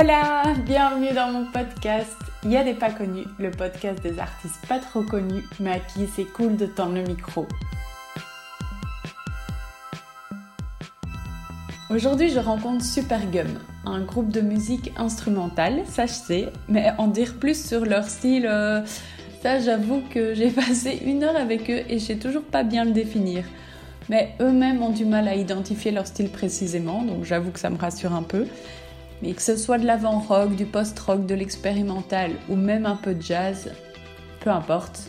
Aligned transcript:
Hola, 0.00 0.54
bienvenue 0.64 1.12
dans 1.12 1.32
mon 1.32 1.46
podcast. 1.46 2.14
Il 2.44 2.52
y 2.52 2.56
a 2.56 2.62
des 2.62 2.74
pas 2.74 2.90
connus, 2.90 3.24
le 3.40 3.50
podcast 3.50 4.00
des 4.00 4.20
artistes 4.20 4.64
pas 4.68 4.78
trop 4.78 5.02
connus, 5.02 5.42
mais 5.58 5.72
à 5.72 5.78
qui 5.80 6.06
c'est 6.06 6.24
cool 6.24 6.56
de 6.56 6.66
tendre 6.66 6.94
le 6.94 7.02
micro. 7.02 7.48
Aujourd'hui, 11.90 12.28
je 12.28 12.38
rencontre 12.38 12.84
Supergum, 12.84 13.48
un 13.86 14.02
groupe 14.02 14.30
de 14.30 14.40
musique 14.40 14.92
instrumentale, 14.96 15.82
ça 15.86 16.06
je 16.06 16.12
sais, 16.12 16.48
mais 16.68 16.92
en 16.98 17.08
dire 17.08 17.34
plus 17.40 17.66
sur 17.66 17.84
leur 17.84 18.04
style, 18.04 18.46
euh, 18.46 18.82
ça 19.42 19.58
j'avoue 19.58 20.02
que 20.10 20.32
j'ai 20.32 20.50
passé 20.50 21.00
une 21.04 21.24
heure 21.24 21.36
avec 21.36 21.68
eux 21.70 21.82
et 21.88 21.98
je 21.98 22.04
sais 22.04 22.18
toujours 22.18 22.44
pas 22.44 22.62
bien 22.62 22.84
le 22.84 22.92
définir. 22.92 23.42
Mais 24.08 24.34
eux-mêmes 24.40 24.80
ont 24.80 24.90
du 24.90 25.04
mal 25.04 25.26
à 25.26 25.34
identifier 25.34 25.90
leur 25.90 26.06
style 26.06 26.30
précisément, 26.30 27.02
donc 27.02 27.24
j'avoue 27.24 27.50
que 27.50 27.58
ça 27.58 27.68
me 27.68 27.76
rassure 27.76 28.14
un 28.14 28.22
peu. 28.22 28.46
Mais 29.22 29.32
que 29.32 29.42
ce 29.42 29.56
soit 29.56 29.78
de 29.78 29.86
l'avant-rock, 29.86 30.54
du 30.54 30.64
post-rock, 30.64 31.26
de 31.26 31.34
l'expérimental 31.34 32.32
ou 32.48 32.56
même 32.56 32.86
un 32.86 32.96
peu 32.96 33.14
de 33.14 33.22
jazz, 33.22 33.72
peu 34.40 34.50
importe, 34.50 35.08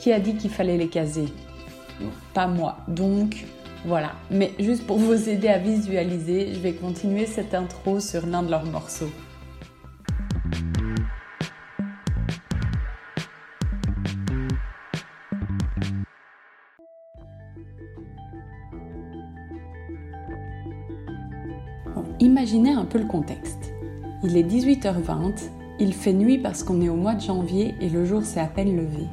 qui 0.00 0.12
a 0.12 0.20
dit 0.20 0.34
qu'il 0.34 0.50
fallait 0.50 0.78
les 0.78 0.88
caser? 0.88 1.26
Pas 2.32 2.46
moi. 2.46 2.78
Donc 2.88 3.44
voilà. 3.84 4.12
Mais 4.30 4.52
juste 4.58 4.86
pour 4.86 4.98
vous 4.98 5.28
aider 5.28 5.48
à 5.48 5.58
visualiser, 5.58 6.54
je 6.54 6.60
vais 6.60 6.72
continuer 6.72 7.26
cette 7.26 7.54
intro 7.54 8.00
sur 8.00 8.26
l'un 8.26 8.42
de 8.42 8.50
leurs 8.50 8.66
morceaux. 8.66 9.10
Imaginez 22.40 22.72
un 22.72 22.86
peu 22.86 22.98
le 22.98 23.04
contexte. 23.04 23.74
Il 24.24 24.34
est 24.34 24.42
18h20, 24.42 25.50
il 25.78 25.92
fait 25.92 26.14
nuit 26.14 26.38
parce 26.38 26.62
qu'on 26.62 26.80
est 26.80 26.88
au 26.88 26.96
mois 26.96 27.14
de 27.14 27.20
janvier 27.20 27.74
et 27.82 27.90
le 27.90 28.06
jour 28.06 28.22
s'est 28.22 28.40
à 28.40 28.46
peine 28.46 28.78
levé. 28.78 29.04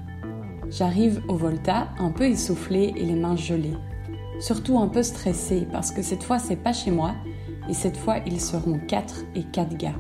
J'arrive 0.70 1.22
au 1.28 1.36
Volta 1.36 1.90
un 2.00 2.12
peu 2.12 2.24
essoufflée 2.24 2.94
et 2.96 3.04
les 3.04 3.16
mains 3.16 3.36
gelées. 3.36 3.76
Surtout 4.40 4.80
un 4.80 4.88
peu 4.88 5.04
stressée 5.04 5.68
parce 5.74 5.92
que 5.92 6.02
cette 6.02 6.24
fois 6.24 6.40
c'est 6.40 6.56
pas 6.56 6.72
chez 6.72 6.90
moi 6.90 7.16
et 7.68 7.74
cette 7.74 7.98
fois 7.98 8.20
ils 8.26 8.40
seront 8.40 8.80
4 8.88 9.26
et 9.36 9.44
4 9.44 9.76
gars. 9.76 10.00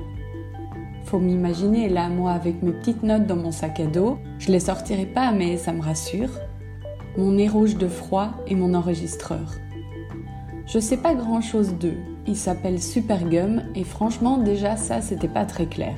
Faut 1.03 1.19
m'imaginer 1.19 1.89
là 1.89 2.07
moi 2.07 2.31
avec 2.31 2.63
mes 2.63 2.71
petites 2.71 3.03
notes 3.03 3.27
dans 3.27 3.35
mon 3.35 3.51
sac 3.51 3.81
à 3.81 3.87
dos, 3.87 4.19
je 4.39 4.53
les 4.53 4.61
sortirai 4.61 5.05
pas 5.05 5.33
mais 5.33 5.57
ça 5.57 5.73
me 5.73 5.81
rassure. 5.81 6.31
Mon 7.17 7.33
nez 7.33 7.49
rouge 7.49 7.75
de 7.75 7.89
froid 7.89 8.29
et 8.47 8.55
mon 8.55 8.73
enregistreur. 8.73 9.55
Je 10.65 10.79
sais 10.79 10.97
pas 10.97 11.13
grand 11.13 11.41
chose 11.41 11.73
d'eux, 11.73 11.97
il 12.27 12.35
s'appelle 12.35 12.81
Supergum 12.81 13.63
et 13.75 13.83
franchement 13.83 14.37
déjà 14.37 14.75
ça 14.75 15.01
c'était 15.01 15.27
pas 15.27 15.45
très 15.45 15.65
clair. 15.65 15.95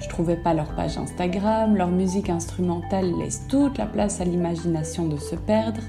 Je 0.00 0.08
trouvais 0.08 0.36
pas 0.36 0.54
leur 0.54 0.74
page 0.74 0.98
Instagram, 0.98 1.76
leur 1.76 1.90
musique 1.90 2.30
instrumentale 2.30 3.12
laisse 3.18 3.46
toute 3.48 3.78
la 3.78 3.86
place 3.86 4.20
à 4.20 4.24
l'imagination 4.24 5.06
de 5.06 5.16
se 5.16 5.36
perdre, 5.36 5.80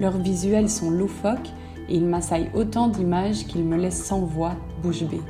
leurs 0.00 0.18
visuels 0.18 0.68
sont 0.68 0.90
loufoques 0.90 1.50
et 1.88 1.96
ils 1.96 2.06
m'assaillent 2.06 2.50
autant 2.54 2.88
d'images 2.88 3.46
qu'ils 3.46 3.64
me 3.64 3.76
laissent 3.76 4.04
sans 4.04 4.20
voix, 4.20 4.54
bouche 4.82 5.04
bée. 5.04 5.20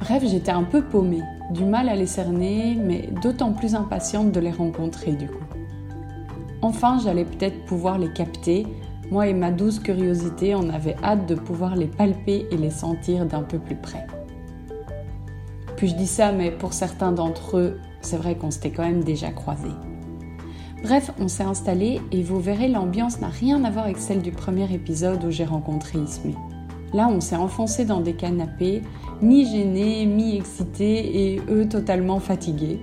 Bref, 0.00 0.22
j'étais 0.26 0.52
un 0.52 0.62
peu 0.62 0.82
paumée, 0.82 1.22
du 1.50 1.64
mal 1.64 1.88
à 1.88 1.96
les 1.96 2.06
cerner, 2.06 2.76
mais 2.80 3.08
d'autant 3.22 3.52
plus 3.52 3.74
impatiente 3.74 4.32
de 4.32 4.40
les 4.40 4.50
rencontrer 4.50 5.12
du 5.12 5.28
coup. 5.28 5.44
Enfin, 6.62 6.98
j'allais 7.02 7.24
peut-être 7.24 7.64
pouvoir 7.64 7.98
les 7.98 8.12
capter, 8.12 8.66
moi 9.10 9.28
et 9.28 9.34
ma 9.34 9.52
douce 9.52 9.78
curiosité, 9.78 10.54
on 10.54 10.68
avait 10.68 10.96
hâte 11.02 11.26
de 11.26 11.34
pouvoir 11.34 11.76
les 11.76 11.86
palper 11.86 12.46
et 12.50 12.56
les 12.56 12.70
sentir 12.70 13.26
d'un 13.26 13.42
peu 13.42 13.58
plus 13.58 13.76
près. 13.76 14.06
Puis 15.76 15.88
je 15.88 15.94
dis 15.94 16.06
ça, 16.06 16.32
mais 16.32 16.50
pour 16.50 16.72
certains 16.72 17.12
d'entre 17.12 17.58
eux, 17.58 17.78
c'est 18.00 18.16
vrai 18.16 18.36
qu'on 18.36 18.50
s'était 18.50 18.70
quand 18.70 18.84
même 18.84 19.04
déjà 19.04 19.30
croisés. 19.30 19.68
Bref, 20.82 21.10
on 21.18 21.28
s'est 21.28 21.42
installé 21.42 22.00
et 22.12 22.22
vous 22.22 22.40
verrez, 22.40 22.68
l'ambiance 22.68 23.20
n'a 23.20 23.28
rien 23.28 23.64
à 23.64 23.70
voir 23.70 23.86
avec 23.86 23.98
celle 23.98 24.22
du 24.22 24.30
premier 24.30 24.72
épisode 24.72 25.24
où 25.24 25.30
j'ai 25.30 25.44
rencontré 25.44 25.98
Ismé. 25.98 26.34
Là, 26.94 27.08
on 27.10 27.20
s'est 27.20 27.36
enfoncé 27.36 27.84
dans 27.84 28.00
des 28.00 28.14
canapés, 28.14 28.82
mi-gênés, 29.20 30.06
mi-excités 30.06 31.34
et 31.34 31.40
eux 31.48 31.68
totalement 31.68 32.20
fatigués. 32.20 32.80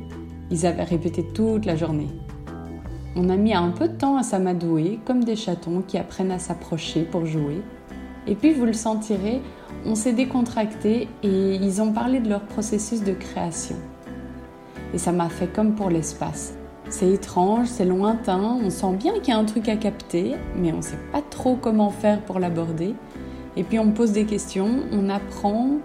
Ils 0.52 0.66
avaient 0.66 0.84
répété 0.84 1.26
toute 1.34 1.66
la 1.66 1.76
journée. 1.76 2.10
On 3.16 3.30
a 3.30 3.36
mis 3.36 3.54
un 3.54 3.70
peu 3.70 3.88
de 3.88 3.94
temps 3.94 4.18
à 4.18 4.24
s'amadouer, 4.24 5.00
comme 5.06 5.24
des 5.24 5.36
chatons 5.36 5.84
qui 5.86 6.00
apprennent 6.00 6.32
à 6.32 6.40
s'approcher 6.40 7.04
pour 7.04 7.28
jouer. 7.28 7.62
Et 8.26 8.34
puis 8.34 8.54
vous 8.54 8.66
le 8.66 8.74
sentirez, 8.74 9.42
on 9.86 9.94
s'est 9.94 10.14
décontracté 10.14 11.08
et 11.22 11.56
ils 11.56 11.82
ont 11.82 11.92
parlé 11.92 12.20
de 12.20 12.30
leur 12.30 12.42
processus 12.42 13.04
de 13.04 13.14
création. 13.14 13.76
Et 14.96 14.98
ça 14.98 15.12
m'a 15.12 15.30
fait 15.30 15.46
comme 15.46 15.76
pour 15.76 15.92
l'espace. 15.92 16.56
C'est 16.90 17.12
étrange, 17.12 17.68
c'est 17.68 17.86
lointain, 17.86 18.58
on 18.64 18.72
sent 18.72 18.96
bien 18.98 19.14
qu'il 19.20 19.34
y 19.34 19.38
a 19.38 19.40
un 19.40 19.46
truc 19.46 19.70
à 19.70 19.76
capter, 19.76 20.36
mais 20.56 20.72
on 20.72 20.78
ne 20.78 20.82
sait 20.82 21.00
pas 21.12 21.22
trop 21.22 21.56
comment 21.56 21.92
faire 21.92 22.20
pour 22.22 22.40
l'aborder. 22.40 22.96
Et 23.58 23.64
puis 23.64 23.78
on 23.78 23.92
pose 23.92 24.12
des 24.12 24.26
questions, 24.26 24.80
on 24.92 25.10
apprend, 25.10 25.78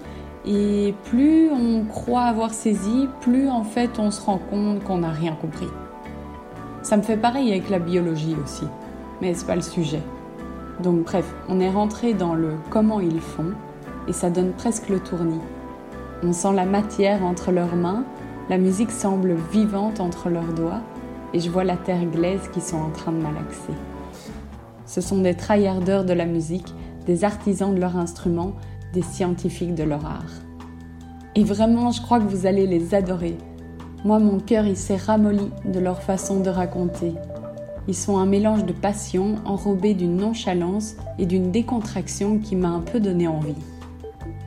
et 0.46 0.94
plus 1.04 1.50
on 1.50 1.84
croit 1.84 2.22
avoir 2.22 2.54
saisi, 2.54 3.06
plus 3.20 3.50
en 3.50 3.64
fait 3.64 3.98
on 3.98 4.10
se 4.10 4.22
rend 4.22 4.38
compte 4.38 4.82
qu'on 4.84 4.98
n'a 4.98 5.10
rien 5.10 5.34
compris. 5.34 5.68
Ça 6.88 6.96
me 6.96 7.02
fait 7.02 7.18
pareil 7.18 7.50
avec 7.50 7.68
la 7.68 7.80
biologie 7.80 8.34
aussi, 8.42 8.64
mais 9.20 9.34
c'est 9.34 9.46
pas 9.46 9.56
le 9.56 9.60
sujet. 9.60 10.00
Donc 10.82 11.04
bref, 11.04 11.34
on 11.46 11.60
est 11.60 11.68
rentré 11.68 12.14
dans 12.14 12.32
le 12.32 12.54
comment 12.70 12.98
ils 12.98 13.20
font 13.20 13.52
et 14.08 14.14
ça 14.14 14.30
donne 14.30 14.52
presque 14.52 14.88
le 14.88 14.98
tournis. 14.98 15.42
On 16.22 16.32
sent 16.32 16.54
la 16.54 16.64
matière 16.64 17.22
entre 17.26 17.52
leurs 17.52 17.76
mains, 17.76 18.04
la 18.48 18.56
musique 18.56 18.90
semble 18.90 19.34
vivante 19.52 20.00
entre 20.00 20.30
leurs 20.30 20.54
doigts 20.54 20.80
et 21.34 21.40
je 21.40 21.50
vois 21.50 21.62
la 21.62 21.76
terre 21.76 22.06
glaise 22.06 22.48
qui 22.54 22.62
sont 22.62 22.78
en 22.78 22.88
train 22.88 23.12
de 23.12 23.20
malaxer. 23.20 23.74
Ce 24.86 25.02
sont 25.02 25.18
des 25.18 25.34
tryharders 25.34 26.06
de 26.06 26.14
la 26.14 26.24
musique, 26.24 26.74
des 27.04 27.22
artisans 27.22 27.74
de 27.74 27.80
leur 27.80 27.98
instrument, 27.98 28.54
des 28.94 29.02
scientifiques 29.02 29.74
de 29.74 29.84
leur 29.84 30.06
art. 30.06 30.40
Et 31.34 31.44
vraiment, 31.44 31.90
je 31.90 32.00
crois 32.00 32.18
que 32.18 32.28
vous 32.28 32.46
allez 32.46 32.66
les 32.66 32.94
adorer 32.94 33.36
moi, 34.04 34.18
mon 34.18 34.38
cœur, 34.38 34.66
il 34.66 34.76
s'est 34.76 34.96
ramolli 34.96 35.50
de 35.64 35.80
leur 35.80 36.02
façon 36.02 36.40
de 36.40 36.50
raconter. 36.50 37.14
Ils 37.88 37.96
sont 37.96 38.18
un 38.18 38.26
mélange 38.26 38.64
de 38.64 38.72
passion 38.72 39.36
enrobé 39.44 39.94
d'une 39.94 40.16
nonchalance 40.16 40.96
et 41.18 41.26
d'une 41.26 41.50
décontraction 41.50 42.38
qui 42.38 42.54
m'a 42.54 42.68
un 42.68 42.80
peu 42.80 43.00
donné 43.00 43.26
envie. 43.26 43.54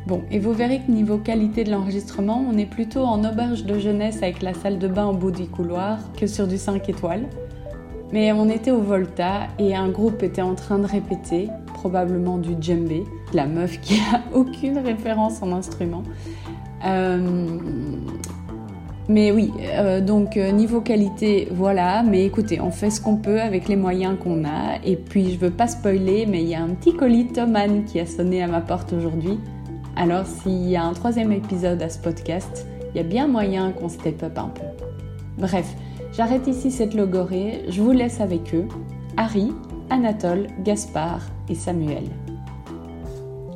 Bon, 0.08 0.22
et 0.31 0.40
vous 0.40 0.54
verrez 0.54 0.80
que 0.80 0.92
niveau 0.92 1.18
qualité 1.18 1.64
de 1.64 1.72
l'enregistrement, 1.72 2.44
on 2.50 2.58
est 2.58 2.66
plutôt 2.66 3.02
en 3.02 3.24
auberge 3.24 3.66
de 3.66 3.78
jeunesse 3.78 4.18
avec 4.18 4.42
la 4.42 4.54
salle 4.54 4.80
de 4.80 4.88
bain 4.88 5.08
au 5.08 5.14
bout 5.14 5.31
du 5.31 5.48
couloir 5.48 6.00
que 6.14 6.28
sur 6.28 6.48
du 6.48 6.58
5 6.58 6.88
étoiles. 6.90 7.28
Mais 8.12 8.31
on 8.31 8.50
était 8.50 8.72
au 8.72 8.81
Volta 8.81 9.48
et 9.60 9.75
un 9.75 9.90
groupe 9.90 10.24
était 10.24 10.42
en 10.42 10.56
train 10.56 10.80
de 10.80 10.88
répéter, 10.88 11.50
probablement 11.74 12.38
du 12.38 12.56
djembé, 12.60 13.04
la 13.34 13.48
meuf 13.48 13.80
qui 13.81 13.96
a 14.14 14.22
aucune 14.34 14.78
référence 14.80 15.42
en 15.42 15.52
instrument. 15.52 16.04
Euh, 16.86 17.58
mais 19.12 19.31
oui, 19.31 19.52
euh, 19.60 20.00
donc 20.00 20.38
euh, 20.38 20.52
niveau 20.52 20.80
qualité, 20.80 21.50
voilà. 21.52 22.02
Mais 22.02 22.25
écoutez, 22.25 22.62
on 22.62 22.72
fait 22.72 22.90
ce 22.90 23.02
qu'on 23.02 23.18
peut 23.18 23.42
avec 23.42 23.68
les 23.68 23.75
moyens 23.75 24.18
qu'on 24.18 24.46
a. 24.46 24.80
Et 24.86 24.96
puis 24.96 25.34
je 25.34 25.38
veux 25.38 25.52
pas 25.52 25.68
spoiler, 25.68 26.25
mais 26.25 26.42
il 26.42 26.48
y 26.48 26.56
a 26.56 26.62
un 26.62 26.69
petit 26.69 26.96
colis 26.96 27.28
Thoman 27.28 27.84
qui 27.84 28.00
a 28.00 28.06
sonné 28.06 28.42
à 28.42 28.48
ma 28.48 28.62
porte 28.62 28.94
aujourd'hui. 28.94 29.38
Alors 29.98 30.25
s'il 30.25 30.69
y 30.69 30.78
a 30.78 30.84
un 30.84 30.94
troisième 30.94 31.34
épisode 31.34 31.81
à 31.81 31.90
ce 31.90 32.00
podcast, 32.00 32.66
il 32.94 32.98
y 32.98 33.00
a 33.02 33.04
bien 33.04 33.28
moyen 33.28 33.72
qu'on 33.74 33.90
step 33.90 34.24
up 34.24 34.38
un 34.38 34.48
peu. 34.48 34.63
Bref, 35.38 35.75
j'arrête 36.13 36.48
ici 36.48 36.72
cette 36.72 36.94
logorée. 36.94 37.66
Je 37.68 37.81
vous 37.81 37.92
laisse 37.92 38.22
avec 38.22 38.56
eux. 38.56 38.68
Harry, 39.18 39.52
Anatole, 39.90 40.48
Gaspard 40.63 41.22
et 41.50 41.56
Samuel. 41.56 42.06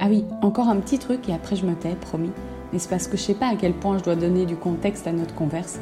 Ah 0.01 0.07
oui, 0.09 0.25
encore 0.41 0.67
un 0.67 0.77
petit 0.77 0.99
truc 0.99 1.29
et 1.29 1.33
après 1.33 1.55
je 1.55 1.65
me 1.65 1.75
tais, 1.75 1.95
promis. 1.95 2.31
C'est 2.77 2.89
parce 2.89 3.07
que 3.07 3.17
je 3.17 3.21
sais 3.21 3.33
pas 3.33 3.47
à 3.47 3.55
quel 3.55 3.73
point 3.73 3.97
je 3.97 4.03
dois 4.03 4.15
donner 4.15 4.45
du 4.45 4.55
contexte 4.55 5.07
à 5.07 5.11
notre 5.11 5.33
converse. 5.33 5.79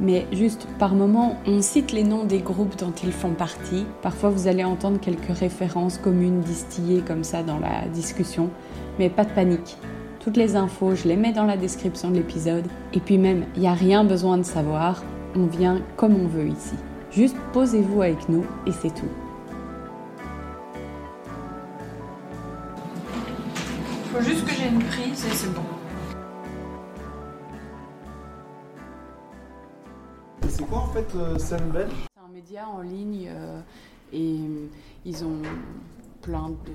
Mais 0.00 0.26
juste 0.32 0.66
par 0.78 0.94
moment, 0.94 1.36
on 1.46 1.62
cite 1.62 1.92
les 1.92 2.02
noms 2.02 2.24
des 2.24 2.40
groupes 2.40 2.76
dont 2.76 2.92
ils 3.04 3.12
font 3.12 3.34
partie. 3.34 3.86
Parfois, 4.02 4.30
vous 4.30 4.48
allez 4.48 4.64
entendre 4.64 4.98
quelques 4.98 5.38
références 5.38 5.98
communes 5.98 6.40
distillées 6.40 7.02
comme 7.02 7.22
ça 7.22 7.42
dans 7.42 7.58
la 7.58 7.86
discussion. 7.92 8.50
Mais 8.98 9.10
pas 9.10 9.24
de 9.24 9.30
panique. 9.30 9.76
Toutes 10.18 10.36
les 10.36 10.56
infos, 10.56 10.94
je 10.94 11.06
les 11.06 11.16
mets 11.16 11.32
dans 11.32 11.44
la 11.44 11.56
description 11.56 12.10
de 12.10 12.16
l'épisode. 12.16 12.66
Et 12.92 13.00
puis 13.00 13.18
même, 13.18 13.44
il 13.54 13.62
n'y 13.62 13.68
a 13.68 13.74
rien 13.74 14.02
besoin 14.02 14.38
de 14.38 14.42
savoir. 14.42 15.04
On 15.36 15.46
vient 15.46 15.80
comme 15.96 16.16
on 16.16 16.26
veut 16.26 16.48
ici. 16.48 16.74
Juste 17.12 17.36
posez-vous 17.52 18.02
avec 18.02 18.28
nous 18.28 18.44
et 18.66 18.72
c'est 18.72 18.94
tout. 18.94 19.08
Faut 24.12 24.22
juste 24.22 24.44
que 24.44 24.52
j'ai 24.52 24.68
une 24.68 24.82
prise 24.82 25.26
et 25.26 25.34
c'est 25.34 25.54
bon. 25.54 25.71
C'est 30.52 30.64
quoi 30.68 30.78
en 30.80 30.88
fait 30.88 31.06
euh, 31.14 31.38
scène 31.38 31.70
belge 31.70 31.92
C'est 32.14 32.22
un 32.22 32.28
média 32.28 32.68
en 32.68 32.82
ligne 32.82 33.26
euh, 33.30 33.58
et 34.12 34.36
euh, 34.38 34.66
ils 35.06 35.24
ont 35.24 35.40
plein 36.20 36.50
de. 36.50 36.72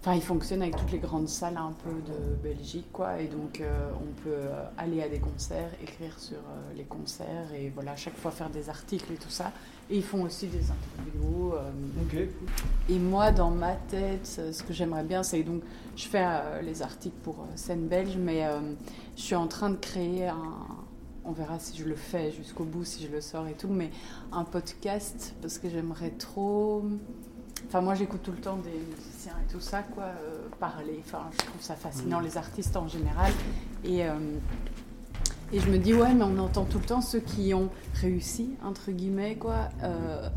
Enfin, 0.00 0.16
ils 0.16 0.22
fonctionnent 0.22 0.60
avec 0.60 0.76
toutes 0.76 0.90
les 0.92 0.98
grandes 0.98 1.28
salles 1.28 1.56
un 1.56 1.72
peu 1.82 1.90
de 1.90 2.34
Belgique, 2.42 2.88
quoi. 2.92 3.20
Et 3.22 3.26
donc, 3.28 3.60
euh, 3.62 3.88
on 3.94 4.12
peut 4.22 4.48
aller 4.76 5.02
à 5.02 5.08
des 5.08 5.18
concerts, 5.20 5.70
écrire 5.82 6.18
sur 6.18 6.36
euh, 6.36 6.72
les 6.76 6.82
concerts 6.84 7.54
et 7.54 7.70
voilà, 7.74 7.92
à 7.92 7.96
chaque 7.96 8.16
fois 8.16 8.30
faire 8.30 8.50
des 8.50 8.68
articles 8.68 9.10
et 9.12 9.16
tout 9.16 9.30
ça. 9.30 9.50
Et 9.88 9.96
ils 9.98 10.02
font 10.02 10.22
aussi 10.24 10.48
des 10.48 10.58
interviews. 10.70 11.52
euh, 11.54 11.70
Ok. 12.02 12.28
et 12.90 12.98
moi, 12.98 13.30
dans 13.30 13.50
ma 13.50 13.72
tête, 13.76 14.26
ce 14.26 14.62
que 14.62 14.72
j'aimerais 14.74 15.04
bien, 15.04 15.22
c'est 15.22 15.42
donc, 15.42 15.62
je 15.96 16.04
fais 16.06 16.26
les 16.62 16.82
articles 16.82 17.16
pour 17.22 17.46
Scène 17.54 17.86
Belge, 17.86 18.16
mais 18.18 18.42
je 19.16 19.22
suis 19.22 19.36
en 19.36 19.46
train 19.46 19.70
de 19.70 19.76
créer 19.76 20.26
un. 20.28 20.52
On 21.26 21.32
verra 21.32 21.58
si 21.58 21.76
je 21.76 21.84
le 21.84 21.94
fais 21.96 22.32
jusqu'au 22.32 22.64
bout, 22.64 22.84
si 22.84 23.04
je 23.06 23.10
le 23.10 23.20
sors 23.20 23.46
et 23.48 23.54
tout, 23.54 23.68
mais 23.68 23.90
un 24.32 24.44
podcast 24.44 25.34
parce 25.40 25.58
que 25.58 25.68
j'aimerais 25.70 26.10
trop. 26.10 26.84
Enfin, 27.66 27.80
moi, 27.80 27.94
j'écoute 27.94 28.20
tout 28.22 28.32
le 28.32 28.38
temps 28.38 28.58
des 28.58 28.78
musiciens 28.94 29.32
et 29.42 29.50
tout 29.50 29.60
ça, 29.60 29.82
quoi, 29.82 30.04
euh, 30.04 30.48
parler. 30.60 31.00
Enfin, 31.06 31.22
je 31.32 31.38
trouve 31.38 31.62
ça 31.62 31.74
fascinant, 31.76 32.20
les 32.20 32.36
artistes 32.36 32.76
en 32.76 32.88
général. 32.88 33.32
Et. 33.84 34.04
euh, 34.06 34.14
et 35.52 35.60
je 35.60 35.70
me 35.70 35.78
dis, 35.78 35.94
ouais, 35.94 36.12
mais 36.14 36.24
on 36.24 36.38
entend 36.38 36.64
tout 36.64 36.78
le 36.80 36.84
temps 36.84 37.00
ceux 37.00 37.20
qui 37.20 37.54
ont 37.54 37.68
réussi, 37.94 38.56
entre 38.64 38.90
guillemets, 38.90 39.36
quoi. 39.36 39.68
Euh, 39.84 40.28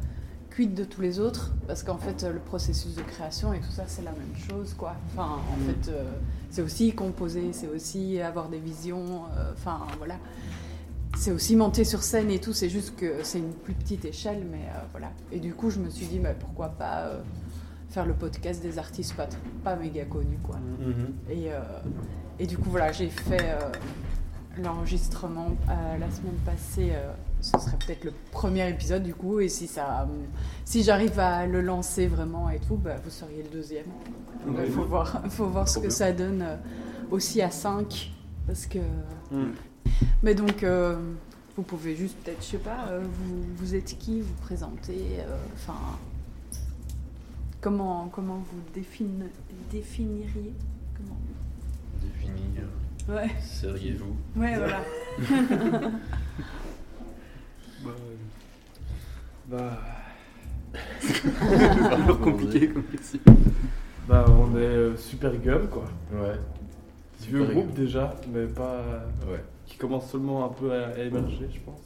quid 0.55 0.75
de 0.75 0.83
tous 0.83 1.01
les 1.01 1.19
autres 1.19 1.53
Parce 1.65 1.81
qu'en 1.81 1.97
fait, 1.97 2.23
le 2.23 2.39
processus 2.39 2.93
de 2.93 3.01
création 3.01 3.51
et 3.53 3.59
tout 3.59 3.71
ça, 3.71 3.83
c'est 3.87 4.03
la 4.03 4.11
même 4.11 4.35
chose, 4.47 4.75
quoi. 4.75 4.95
Enfin, 5.11 5.39
en 5.51 5.65
fait, 5.65 5.91
euh, 5.91 6.03
c'est 6.51 6.61
aussi 6.61 6.93
composer, 6.93 7.51
c'est 7.51 7.67
aussi 7.67 8.19
avoir 8.21 8.47
des 8.49 8.59
visions, 8.59 9.23
enfin, 9.53 9.79
voilà. 9.97 10.15
C'est 11.15 11.31
aussi 11.31 11.55
monter 11.55 11.83
sur 11.83 12.03
scène 12.03 12.29
et 12.29 12.39
tout, 12.39 12.53
c'est 12.53 12.69
juste 12.69 12.95
que 12.95 13.23
c'est 13.23 13.39
une 13.39 13.53
plus 13.53 13.73
petite 13.73 14.05
échelle, 14.05 14.45
mais 14.51 14.65
euh, 14.67 14.79
voilà. 14.91 15.11
Et 15.31 15.39
du 15.39 15.53
coup, 15.53 15.69
je 15.69 15.79
me 15.79 15.89
suis 15.89 16.05
dit, 16.05 16.19
bah, 16.19 16.33
pourquoi 16.39 16.69
pas 16.69 17.05
euh, 17.05 17.21
faire 17.89 18.05
le 18.05 18.13
podcast 18.13 18.61
des 18.61 18.77
artistes 18.77 19.15
pas, 19.15 19.27
pas 19.63 19.75
méga 19.75 20.05
connus, 20.05 20.37
quoi. 20.43 20.57
Et, 21.29 21.51
euh, 21.51 21.59
et 22.39 22.45
du 22.45 22.57
coup, 22.57 22.69
voilà, 22.69 22.91
j'ai 22.91 23.09
fait 23.09 23.57
l'enregistrement 24.61 25.49
la 25.67 26.09
semaine 26.11 26.37
passée. 26.45 26.91
ce 27.41 27.51
serait 27.59 27.77
peut-être 27.77 28.03
le 28.05 28.13
premier 28.31 28.69
épisode, 28.69 29.03
du 29.03 29.13
coup. 29.15 29.39
Et 29.39 29.49
si, 29.49 29.67
ça, 29.67 30.07
si 30.65 30.83
j'arrive 30.83 31.19
à 31.19 31.45
le 31.47 31.61
lancer 31.61 32.07
vraiment 32.07 32.49
et 32.49 32.59
tout, 32.59 32.75
bah, 32.75 32.95
vous 33.03 33.09
seriez 33.09 33.43
le 33.43 33.49
deuxième. 33.49 33.85
Il 34.45 34.53
Ouais. 34.53 34.65
faut, 34.67 34.85
voir, 34.85 35.23
faut 35.29 35.47
voir 35.47 35.67
ce 35.67 35.79
que 35.79 35.89
ça 35.89 36.11
donne 36.11 36.45
aussi 37.11 37.41
à 37.41 37.49
5. 37.49 38.11
Parce 38.45 38.65
que. 38.65 38.79
Mm. 39.31 39.51
Mais 40.23 40.33
donc. 40.35 40.63
euh, 40.63 40.95
vous 41.55 41.63
pouvez 41.63 41.95
juste 41.95 42.15
peut-être, 42.23 42.39
je 42.43 42.49
sais 42.49 42.57
pas, 42.59 42.85
euh, 42.89 43.01
vous, 43.03 43.43
vous 43.55 43.73
êtes 43.73 43.97
qui, 43.97 44.21
vous 44.21 44.33
présentez, 44.43 45.17
euh, 45.21 45.35
enfin, 45.55 45.97
comment, 47.61 48.09
comment 48.13 48.37
vous 48.37 48.61
défini- 48.79 49.23
définiriez 49.71 50.53
comment 50.95 51.17
Définir. 51.99 52.67
Ouais, 53.09 53.31
Seriez-vous 53.41 54.15
ouais, 54.39 54.55
voilà. 54.55 54.81
Bah. 57.83 57.91
Bah. 59.49 59.79
C'est 60.99 62.21
compliqué 62.21 62.69
comme 62.69 62.83
question. 62.83 63.19
Bah, 64.07 64.25
on 64.29 64.55
est 64.57 64.61
euh, 64.61 64.95
super 64.95 65.35
gueule 65.37 65.67
quoi. 65.69 65.85
Ouais. 66.13 66.35
Vieux 67.21 67.39
Super 67.45 67.53
groupe 67.55 67.73
déjà, 67.73 68.15
mais 68.31 68.45
pas. 68.45 69.05
Ouais. 69.27 69.43
Qui 69.67 69.77
commence 69.77 70.09
seulement 70.09 70.43
un 70.45 70.49
peu 70.49 70.71
à, 70.73 70.87
à 70.87 70.99
émerger, 70.99 71.47
je 71.51 71.59
pense. 71.59 71.79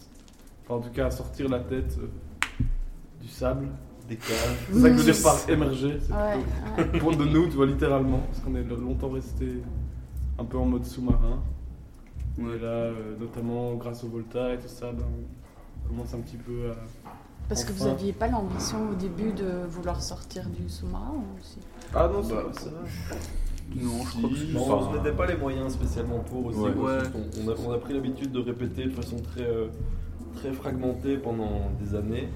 Enfin, 0.63 0.75
en 0.75 0.79
tout 0.79 0.91
cas, 0.91 1.07
à 1.07 1.11
sortir 1.11 1.49
la 1.49 1.59
tête 1.59 1.97
euh, 1.99 2.63
du 3.21 3.27
sable. 3.27 3.67
Des 4.07 4.15
caves. 4.17 4.57
C'est 4.71 4.79
ça 4.79 4.89
que 4.89 4.97
je 4.97 5.01
veux 5.03 5.11
dire 5.13 5.23
par 5.23 5.49
émerger. 5.49 5.99
c'est 6.01 6.13
Ouais, 6.13 6.83
plutôt-. 6.89 6.99
Pour 6.99 7.15
de 7.17 7.25
nous, 7.25 7.47
tu 7.47 7.55
vois, 7.55 7.65
littéralement. 7.65 8.19
Parce 8.31 8.39
qu'on 8.39 8.55
est 8.55 8.63
longtemps 8.63 9.09
resté 9.09 9.61
un 10.39 10.45
peu 10.45 10.57
en 10.57 10.65
mode 10.65 10.85
sous-marin. 10.85 11.41
Et 12.39 12.41
là, 12.59 12.67
euh, 12.67 13.15
notamment 13.19 13.75
grâce 13.75 14.03
au 14.03 14.07
Volta 14.07 14.53
et 14.53 14.57
tout 14.57 14.67
ça, 14.67 14.91
ben, 14.91 15.03
on 15.85 15.89
commence 15.89 16.13
un 16.13 16.19
petit 16.19 16.37
peu 16.37 16.71
à. 16.71 16.75
Parce 17.49 17.63
que 17.65 17.73
vous 17.73 17.83
Enfin. 17.83 17.91
aviez 17.91 18.13
pas 18.13 18.27
l'ambition 18.27 18.89
au 18.89 18.95
début 18.95 19.33
de 19.33 19.65
vouloir 19.67 20.01
sortir 20.01 20.47
du 20.49 20.69
sous-marin 20.69 21.13
aussi 21.39 21.59
Ah 21.93 22.09
non, 22.11 22.23
ça, 22.23 22.35
Bah, 22.35 22.43
ça 22.53 22.69
va. 22.69 23.15
Non, 23.75 23.91
je 24.03 24.17
crois 24.17 24.29
que 24.29 24.35
Si, 24.35 24.51
c'est- 24.51 24.57
enfin, 24.59 24.73
on 24.87 24.91
se 24.91 24.97
mettait 24.97 25.15
pas 25.15 25.25
les 25.27 25.37
moyens 25.37 25.73
spécialement 25.73 26.19
pour 26.19 26.45
aussi. 26.47 26.59
Ouais. 26.59 26.71
quoi. 26.73 26.97
Ouais. 26.97 27.03
On, 27.15 27.47
on 27.47 27.51
a, 27.51 27.55
on 27.67 27.71
a 27.73 27.77
pris 27.77 27.93
l'habitude 27.93 28.31
de 28.31 28.39
répéter 28.39 28.85
de 28.85 28.89
façon 28.91 29.17
très, 29.17 29.43
euh, 29.43 29.67
très 30.35 30.51
fragmentée 30.51 31.17
pendant 31.17 31.71
des 31.81 31.95
années. 31.95 32.27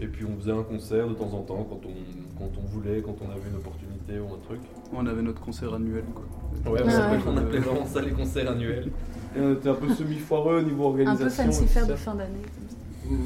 Et 0.00 0.06
puis 0.06 0.24
on 0.26 0.36
faisait 0.40 0.52
un 0.52 0.62
concert 0.64 1.08
de 1.08 1.14
temps 1.14 1.32
en 1.32 1.42
temps 1.42 1.66
quand 1.70 1.80
on, 1.86 2.38
quand 2.38 2.50
on 2.62 2.66
voulait, 2.66 3.00
quand 3.00 3.14
on 3.22 3.30
avait 3.30 3.48
une 3.48 3.56
opportunité 3.56 4.18
ou 4.18 4.34
un 4.34 4.38
truc. 4.44 4.60
On 4.92 5.06
avait 5.06 5.22
notre 5.22 5.40
concert 5.40 5.72
annuel 5.72 6.02
quoi. 6.12 6.72
Ouais, 6.72 6.80
on, 6.84 6.88
Ah 6.88 7.06
appelait, 7.06 7.22
on 7.26 7.36
appelait 7.36 7.58
vraiment 7.60 7.86
ça 7.86 8.02
les 8.02 8.10
concerts 8.10 8.50
annuels. 8.50 8.90
Et 9.36 9.40
on 9.40 9.52
était 9.54 9.68
un 9.68 9.74
peu 9.74 9.88
semi-foireux 9.94 10.58
au 10.58 10.62
niveau 10.62 10.84
Un 10.84 10.86
organisation. 10.88 11.44
peu 11.46 11.52
fancy 11.52 11.62
et 11.64 11.66
tout 11.66 11.72
faire 11.72 11.84
ça. 11.86 11.90
de 11.92 11.96
fin 11.96 12.14
d'année. 12.16 12.42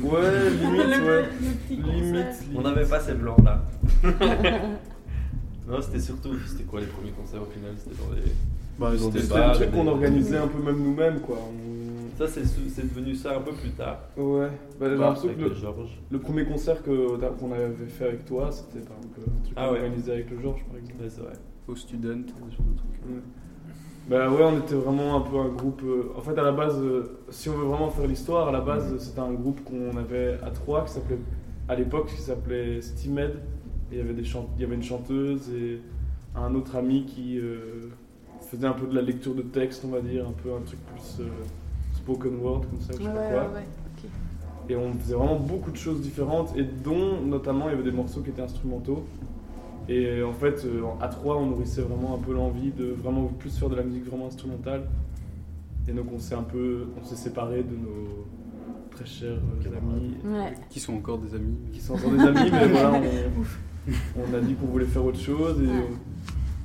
Ouais, 0.03 0.51
limite, 0.51 1.01
ouais. 1.07 1.25
Limite, 1.71 2.27
On 2.55 2.61
n'avait 2.63 2.85
pas 2.87 3.01
ces 3.01 3.15
blancs 3.15 3.39
là. 3.45 3.63
Non, 5.69 5.81
c'était 5.83 6.01
surtout. 6.01 6.31
C'était 6.47 6.65
quoi 6.65 6.81
les 6.81 6.87
premiers 6.87 7.11
concerts 7.13 7.43
au 7.43 7.47
final? 7.53 7.73
C'était 7.77 7.97
dans 8.03 8.15
les. 8.15 8.23
Bah, 8.79 8.91
Dans 8.97 9.09
des 9.09 9.21
c'était 9.21 9.67
des- 9.67 9.77
qu'on 9.77 9.87
organisait 9.89 10.37
un 10.37 10.47
peu 10.47 10.63
même 10.63 10.83
nous-mêmes, 10.83 11.21
quoi. 11.21 11.37
On- 11.37 11.69
Ça, 12.19 12.27
c'est 12.27 12.45
c'est 12.45 12.83
devenu 12.93 13.15
ça 13.15 13.37
un 13.37 13.41
peu 13.41 13.53
plus 13.53 13.71
tard. 13.71 14.01
Ouais, 14.17 14.49
bah, 14.81 14.87
j'ai 14.89 14.97
l'impression 14.97 15.29
avec 15.29 15.39
que 15.39 15.45
le, 16.11 16.19
premier 16.19 16.45
concert 16.47 16.83
que- 16.83 17.17
qu'on 17.39 17.53
avait 17.53 17.69
fait 17.89 18.07
avec 18.09 18.25
toi, 18.25 18.51
c'était 18.51 18.85
un 18.85 19.01
truc 19.13 19.55
Ah 19.55 19.71
ouais. 19.71 19.79
organisé 19.79 20.13
avec 20.13 20.31
le 20.31 20.41
Georges, 20.41 20.65
par 20.69 20.79
exemple. 20.79 21.01
Ouais, 21.01 21.09
c'est 21.09 21.21
vrai. 21.21 21.33
Au 21.69 21.77
student, 21.77 22.23
ce 22.27 22.57
genre 22.57 22.67
de 22.73 22.77
trucs. 22.77 23.07
Ouais. 23.09 23.21
Bah 24.11 24.31
ouais, 24.31 24.43
on 24.43 24.59
était 24.59 24.75
vraiment 24.75 25.17
un 25.17 25.21
peu 25.21 25.37
un 25.39 25.49
groupe. 25.49 25.83
euh, 25.85 26.13
en 26.17 26.21
fait, 26.23 26.37
à 26.39 26.43
la 26.43 26.51
base, 26.53 26.81
euh, 26.81 27.19
si 27.31 27.51
on 27.51 27.53
veut 27.53 27.67
vraiment 27.67 27.91
faire 27.91 28.07
l'histoire, 28.09 28.49
à 28.49 28.53
la 28.53 28.61
base, 28.63 28.97
c'était 28.99 29.21
un 29.21 29.33
groupe 29.33 29.63
qu'on 29.65 29.97
avait 29.97 30.39
à 30.43 30.51
trois 30.51 30.85
qui 30.87 30.93
s'appelait, 30.95 31.19
à 31.69 31.75
l'époque, 31.77 32.09
qui 32.09 32.21
s'appelait 32.21 32.81
Steamed. 32.81 33.35
Et 33.91 33.95
il 33.95 33.99
y 33.99 34.01
avait 34.01 34.15
des 34.15 34.23
il 34.23 34.61
y 34.61 34.65
avait 34.65 34.75
une 34.75 34.83
chanteuse 34.83 35.49
et 35.51 35.81
un 36.35 36.55
autre 36.55 36.77
ami 36.77 37.05
qui 37.07 37.39
euh, 37.39 37.89
faisait 38.43 38.67
un 38.67 38.73
peu 38.73 38.87
de 38.87 38.95
la 38.95 39.03
lecture 39.03 39.35
de 39.35 39.43
texte, 39.43 39.83
on 39.87 39.89
va 39.91 40.01
dire, 40.01 40.27
un 40.29 40.33
peu 40.33 40.53
un 40.55 40.61
truc 40.61 40.79
plus 40.87 41.21
euh, 41.21 41.29
spoken 41.95 42.37
word 42.41 42.63
comme 42.71 42.81
ça, 42.81 42.95
ou 42.95 43.03
je 43.03 43.09
Ouais, 43.09 43.15
sais 43.15 43.35
pas 43.35 43.45
quoi. 43.45 43.55
ouais. 43.55 43.67
Et 44.71 44.77
on 44.77 44.93
faisait 44.93 45.15
vraiment 45.15 45.37
beaucoup 45.39 45.71
de 45.71 45.77
choses 45.77 46.03
différentes, 46.03 46.55
et 46.57 46.63
dont 46.63 47.21
notamment 47.23 47.69
il 47.69 47.73
y 47.73 47.75
avait 47.75 47.91
des 47.91 47.97
morceaux 47.97 48.21
qui 48.21 48.31
étaient 48.31 48.43
instrumentaux. 48.43 49.05
Et 49.89 50.23
en 50.23 50.35
fait, 50.35 50.67
euh, 50.67 50.83
à 51.01 51.09
trois, 51.09 51.39
on 51.39 51.47
nourrissait 51.47 51.81
vraiment 51.81 52.15
un 52.15 52.19
peu 52.19 52.35
l'envie 52.35 52.71
de 52.73 52.85
vraiment 52.91 53.25
plus 53.39 53.59
faire 53.59 53.71
de 53.71 53.77
la 53.77 53.83
musique 53.83 54.05
vraiment 54.05 54.27
instrumentale. 54.27 54.83
Et 55.89 55.93
donc 55.93 56.07
on 56.15 56.19
s'est 56.19 56.35
un 56.35 56.43
peu, 56.43 56.89
on 57.01 57.05
s'est 57.05 57.17
séparés 57.17 57.63
de 57.63 57.75
nos 57.75 58.27
très 58.91 59.07
chers 59.07 59.31
euh, 59.39 59.79
amis, 59.79 60.17
Ouais. 60.25 60.53
Qui 60.69 60.81
sont 60.81 60.95
encore 60.95 61.17
des 61.17 61.35
amis. 61.35 61.57
qui 61.73 61.81
sont 61.81 61.95
encore 61.95 62.11
des 62.11 62.21
amis, 62.21 62.51
mais 62.53 62.67
voilà, 62.69 62.93
on, 62.93 63.43
on 64.17 64.35
a 64.35 64.41
dit 64.41 64.55
qu'on 64.55 64.67
voulait 64.67 64.85
faire 64.87 65.05
autre 65.05 65.19
chose. 65.21 65.61
Et 65.63 65.67
Ouais. 65.67 65.89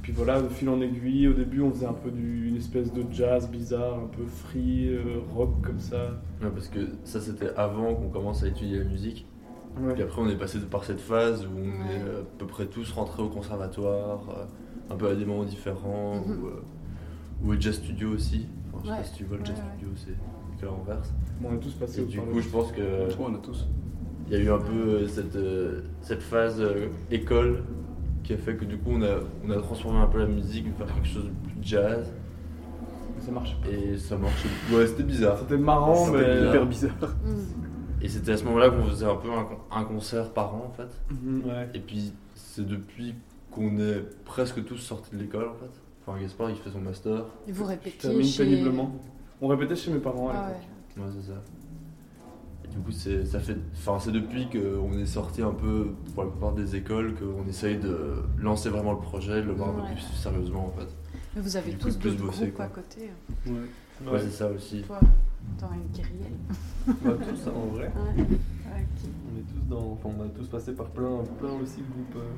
puis 0.01 0.11
voilà, 0.13 0.41
de 0.41 0.47
fil 0.49 0.67
en 0.69 0.81
aiguille, 0.81 1.27
au 1.27 1.33
début 1.33 1.61
on 1.61 1.71
faisait 1.71 1.85
un 1.85 1.93
peu 1.93 2.11
du, 2.11 2.47
une 2.49 2.55
espèce 2.57 2.91
de 2.91 3.03
jazz 3.11 3.49
bizarre, 3.49 3.99
un 3.99 4.07
peu 4.07 4.25
free, 4.25 4.89
euh, 4.89 5.19
rock 5.33 5.61
comme 5.63 5.79
ça. 5.79 6.19
Ouais, 6.41 6.49
parce 6.53 6.67
que 6.67 6.79
ça, 7.03 7.19
c'était 7.21 7.49
avant 7.55 7.95
qu'on 7.95 8.09
commence 8.09 8.43
à 8.43 8.47
étudier 8.47 8.79
la 8.79 8.85
musique. 8.85 9.25
Ouais. 9.79 9.93
Puis 9.93 10.03
après, 10.03 10.21
on 10.21 10.27
est 10.29 10.37
passé 10.37 10.59
par 10.59 10.83
cette 10.83 10.99
phase 10.99 11.45
où 11.45 11.57
on 11.57 11.61
Ouais. 11.61 11.95
est 11.95 12.01
euh, 12.03 12.21
à 12.21 12.25
peu 12.37 12.45
près 12.45 12.65
tous 12.67 12.91
rentrés 12.91 13.23
au 13.23 13.29
conservatoire, 13.29 14.21
euh, 14.29 14.93
un 14.93 14.97
peu 14.97 15.07
à 15.07 15.15
des 15.15 15.25
moments 15.25 15.45
différents, 15.45 16.15
Mhm. 16.17 16.43
ou, 16.43 16.47
euh, 16.47 16.61
ou 17.43 17.53
au 17.53 17.59
jazz 17.59 17.75
studio 17.75 18.09
aussi. 18.09 18.47
Enfin, 18.73 18.81
je 18.83 18.89
sais 18.89 18.95
pas 18.97 19.03
si 19.03 19.13
tu 19.15 19.23
vois 19.23 19.37
le 19.37 19.43
Ouais, 19.43 19.47
jazz 19.49 19.57
ouais. 19.57 19.71
studio, 19.77 19.89
c'est 19.95 20.59
que 20.61 20.65
l'envers. 20.65 21.01
Bon, 21.41 21.49
on 21.51 21.55
est 21.55 21.59
tous 21.59 21.73
passés 21.73 21.99
Et 22.01 22.03
au 22.03 22.05
du 22.07 22.19
coup, 22.19 22.39
je 22.41 22.49
pense 22.49 22.71
que 22.71 22.81
Je 23.09 23.13
crois 23.15 23.29
qu'on 23.29 23.35
a 23.35 23.39
tous. 23.39 23.67
Il 24.27 24.33
y 24.33 24.35
a 24.35 24.39
eu 24.39 24.51
un 24.51 24.57
peu 24.59 24.73
euh, 24.73 25.07
cette, 25.07 25.35
euh, 25.35 25.81
cette 26.01 26.21
phase 26.23 26.59
euh, 26.61 26.87
école 27.11 27.63
qui 28.23 28.33
a 28.33 28.37
fait 28.37 28.55
que 28.55 28.65
du 28.65 28.77
coup 28.77 28.91
on 28.93 29.01
a, 29.01 29.17
on 29.45 29.49
a 29.51 29.57
transformé 29.57 29.99
un 29.99 30.07
peu 30.07 30.19
la 30.19 30.27
musique 30.27 30.65
vers 30.77 30.87
quelque 30.93 31.07
chose 31.07 31.25
de 31.25 31.29
plus 31.49 31.57
jazz 31.61 32.11
Ça 33.19 33.31
marche. 33.31 33.57
et 33.69 33.97
ça 33.97 34.17
marchait. 34.17 34.47
Ouais, 34.71 34.87
c'était 34.87 35.03
bizarre. 35.03 35.37
C'était 35.39 35.57
marrant, 35.57 36.07
mais. 36.11 36.19
bizarre. 36.19 36.49
Hyper 36.49 36.65
bizarre. 36.65 37.15
Et 38.01 38.07
c'était 38.09 38.31
à 38.33 38.37
ce 38.37 38.43
moment-là 38.45 38.69
qu'on 38.69 38.83
faisait 38.85 39.05
un 39.05 39.15
peu 39.15 39.31
un, 39.31 39.43
con- 39.43 39.57
un 39.71 39.83
concert 39.85 40.29
par 40.31 40.55
an 40.55 40.69
en 40.69 40.73
fait. 40.73 40.89
Mhm. 41.11 41.41
Ouais. 41.45 41.69
Et 41.73 41.79
puis 41.79 42.13
c'est 42.35 42.65
depuis 42.65 43.15
qu'on 43.51 43.77
est 43.77 44.03
presque 44.25 44.63
tous 44.65 44.77
sortis 44.77 45.15
de 45.15 45.21
l'école 45.21 45.47
en 45.49 45.53
fait. 45.53 45.71
Enfin 46.05 46.19
Gaspard 46.19 46.49
il 46.49 46.55
fait 46.57 46.69
son 46.69 46.81
master. 46.81 47.25
Et 47.47 47.51
vous 47.51 47.65
termine 48.01 48.23
chez... 48.23 48.43
péniblement. 48.45 48.93
On 49.41 49.47
répétait 49.47 49.75
chez 49.75 49.91
mes 49.91 49.99
parents 49.99 50.29
à 50.29 50.33
Ah 50.35 50.47
l'époque. 50.49 50.63
ouais. 50.97 51.03
Ouais 51.03 51.09
c'est 51.21 51.27
ça. 51.31 51.37
Du 52.73 52.79
coup 52.79 52.91
c'est 52.91 53.23
ça 53.25 53.39
fait. 53.39 53.55
Enfin 53.75 53.99
c'est 53.99 54.11
depuis 54.11 54.47
qu'on 54.49 54.97
est 54.97 55.05
sorti 55.05 55.41
un 55.43 55.51
peu 55.53 55.89
pour 56.15 56.23
la 56.23 56.29
plupart 56.31 56.53
des 56.53 56.75
écoles 56.75 57.13
qu'on 57.15 57.47
essaye 57.47 57.77
de 57.77 58.15
lancer 58.39 58.69
vraiment 58.69 58.93
le 58.93 58.99
projet, 58.99 59.41
de 59.41 59.47
le 59.47 59.53
voir 59.53 59.69
un 59.69 59.73
Ouais. 59.83 59.89
peu 59.89 59.93
plus 59.95 60.03
sérieusement 60.15 60.65
en 60.73 60.79
fait. 60.79 60.87
Mais 61.35 61.41
vous 61.41 61.55
avez 61.55 61.73
tous 61.73 61.95
plus 61.97 62.15
d'autres 62.15 62.31
groupes 62.31 62.53
quoi. 62.55 62.65
à 62.65 62.67
côté. 62.69 63.09
Ouais. 63.47 64.11
Ouais, 64.11 64.19
c'est 64.19 64.31
ça 64.31 64.49
aussi. 64.49 64.81
Toi, 64.81 64.99
t'aurais 65.59 65.75
une 65.75 65.89
kyrielle. 65.91 66.33
Bah, 66.87 66.93
tous 67.27 67.47
en 67.49 67.67
vrai. 67.75 67.91
Ouais. 67.95 68.21
Ouais. 68.23 68.85
On 69.05 69.39
est 69.39 69.43
tous 69.43 69.69
dans, 69.69 69.91
enfin, 69.93 70.09
on 70.17 70.23
a 70.23 70.27
tous 70.29 70.47
passé 70.47 70.73
par 70.73 70.87
plein, 70.87 71.23
plein 71.39 71.51
aussi 71.61 71.77
de 71.77 71.83
groupes 71.93 72.15
euh, 72.17 72.29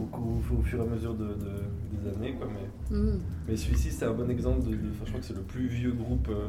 au, 0.00 0.62
fur 0.62 0.78
et 0.78 0.82
à 0.82 0.86
mesure 0.86 1.14
de, 1.14 1.24
de- 1.26 2.00
des 2.02 2.08
années, 2.16 2.34
quoi. 2.34 2.48
Mais, 2.52 2.96
Mhm. 2.96 3.20
mais 3.48 3.56
celui-ci, 3.56 3.90
c'est 3.90 4.04
un 4.06 4.12
bon 4.12 4.28
exemple 4.30 4.62
de, 4.68 4.72
je 4.72 5.08
crois 5.08 5.20
que 5.20 5.26
c'est 5.26 5.36
le 5.36 5.42
plus 5.42 5.66
vieux 5.66 5.92
groupe. 5.92 6.28
euh, 6.30 6.46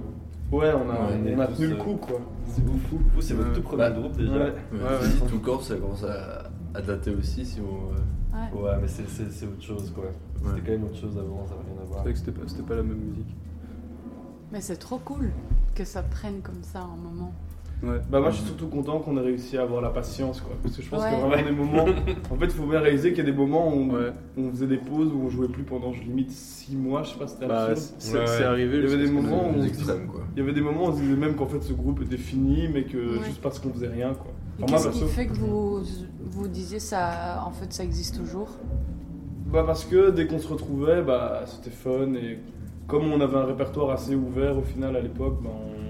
Ouais, 0.52 0.72
on 0.74 0.90
a, 0.90 1.10
on 1.36 1.40
a 1.40 1.48
tenu 1.48 1.68
le 1.68 1.74
euh, 1.74 1.78
coup, 1.78 1.96
quoi. 1.96 2.20
c'est 2.48 2.62
ouf. 2.62 2.94
Vous, 3.16 3.22
c'est 3.22 3.34
votre 3.34 3.50
Ouais. 3.50 3.56
tout 3.56 3.62
premier 3.62 3.78
Bah, 3.84 3.92
groupe 3.92 4.18
déjà. 4.18 4.34
ouais. 4.34 4.54
Tout 5.28 5.40
corps 5.40 5.64
ça 5.64 5.76
commence 5.78 6.04
à, 6.04 6.50
à 6.76 6.82
dater 6.82 7.12
aussi 7.16 7.46
si 7.46 7.60
on. 7.60 7.94
euh, 7.94 7.98
Ouais. 8.34 8.62
Ouais, 8.62 8.78
mais 8.82 8.88
c'est, 8.88 9.08
c'est, 9.08 9.30
c'est 9.32 9.46
autre 9.46 9.62
chose, 9.62 9.92
quoi. 9.94 10.06
C'était 10.36 10.50
Ouais. 10.50 10.60
quand 10.66 10.72
même 10.72 10.84
autre 10.86 10.96
chose 10.98 11.16
avant, 11.18 11.46
ça 11.46 11.54
n'a 11.54 11.62
rien 11.62 11.74
à 11.82 11.82
C'est 11.84 11.88
voir. 11.90 12.02
vrai 12.04 12.14
que 12.14 12.20
c'était 12.20 12.32
pas, 12.32 12.42
c'était 12.48 12.64
pas 12.64 12.76
la 12.76 12.82
même 12.84 12.98
musique. 12.98 13.36
Mais 14.52 14.60
c'est 14.62 14.76
trop 14.78 14.98
cool 15.00 15.32
que 15.76 15.84
ça 15.86 16.02
prenne 16.04 16.42
comme 16.42 16.64
ça 16.64 16.82
un 16.82 16.96
moment. 16.98 17.32
Ouais. 17.84 18.00
Bah 18.10 18.22
moi 18.22 18.30
je 18.32 18.38
suis 18.38 18.46
surtout 18.46 18.68
content 18.68 19.00
qu'on 19.00 19.18
ait 19.18 19.22
réussi 19.22 19.58
à 19.58 19.64
avoir 19.64 19.82
la 19.82 19.90
patience 19.90 20.40
quoi. 20.40 20.54
Parce 20.64 20.78
que 20.78 20.82
je 20.82 20.90
pense 20.90 21.02
Ouais. 21.02 21.10
qu'il 21.10 21.20
y 21.20 21.22
a 21.22 21.26
vraiment 21.28 21.50
des 21.50 21.56
moments. 21.56 21.86
En 22.32 22.36
fait 22.36 22.46
il 22.46 22.52
faut 22.52 22.66
bien 22.66 22.80
réaliser 22.80 23.10
qu'il 23.10 23.26
y 23.26 23.28
a 23.28 23.32
des 23.32 23.38
moments 23.38 23.68
où 23.68 23.72
on, 23.78 23.90
Ouais. 23.94 24.14
où 24.38 24.42
on 24.46 24.52
faisait 24.52 24.68
des 24.68 24.78
pauses 24.78 25.12
où 25.14 25.22
on 25.26 25.30
jouait 25.30 25.50
plus 25.50 25.64
pendant 25.64 25.92
je 25.92 26.02
limite 26.02 26.32
6 26.32 26.76
mois, 26.78 27.04
je 27.04 27.10
sais 27.10 27.20
pas 27.20 27.28
c'était 27.28 27.46
Bah, 27.46 27.66
absurde. 27.66 27.96
c'est 28.00 28.18
Ouais, 28.18 28.26
c'est 28.28 28.38
ouais. 28.40 28.44
arrivé. 28.46 28.78
Il 28.78 28.84
y 28.90 28.94
avait 28.94 29.06
des 29.06 29.12
moments 29.12 29.50
où- 29.50 30.08
quoi. 30.08 30.22
Il 30.36 30.40
y 30.40 30.42
avait 30.42 30.54
des 30.54 30.62
moments 30.62 30.86
où 30.86 30.88
on 30.90 30.96
se 30.96 31.02
disait 31.02 31.16
même 31.18 31.36
qu'en 31.36 31.46
fait 31.48 31.62
ce 31.62 31.74
groupe 31.74 32.02
était 32.02 32.18
fini 32.18 32.70
mais 32.74 32.84
que 32.86 32.98
Ouais. 33.20 33.26
juste 33.26 33.42
parce 33.42 33.60
qu'on 33.60 33.70
faisait 33.74 33.90
rien 33.90 34.14
quoi. 34.14 34.32
Enfin, 34.62 34.74
qu'est-ce 34.78 34.88
qui 34.90 35.00
perso, 35.00 35.08
fait 35.14 35.26
que 35.28 35.34
vous 35.34 35.82
vous 36.32 36.48
disiez 36.48 36.80
ça, 36.80 37.44
en 37.46 37.52
fait, 37.52 37.74
ça 37.74 37.84
existe 37.84 38.18
toujours? 38.18 38.50
Bah 39.52 39.64
parce 39.66 39.84
que 39.86 40.10
dès 40.12 40.26
qu'on 40.26 40.40
se 40.40 40.48
retrouvait 40.48 41.02
bah 41.04 41.42
c'était 41.48 41.70
fun 41.70 42.14
et 42.16 42.40
comme 42.88 43.12
on 43.12 43.20
avait 43.22 43.38
un 43.38 43.46
répertoire 43.46 43.90
assez 43.92 44.16
ouvert 44.16 44.58
au 44.58 44.62
final 44.62 44.96
à 44.96 45.02
l'époque 45.02 45.38
bah, 45.44 45.50
on... 45.54 45.83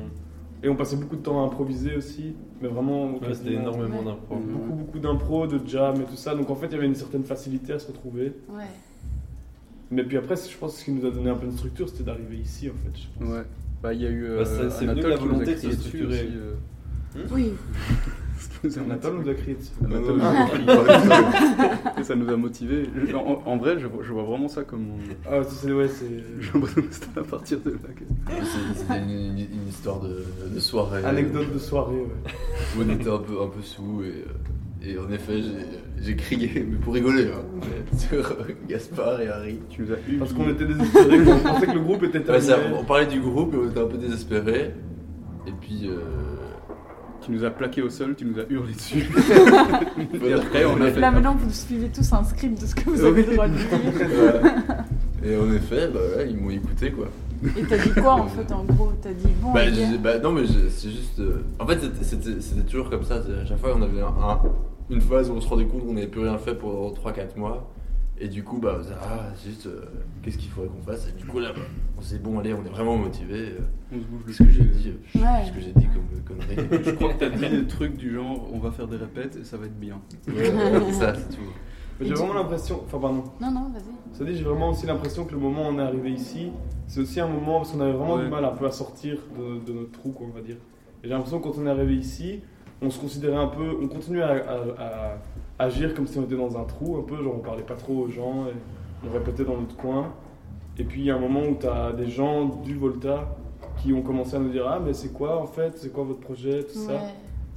et 0.63 0.69
on 0.69 0.75
passait 0.75 0.95
beaucoup 0.95 1.15
de 1.17 1.21
temps 1.21 1.43
à 1.43 1.45
improviser 1.45 1.95
aussi 1.95 2.33
mais 2.61 2.67
vraiment 2.69 3.13
Ouais, 3.17 3.33
c'était 3.33 3.53
énormément 3.53 3.99
Ouais. 3.99 4.05
d'impro. 4.05 4.35
beaucoup 4.37 4.73
beaucoup 4.73 4.99
d'impro, 4.99 5.45
de 5.47 5.59
jam 5.67 5.95
et 6.01 6.05
tout 6.05 6.15
ça 6.15 6.33
donc 6.35 6.49
en 6.49 6.55
fait 6.55 6.67
il 6.67 6.73
y 6.73 6.75
avait 6.77 6.87
une 6.87 6.95
certaine 6.95 7.23
facilité 7.25 7.73
à 7.73 7.79
se 7.79 7.87
retrouver. 7.87 8.33
Ouais. 8.49 8.63
Mais 9.91 10.03
puis 10.03 10.17
après, 10.17 10.35
je 10.35 10.57
pense 10.57 10.73
que 10.73 10.79
ce 10.79 10.85
qui 10.85 10.91
nous 10.91 11.05
a 11.05 11.11
donné 11.11 11.29
un 11.29 11.35
peu 11.35 11.45
de 11.45 11.51
structure, 11.51 11.87
c'était 11.87 12.03
d'arriver 12.05 12.37
ici, 12.37 12.67
en 12.67 12.73
fait. 12.73 12.99
je 12.99 13.19
pense. 13.25 13.31
Ouais. 13.31 13.43
Bah, 13.83 13.93
il 13.93 14.01
y 14.01 14.07
a 14.07 14.09
eu 14.09 14.27
Bah, 14.37 14.43
c'est- 14.45 14.61
euh, 14.85 14.87
venu 14.87 15.01
de 15.01 15.07
la 15.07 15.15
volonté 15.17 15.53
de 15.53 15.59
se 15.59 15.71
structurer. 15.71 16.13
aussi, 16.25 16.27
euh, 16.35 17.25
Oui. 17.31 17.51
Anatole 18.79 19.13
nous 19.15 19.29
a. 19.29 19.33
Anatole 19.85 20.15
Ouais, 20.15 20.21
nous 20.21 20.23
a 20.25 20.45
crié 20.47 20.67
ouais. 20.69 21.99
Et 21.99 22.03
ça 22.03 22.15
nous 22.15 22.29
a 22.29 22.37
motivés. 22.37 22.89
En, 23.13 23.41
en 23.45 23.57
vrai, 23.57 23.77
je, 23.79 23.87
vois- 23.87 24.03
je 24.03 24.11
vois 24.13 24.23
vraiment 24.23 24.47
ça 24.47 24.63
comme. 24.63 24.87
Ah, 25.29 25.39
ouais, 25.39 25.45
c'est 25.49 25.71
ouais, 25.71 25.87
c'est. 25.87 27.19
À 27.19 27.23
partir 27.23 27.59
de 27.59 27.71
là 27.71 27.77
C'était 28.75 28.99
une, 28.99 29.09
une- 29.09 29.37
une 29.39 29.67
histoire 29.67 29.99
de, 30.01 30.23
de 30.53 30.59
soirée. 30.59 31.03
Anecdote 31.03 31.53
de 31.53 31.59
soirée, 31.59 31.95
ouais. 31.95 32.31
Où 32.77 32.81
on 32.85 32.89
était 32.93 33.09
un 33.09 33.17
peu, 33.19 33.41
un 33.41 33.47
peu 33.47 33.61
sous 33.61 34.03
et, 34.03 34.07
euh, 34.87 34.91
et 34.93 34.97
en 34.97 35.11
effet 35.11 35.41
j'ai- 36.01 36.15
crié, 36.15 36.65
mais 36.69 36.77
pour 36.77 36.93
rigoler, 36.93 37.25
hein, 37.27 37.43
sur 37.97 38.17
euh, 38.31 38.43
Gaspard 38.67 39.21
et 39.21 39.27
Harry. 39.27 39.59
Tu 39.69 39.81
nous 39.83 39.91
as 39.91 39.97
eu. 40.09 40.17
Parce 40.17 40.33
qu'on 40.33 40.49
était 40.49 40.65
désespérés, 40.65 41.19
on 41.31 41.39
pensait 41.39 41.67
que 41.67 41.71
le 41.73 41.79
groupe 41.79 42.03
était 42.03 42.19
Ouais, 42.19 42.23
terminé. 42.25 42.47
ça, 42.47 42.57
on 42.79 42.83
parlait 42.83 43.07
du 43.07 43.19
groupe 43.19 43.53
et 43.53 43.57
on 43.57 43.69
était 43.69 43.79
un 43.79 43.87
peu 43.87 43.97
désespérés. 43.97 44.71
Et 45.47 45.51
puis. 45.61 45.87
Euh, 45.87 45.99
Tu 47.25 47.31
nous 47.31 47.43
as 47.45 47.49
plaqué 47.51 47.81
au 47.81 47.89
sol, 47.89 48.15
tu 48.15 48.25
nous 48.25 48.39
as 48.39 48.43
hurlé 48.49 48.73
dessus. 48.73 49.03
dire 50.13 50.37
après, 50.41 50.65
on 50.65 50.81
a 50.81 50.91
fait- 50.91 50.99
Là 50.99 51.11
maintenant, 51.11 51.35
vous 51.35 51.49
suivez 51.51 51.87
tous 51.89 52.11
un 52.13 52.23
script 52.23 52.59
de 52.61 52.65
ce 52.65 52.75
que 52.75 52.89
vous 52.89 53.03
avez 53.03 53.23
le 53.23 53.33
droit 53.33 53.47
de 53.47 53.53
dire. 53.55 53.67
Ouais. 53.71 55.29
Et 55.31 55.37
en 55.37 55.51
effet, 55.53 55.87
bah, 55.93 55.99
là, 56.17 56.23
ils 56.23 56.35
m'ont 56.37 56.49
écouté 56.49 56.91
quoi. 56.91 57.07
Et 57.57 57.63
t'as 57.63 57.77
dit 57.77 57.91
quoi 57.91 58.13
en 58.15 58.27
fait 58.27 58.51
en 58.51 58.63
gros? 58.65 58.91
T'as 59.01 59.13
dit 59.13 59.27
bon. 59.41 59.53
Bah, 59.53 59.65
les 59.65 59.97
bah, 59.97 60.19
non, 60.19 60.31
mais 60.31 60.45
je- 60.45 60.67
c'est 60.69 60.89
juste. 60.89 61.19
euh, 61.19 61.43
En 61.59 61.65
fait, 61.67 61.79
c'était- 62.01 62.61
toujours 62.69 62.89
comme 62.89 63.03
ça. 63.03 63.15
À 63.15 63.45
chaque 63.45 63.59
fois, 63.59 63.73
on 63.77 63.81
avait 63.81 64.01
un, 64.01 64.07
un- 64.07 64.41
une 64.89 65.01
phase 65.01 65.29
où 65.29 65.33
on 65.33 65.41
se 65.41 65.47
rendait 65.47 65.65
compte 65.65 65.85
qu'on 65.85 65.93
n'avait 65.93 66.07
plus 66.07 66.21
rien 66.21 66.37
fait 66.37 66.55
pour 66.55 66.93
3-4 66.93 67.37
mois. 67.37 67.69
Et 68.19 68.27
du 68.27 68.43
coup, 68.43 68.59
bah, 68.59 68.75
on 68.77 68.81
disait, 68.81 68.93
ah, 69.01 69.29
juste, 69.43 69.65
euh, 69.65 69.81
qu'est-ce 70.21 70.37
qu'il 70.37 70.49
faudrait 70.51 70.69
qu'on 70.69 70.83
fasse 70.83 71.09
Et 71.09 71.19
du 71.19 71.25
coup, 71.25 71.39
là, 71.39 71.51
bah, 71.51 71.61
on 71.97 72.01
s'est 72.01 72.17
dit, 72.17 72.23
bon, 72.23 72.39
allez, 72.39 72.53
on 72.53 72.63
est 72.63 72.69
vraiment 72.69 72.95
motivés. 72.95 73.55
On 73.91 73.99
se 73.99 74.05
bouge 74.05 74.21
le 74.21 74.33
Qu'est-ce 74.33 74.43
que 74.43 74.49
j'ai 74.49 74.63
dit 74.65 74.89
euh, 75.15 75.19
Ouais. 75.19 75.25
Qu'est-ce 75.41 75.51
que 75.51 75.61
j'ai 75.61 75.73
dit 75.73 75.87
comme 75.87 76.37
connerie 76.37 76.83
Je 76.85 76.91
crois 76.91 77.13
que 77.13 77.19
t'as 77.19 77.29
dit 77.29 77.49
des 77.49 77.67
trucs 77.67 77.97
du 77.97 78.13
genre 78.13 78.47
on 78.53 78.59
va 78.59 78.71
faire 78.71 78.87
des 78.87 78.97
répètes 78.97 79.35
et 79.37 79.43
ça 79.43 79.57
va 79.57 79.65
être 79.65 79.79
bien. 79.79 79.99
Ouais, 80.27 80.91
ça, 80.93 81.13
c'est 81.15 81.35
tout. 81.35 81.41
J'ai 82.01 82.13
vraiment 82.13 82.33
l'impression. 82.33 82.81
Enfin, 82.85 82.99
pardon. 82.99 83.23
Non, 83.41 83.51
non, 83.51 83.69
vas-y. 83.69 84.15
Ça 84.17 84.23
dit, 84.25 84.35
j'ai 84.35 84.43
vraiment 84.43 84.69
aussi 84.69 84.85
l'impression 84.85 85.25
que 85.25 85.31
le 85.33 85.39
moment 85.39 85.63
où 85.69 85.71
on 85.73 85.79
est 85.79 85.83
arrivé 85.83 86.11
ici, 86.11 86.51
c'est 86.87 86.99
aussi 87.01 87.19
un 87.19 87.27
moment 87.27 87.59
parce 87.59 87.71
qu'on 87.71 87.81
avait 87.81 87.91
vraiment 87.93 88.15
Ouais. 88.15 88.23
du 88.25 88.29
mal 88.29 88.45
un 88.45 88.51
peu 88.51 88.65
à 88.67 88.71
sortir 88.71 89.17
de, 89.37 89.63
de 89.65 89.79
notre 89.79 89.91
trou, 89.91 90.11
quoi, 90.11 90.27
on 90.29 90.35
va 90.35 90.41
dire. 90.41 90.57
Et 91.03 91.07
j'ai 91.07 91.09
l'impression 91.09 91.39
que 91.39 91.43
quand 91.47 91.57
on 91.59 91.65
est 91.65 91.69
arrivé 91.69 91.95
ici, 91.95 92.41
on 92.83 92.89
se 92.89 92.99
considérait 92.99 93.35
un 93.37 93.47
peu. 93.47 93.77
On 93.81 93.87
continuait 93.87 94.21
à, 94.23 94.31
à- 94.79 95.15
à 95.59 95.65
agir 95.65 95.93
comme 95.93 96.07
si 96.07 96.17
on 96.19 96.23
était 96.23 96.35
dans 96.35 96.57
un 96.57 96.63
trou, 96.63 96.97
un 96.97 97.03
peu, 97.03 97.21
genre 97.23 97.35
on 97.37 97.39
parlait 97.39 97.63
pas 97.63 97.75
trop 97.75 97.93
aux 97.93 98.09
gens, 98.09 98.45
et 98.47 99.07
on 99.07 99.13
répétait 99.13 99.45
dans 99.45 99.57
notre 99.57 99.75
coin. 99.75 100.07
Et 100.77 100.83
puis 100.83 101.01
il 101.01 101.05
y 101.05 101.11
a 101.11 101.15
un 101.15 101.19
moment 101.19 101.41
où 101.41 101.55
tu 101.59 101.67
as 101.67 101.91
des 101.93 102.07
gens 102.09 102.45
du 102.45 102.75
Volta 102.77 103.35
qui 103.81 103.93
ont 103.93 104.01
commencé 104.01 104.35
à 104.35 104.39
nous 104.39 104.49
dire 104.49 104.65
Ah, 104.67 104.79
mais 104.83 104.93
c'est 104.93 105.13
quoi 105.13 105.39
en 105.41 105.45
fait? 105.47 105.77
C'est 105.77 105.91
quoi 105.93 106.03
votre 106.03 106.19
projet 106.19 106.63
Tout 106.63 106.79
ça. 106.79 106.93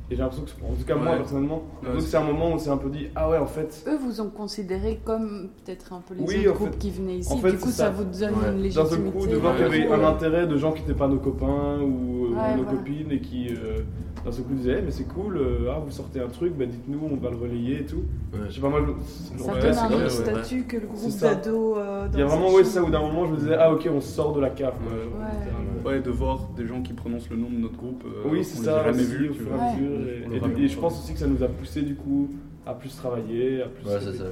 Et 0.08 0.14
j'ai 0.14 0.22
l'impression 0.22 0.44
que, 0.44 0.50
en 0.64 0.76
tout 0.76 0.84
cas, 0.86 0.94
moi 0.94 1.16
personnellement, 1.16 1.62
Ouais, 1.82 1.98
c'est 2.00 2.16
un 2.16 2.22
moment 2.22 2.50
où 2.50 2.52
on 2.52 2.58
s'est 2.58 2.70
un 2.70 2.76
peu 2.76 2.88
dit 2.90 3.08
Ah 3.16 3.28
ouais, 3.28 3.38
en 3.38 3.46
fait. 3.46 3.84
Eux 3.88 3.96
vous 3.96 4.20
ont 4.20 4.30
considéré 4.30 5.00
comme 5.04 5.48
peut-être 5.64 5.92
un 5.92 6.00
peu 6.00 6.14
les 6.14 6.22
Oui, 6.22 6.46
autres 6.46 6.58
groupes 6.58 6.72
fait- 6.74 6.78
qui 6.78 6.90
venaient 6.92 7.16
ici. 7.16 7.32
en 7.32 7.38
fait, 7.38 7.50
du 7.50 7.58
coup, 7.58 7.70
ça. 7.70 7.86
ça. 7.86 7.90
vous 7.90 8.04
donne 8.04 8.30
Ouais. 8.34 8.36
une 8.50 8.56
D'un 8.58 8.62
légitimité. 8.62 8.94
seul 8.94 9.10
coup, 9.12 9.26
de 9.26 9.34
voir 9.36 9.56
qu'il 9.56 9.64
y 9.64 9.68
avait 9.68 9.92
un 9.92 10.04
intérêt 10.06 10.46
de 10.46 10.56
gens 10.56 10.70
qui 10.72 10.82
n'étaient 10.82 10.94
pas 10.94 11.08
nos 11.08 11.18
copains 11.18 11.80
ou 11.80 12.26
euh, 12.26 12.28
nos 12.28 12.34
voilà. 12.62 12.70
copines 12.70 13.10
et 13.10 13.20
qui, 13.20 13.48
euh, 13.48 13.80
d'un 14.26 14.32
seul 14.32 14.44
coup, 14.44 14.54
disaient 14.54 14.76
Eh, 14.80 14.82
mais 14.82 14.90
c'est 14.90 15.04
cool, 15.04 15.36
euh, 15.36 15.70
ah, 15.70 15.78
vous 15.78 15.90
sortez 15.90 16.20
un 16.20 16.26
truc, 16.28 16.52
bah, 16.58 16.66
dites-nous, 16.66 16.98
on 17.10 17.16
va 17.16 17.30
le 17.30 17.36
relayer 17.36 17.80
et 17.80 17.86
tout. 17.86 18.02
Ouais. 18.32 18.40
Je 18.48 18.54
sais 18.56 18.60
pas, 18.60 18.68
moi, 18.68 18.80
je- 18.84 19.38
Ça 19.42 19.52
donne 19.52 19.60
c'est 19.72 19.78
un 19.78 19.86
autre 19.86 20.02
ouais. 20.02 20.08
statut 20.10 20.64
que 20.64 20.76
le 20.78 20.86
groupe 20.88 21.18
d'ados. 21.20 21.76
euh, 21.78 22.08
Il 22.12 22.18
y 22.18 22.22
a 22.22 22.26
vraiment, 22.26 22.52
ouais, 22.52 22.64
ça, 22.64 22.82
où 22.82 22.90
d'un 22.90 23.00
moment, 23.00 23.26
je 23.26 23.30
me 23.32 23.36
disais 23.36 23.54
Ah, 23.54 23.72
ok, 23.72 23.88
on 23.90 24.00
sort 24.00 24.34
de 24.34 24.40
la 24.40 24.50
cave. 24.50 24.74
Ouais. 24.84 25.90
Ouais, 25.92 26.00
de 26.00 26.10
voir 26.10 26.48
des 26.56 26.66
gens 26.66 26.82
qui 26.82 26.92
prononcent 26.92 27.30
le 27.30 27.36
nom 27.36 27.48
de 27.48 27.56
notre 27.56 27.76
groupe. 27.76 28.02
euh, 28.04 28.28
Oui, 28.28 28.42
c'est 28.44 28.64
ça, 28.64 28.84
jamais 28.84 29.02
au 29.04 29.32
tu 29.32 29.42
vois. 29.44 29.56
Et, 29.78 29.80
le 30.28 30.58
et- 30.64 30.68
je 30.68 30.74
pas. 30.74 30.80
pense 30.82 30.98
aussi 31.02 31.12
que 31.12 31.18
ça 31.20 31.28
nous 31.28 31.42
a 31.44 31.48
poussé, 31.48 31.82
du 31.82 31.94
coup, 31.94 32.28
à 32.66 32.74
plus 32.74 32.94
travailler, 32.96 33.62
à 33.62 33.68
plus 33.68 33.86
Ouais, 33.88 33.98
c'est 34.00 34.14
ça. 34.14 34.24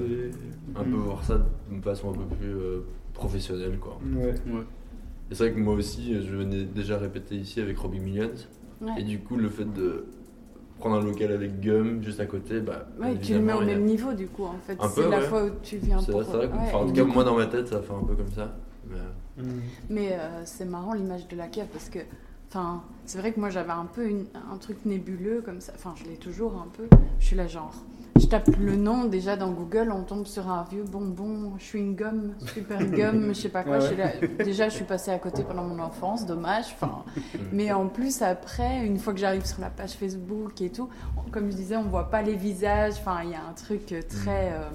Un 0.75 0.83
peu 0.83 0.97
voir 0.97 1.23
ça 1.23 1.39
d'une 1.71 1.81
façon 1.83 2.11
un 2.11 2.15
peu 2.15 2.35
plus 2.37 2.53
euh, 2.53 2.81
professionnelle, 3.13 3.79
quoi. 3.81 3.97
Ouais. 4.17 4.25
Ouais. 4.53 4.63
Et 5.31 5.35
c'est 5.37 5.45
vrai 5.47 5.53
que 5.55 5.61
moi 5.61 5.75
aussi, 5.75 6.21
je 6.21 6.35
venais 6.37 6.65
déjà 6.65 6.99
répéter 6.99 7.37
ici 7.37 7.61
avec 7.61 7.79
Robbie 7.79 8.01
Millions. 8.01 8.31
Ouais. 8.85 9.01
Et 9.01 9.03
du 9.05 9.19
coup, 9.21 9.37
le 9.37 9.49
fait 9.49 9.65
de 9.73 10.07
prendre 10.79 10.97
un 10.97 11.01
local 11.03 11.33
avec 11.33 11.61
Gum 11.61 12.03
juste 12.03 12.21
à 12.21 12.27
côté, 12.27 12.61
bah. 12.61 12.87
Ouais, 13.01 13.17
tu 13.19 13.33
le 13.35 13.41
mets 13.41 13.53
au 13.55 13.61
a- 13.61 13.65
même 13.65 13.85
niveau 13.85 14.13
du 14.13 14.27
coup 14.27 14.45
en 14.45 14.57
fait. 14.67 14.77
Un 14.81 14.89
C'est 14.89 15.03
peu, 15.05 15.11
la 15.11 15.19
ouais. 15.19 15.25
fois 15.25 15.45
où 15.45 15.51
tu 15.63 15.77
viens 15.79 15.99
C'est 16.01 16.13
pour. 16.13 16.21
vrai, 16.23 16.31
c'est 16.31 16.37
vrai 16.37 16.49
que, 16.49 16.53
ouais, 16.53 16.59
enfin, 16.67 16.79
en 16.79 16.87
tout 16.87 16.93
cas, 16.93 17.05
moi 17.05 17.25
dans 17.25 17.37
ma 17.37 17.47
tête, 17.47 17.69
ça 17.69 17.81
fait 17.81 17.93
un 17.95 18.05
peu 18.05 18.15
comme 18.15 18.31
ça. 18.33 18.55
Mais, 18.89 19.43
Mais 19.89 20.13
euh, 20.13 20.43
c'est 20.45 20.65
marrant 20.67 20.93
l'image 20.93 21.27
de 21.29 21.37
la 21.37 21.47
cave 21.47 21.67
parce 21.73 21.89
que, 21.89 22.01
enfin, 22.51 22.83
c'est 23.07 23.19
vrai 23.19 23.33
que 23.33 23.41
moi 23.41 23.49
j'avais 23.51 23.71
un 23.73 23.87
peu 23.87 24.07
une- 24.07 24.27
un 24.53 24.57
truc 24.59 24.77
nébuleux 24.85 25.41
comme 25.45 25.61
ça. 25.61 25.73
Enfin, 25.75 25.95
je 25.97 26.05
l'ai 26.09 26.17
toujours 26.17 26.55
un 26.57 26.69
peu. 26.77 26.85
Je 27.19 27.25
suis 27.25 27.37
là 27.37 27.47
genre, 27.47 27.73
je 28.21 28.27
tape 28.27 28.49
le 28.59 28.77
nom 28.77 29.05
déjà 29.07 29.37
dans 29.37 29.51
Google, 29.51 29.91
on 29.93 30.03
tombe 30.03 30.27
sur 30.27 30.49
un 30.49 30.65
vieux 30.71 30.85
bonbon, 30.85 31.53
chewing 31.59 31.97
gum, 31.97 32.35
super 32.55 32.79
gum, 32.91 33.29
je 33.29 33.33
sais 33.41 33.49
pas 33.49 33.63
quoi. 33.65 33.75
Ouais, 33.79 33.81
je 33.81 33.87
suis 33.89 33.97
là- 33.97 34.45
déjà, 34.45 34.69
je 34.69 34.75
suis 34.75 34.85
passée 34.85 35.11
à 35.11 35.19
côté 35.19 35.43
pendant 35.43 35.65
mon 35.65 35.79
enfance, 35.83 36.25
dommage. 36.27 36.67
Enfin, 36.81 37.05
mais 37.53 37.73
en 37.73 37.89
plus 37.89 38.23
après, 38.23 38.85
une 38.87 38.99
fois 38.99 39.13
que 39.13 39.19
j'arrive 39.21 39.45
sur 39.45 39.61
la 39.61 39.71
page 39.71 39.93
Facebook 39.93 40.61
et 40.63 40.71
tout, 40.71 40.89
comme 41.33 41.51
je 41.51 41.57
disais, 41.57 41.77
on 41.77 41.85
voit 41.85 42.11
pas 42.11 42.23
les 42.23 42.37
visages. 42.37 42.95
Enfin, 43.01 43.19
il 43.25 43.31
y 43.31 43.35
a 43.35 43.41
un 43.49 43.53
truc 43.53 43.87
très 44.09 44.53
euh, 44.53 44.69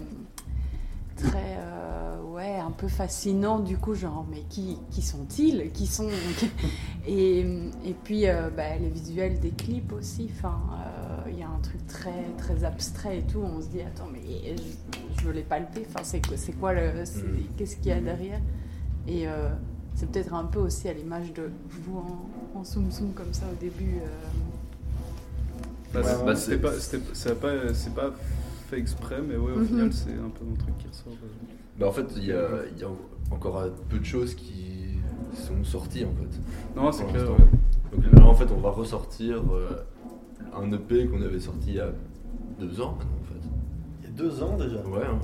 très 1.21 1.57
euh, 1.59 2.21
ouais 2.33 2.55
un 2.57 2.71
peu 2.71 2.87
fascinant 2.87 3.59
du 3.59 3.77
coup 3.77 3.93
genre 3.93 4.25
mais 4.31 4.41
qui, 4.49 4.77
qui 4.91 5.01
sont-ils? 5.01 5.71
Qui 5.73 5.87
sont? 5.87 6.09
Et, 7.07 7.39
et 7.85 7.95
puis 8.03 8.27
euh, 8.27 8.49
bah, 8.55 8.75
les 8.79 8.89
visuels 8.89 9.39
des 9.39 9.49
clips 9.51 9.91
aussi 9.93 10.29
enfin 10.37 10.59
euh, 10.73 11.29
il 11.31 11.39
y 11.39 11.43
a 11.43 11.47
un 11.47 11.59
truc 11.61 11.85
très, 11.87 12.23
très 12.37 12.63
abstrait 12.63 13.19
et 13.19 13.21
tout. 13.23 13.39
On 13.39 13.61
se 13.61 13.67
dit, 13.67 13.81
attends, 13.81 14.07
mais 14.11 14.19
je, 14.57 14.97
je 15.19 15.25
veux 15.25 15.31
les 15.33 15.41
palper. 15.43 15.85
Enfin, 15.89 16.03
c'est 16.03 16.25
quoi, 16.25 16.37
c'est 16.37 16.51
quoi 16.53 16.73
le, 16.73 16.89
Mm. 16.91 17.55
qu'est-ce 17.57 17.77
qu'il 17.77 17.87
y 17.87 17.91
a 17.91 17.99
derrière? 18.01 18.39
Et 19.07 19.27
euh, 19.27 19.49
c'est 19.95 20.09
peut-être 20.11 20.33
un 20.33 20.43
peu 20.45 20.59
aussi 20.59 20.87
à 20.89 20.93
l'image 20.93 21.33
de 21.33 21.49
vous 21.69 21.97
en, 21.99 22.59
en 22.59 22.63
soum 22.63 22.91
soum 22.91 23.11
comme 23.13 23.33
ça 23.33 23.45
au 23.51 23.55
début. 23.59 23.97
euh, 24.03 24.07
Bah, 25.93 26.01
Ouais, 26.01 26.05
pas, 27.35 27.55
c'est 27.75 27.93
pas 27.93 28.11
fait 28.69 28.79
exprès, 28.79 29.21
mais 29.27 29.35
ouais, 29.35 29.51
au 29.53 29.59
Mhm. 29.59 29.65
final, 29.65 29.93
c'est 29.93 30.11
un 30.11 30.29
peu 30.29 30.45
un 30.51 30.55
truc 30.57 30.77
qui 30.77 30.87
ressort. 30.87 31.13
euh. 31.23 31.27
Bah, 31.79 31.87
en 31.87 31.91
fait, 31.91 32.05
il 32.17 32.25
y 32.25 32.31
a, 32.31 32.47
il 32.75 32.79
y 32.79 32.83
a 32.83 32.87
encore 33.31 33.63
peu 33.89 33.97
de 33.99 34.05
choses 34.05 34.33
qui 34.35 34.99
sont 35.33 35.63
sorties 35.63 36.05
en 36.05 36.11
fait. 36.11 36.79
Non, 36.79 36.91
c'est 36.91 37.05
clair. 37.05 37.23
ouais. 37.29 37.37
Donc 37.97 38.13
là, 38.13 38.25
en 38.25 38.33
fait, 38.33 38.47
on 38.55 38.59
va 38.59 38.69
ressortir 38.69 39.41
euh, 39.53 39.69
un 40.55 40.71
EP 40.71 41.07
qu'on 41.07 41.21
avait 41.21 41.39
sorti 41.39 41.69
il 41.69 41.75
y 41.75 41.79
a 41.79 41.89
deux 42.59 42.81
ans 42.81 42.95
maintenant, 42.97 43.17
en 43.21 43.25
fait. 43.25 43.47
Il 44.01 44.05
y 44.05 44.07
a 44.07 44.15
deux 44.15 44.43
ans 44.43 44.57
déjà? 44.57 44.75
Ouais, 44.87 45.05
hein. 45.09 45.19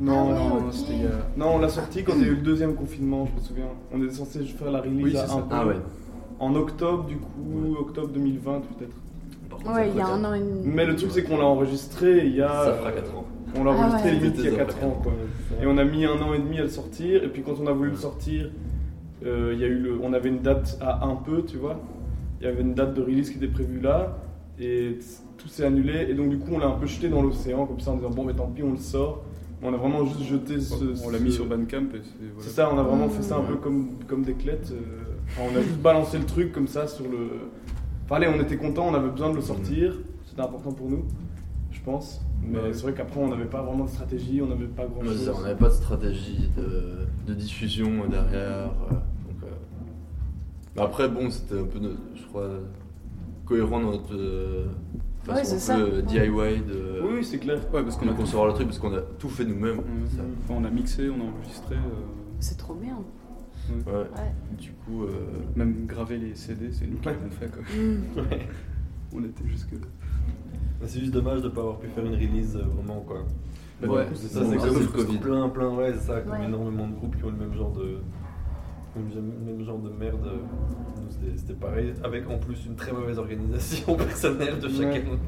Non, 0.00 0.30
Ah 0.30 0.54
ouais, 0.54 0.60
non, 0.62 0.72
c'était 0.72 0.94
non, 1.36 1.54
on 1.54 1.58
l'a 1.58 1.68
sorti 1.68 2.02
quand 2.02 2.14
il 2.16 2.22
y 2.22 2.24
a 2.24 2.28
eu 2.28 2.34
le 2.36 2.42
deuxième 2.42 2.74
confinement, 2.74 3.26
je 3.26 3.34
me 3.40 3.40
souviens. 3.46 3.68
On 3.92 4.02
était 4.02 4.14
censé 4.14 4.42
faire 4.44 4.70
la 4.72 4.80
release 4.80 5.04
Oui, 5.04 5.16
à 5.16 5.32
un 5.32 5.42
peu 5.42 5.46
Ah 5.54 5.66
ouais. 5.66 5.76
en 6.40 6.54
octobre, 6.56 7.04
du 7.04 7.16
coup, 7.18 7.76
octobre 7.78 8.08
2020 8.08 8.60
peut-être. 8.60 8.96
Ouais, 9.66 9.88
il 9.90 9.96
y 9.96 10.00
a 10.00 10.06
un 10.08 10.24
an 10.24 10.34
et 10.34 10.38
demi. 10.40 10.60
Mais 10.64 10.84
le 10.86 10.96
truc, 10.96 11.10
c'est 11.12 11.22
qu'on 11.24 11.38
l'a 11.38 11.44
enregistré 11.44 12.26
il 12.26 12.36
y 12.36 12.42
a. 12.42 12.48
Ça 12.64 12.74
fera 12.74 12.92
4 12.92 13.16
ans. 13.16 13.24
On 13.58 13.64
l'a 13.64 13.72
Ah 13.72 13.86
enregistré 13.86 14.10
ouais. 14.10 14.16
limite 14.16 14.34
il 14.38 14.44
y 14.44 14.46
a 14.46 14.50
C'était 14.50 14.64
4 14.64 14.78
ça, 14.80 14.86
ans, 14.86 14.98
quoi. 15.02 15.12
Et 15.62 15.66
on 15.66 15.76
a 15.78 15.84
mis 15.84 16.04
un 16.06 16.20
an 16.22 16.32
et 16.34 16.38
demi 16.38 16.58
à 16.58 16.62
le 16.62 16.68
sortir, 16.68 17.22
et 17.22 17.28
puis 17.28 17.42
quand 17.42 17.54
on 17.62 17.66
a 17.66 17.72
voulu 17.72 17.90
le 17.90 17.96
sortir, 17.96 18.50
euh, 19.24 19.50
il 19.54 19.60
y 19.60 19.64
a 19.64 19.68
eu 19.68 19.78
le, 19.78 19.98
on 20.02 20.12
avait 20.12 20.28
une 20.30 20.40
date 20.40 20.78
à 20.80 21.04
un 21.04 21.14
peu, 21.16 21.42
tu 21.44 21.56
vois. 21.58 21.78
Il 22.40 22.44
y 22.44 22.48
avait 22.48 22.62
une 22.62 22.74
date 22.74 22.94
de 22.94 23.02
release 23.02 23.30
qui 23.30 23.36
était 23.36 23.46
prévue 23.52 23.80
là, 23.80 24.16
et 24.58 24.98
tout 25.38 25.48
s'est 25.48 25.64
annulé, 25.64 26.06
et 26.08 26.14
donc 26.14 26.30
du 26.30 26.38
coup 26.38 26.50
on 26.54 26.58
l'a 26.58 26.66
un 26.66 26.72
peu 26.72 26.86
jeté 26.86 27.08
dans 27.08 27.22
l'océan, 27.22 27.66
comme 27.66 27.78
ça 27.80 27.92
en 27.92 27.96
disant 27.96 28.10
bon, 28.10 28.24
mais 28.24 28.32
tant 28.34 28.46
pis, 28.46 28.62
on 28.62 28.72
le 28.72 28.76
sort. 28.78 29.22
Mais 29.60 29.68
on 29.68 29.74
a 29.74 29.76
vraiment 29.76 30.04
juste 30.06 30.22
jeté 30.22 30.58
ce. 30.60 30.74
On 31.06 31.10
l'a 31.10 31.18
ce- 31.18 31.22
mis 31.22 31.30
sur 31.30 31.46
Bandcamp 31.46 31.82
et 31.94 32.00
c'est. 32.02 32.26
voilà. 32.34 32.40
C'est 32.40 32.50
ça, 32.50 32.68
on 32.74 32.78
a 32.78 32.82
vraiment 32.82 33.08
fait 33.08 33.22
ça 33.22 33.36
un 33.36 33.42
peu 33.42 33.54
comme, 33.56 33.90
comme 34.08 34.22
des 34.24 34.32
clettes. 34.34 34.72
euh, 34.72 34.80
enfin, 35.28 35.42
on 35.52 35.56
a 35.56 35.62
juste 35.62 35.78
balancé 35.78 36.18
le 36.18 36.24
truc 36.24 36.50
comme 36.52 36.66
ça 36.66 36.88
sur 36.88 37.04
le. 37.04 37.28
Enfin, 38.12 38.20
allez, 38.20 38.28
on 38.38 38.42
était 38.42 38.58
content, 38.58 38.88
on 38.88 38.94
avait 38.94 39.08
besoin 39.08 39.30
de 39.30 39.36
le 39.36 39.40
sortir, 39.40 39.94
c'était 40.26 40.42
important 40.42 40.70
pour 40.70 40.90
nous, 40.90 41.02
je 41.70 41.80
pense. 41.80 42.20
Mais 42.46 42.58
Ouais. 42.58 42.72
c'est 42.74 42.82
vrai 42.82 42.92
qu'après, 42.92 43.18
on 43.18 43.28
n'avait 43.28 43.46
pas 43.46 43.62
vraiment 43.62 43.84
de 43.84 43.88
stratégie, 43.88 44.42
on 44.42 44.48
n'avait 44.48 44.66
pas 44.66 44.84
grand 44.84 45.02
chose. 45.02 45.32
on 45.34 45.40
n'avait 45.40 45.54
pas 45.58 45.68
de 45.70 45.74
stratégie 45.74 46.50
de, 46.54 47.06
de 47.26 47.32
diffusion 47.34 47.88
derrière. 48.10 48.68
euh, 48.68 48.90
donc, 48.90 49.42
euh, 49.44 50.82
après, 50.82 51.08
bon, 51.08 51.30
c'était 51.30 51.58
un 51.58 51.64
peu, 51.64 51.78
je 52.14 52.22
crois, 52.26 52.50
cohérent 53.46 53.80
dans 53.80 53.92
notre 53.92 54.14
euh, 54.14 54.66
Ouais, 55.26 55.42
c'est 55.44 55.58
ça. 55.58 55.78
DIY 55.78 56.18
de, 56.28 57.00
Oui, 57.02 57.10
oui, 57.14 57.24
c'est 57.24 57.38
clair. 57.38 57.60
Ouais, 57.72 57.82
parce 57.82 57.96
qu'on 57.96 58.10
a 58.10 58.12
concevoir 58.12 58.46
le 58.48 58.52
truc 58.52 58.66
parce 58.66 58.78
qu'on 58.78 58.92
a 58.94 59.00
tout 59.00 59.30
fait 59.30 59.46
nous-mêmes. 59.46 59.78
Ouais. 59.78 59.84
ça. 60.14 60.22
Enfin, 60.44 60.60
on 60.60 60.64
a 60.66 60.70
mixé, 60.70 61.08
on 61.08 61.14
a 61.18 61.30
enregistré, 61.30 61.76
euh, 61.76 61.78
C'est 62.40 62.58
trop 62.58 62.74
bien. 62.74 62.98
Ouais. 63.70 63.92
Ouais. 63.92 64.06
Du 64.58 64.72
coup, 64.72 65.04
euh, 65.04 65.10
même 65.56 65.86
gravé 65.86 66.18
les 66.18 66.34
CD, 66.34 66.70
c'est 66.72 66.86
nous 66.86 66.98
qui 66.98 67.06
l'avons 67.06 67.30
fait. 67.30 67.50
Quoi. 67.50 67.62
On 69.14 69.24
était 69.24 69.46
jusque 69.46 69.72
là. 69.72 69.78
C'est 70.86 70.98
juste 71.00 71.12
dommage 71.12 71.40
de 71.42 71.48
ne 71.48 71.52
pas 71.52 71.60
avoir 71.60 71.78
pu 71.78 71.86
faire 71.88 72.04
une 72.04 72.14
release 72.14 72.56
euh, 72.56 72.62
vraiment 72.74 73.00
quoi. 73.02 73.18
bah, 73.80 73.88
Ouais, 73.88 74.04
coup, 74.06 74.10
C'est 74.14 74.28
ça, 74.28 74.40
c'est 74.44 74.56
comme 74.56 74.78
le 74.80 74.86
Covid. 74.86 75.18
plein, 75.18 75.48
plein, 75.48 75.68
ouais, 75.74 75.92
c'est 75.94 76.06
ça, 76.12 76.20
comme 76.22 76.32
Ouais. 76.32 76.44
énormément 76.46 76.88
de 76.88 76.94
groupes 76.94 77.16
qui 77.16 77.24
ont 77.24 77.30
le 77.30 77.36
même 77.36 77.54
genre 77.54 77.72
de. 77.72 77.98
Le 78.94 79.22
même 79.22 79.64
genre 79.64 79.78
de 79.78 79.88
merde. 79.90 80.28
Nous, 80.96 81.30
c'était- 81.36 81.54
pareil, 81.54 81.94
avec 82.04 82.28
en 82.28 82.38
plus 82.38 82.66
une 82.66 82.74
très 82.74 82.92
mauvaise 82.92 83.18
organisation 83.18 83.94
personnelle 83.96 84.58
de 84.58 84.68
chacun. 84.68 84.90
Ouais. 85.10 85.18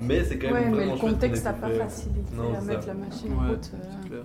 Mais 0.00 0.24
c'est 0.24 0.36
quand 0.38 0.52
même 0.52 0.72
Ouais, 0.74 0.78
mais 0.86 0.92
le 0.92 0.98
contexte 0.98 1.44
n'a 1.44 1.52
pas 1.52 1.70
facilité 1.70 2.36
Non, 2.36 2.54
à 2.54 2.60
mettre 2.60 2.86
la 2.88 2.94
machine 2.94 3.32
en 3.34 3.44
Ouais, 3.44 3.50
route. 3.50 3.70
euh. 4.12 4.22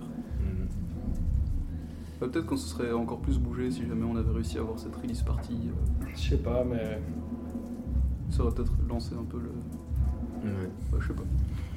Bah, 2.20 2.26
Peut-être 2.30 2.46
qu'on 2.46 2.56
se 2.56 2.68
serait 2.68 2.92
encore 2.92 3.18
plus 3.20 3.38
bougé 3.38 3.70
si 3.70 3.86
jamais 3.86 4.04
on 4.04 4.16
avait 4.16 4.32
réussi 4.32 4.58
à 4.58 4.60
avoir 4.62 4.78
cette 4.78 4.94
release 4.96 5.22
party. 5.22 5.68
euh, 5.68 6.06
Je 6.14 6.20
sais 6.30 6.36
pas, 6.38 6.64
mais. 6.64 7.00
ça 8.30 8.42
aurait 8.42 8.54
peut-être 8.54 8.72
lancé 8.88 9.14
un 9.14 9.24
peu 9.24 9.38
le. 9.38 9.50
Ouais. 10.44 10.50
Ouais, 10.92 10.98
je 11.00 11.08
sais 11.08 11.14
pas. 11.14 11.22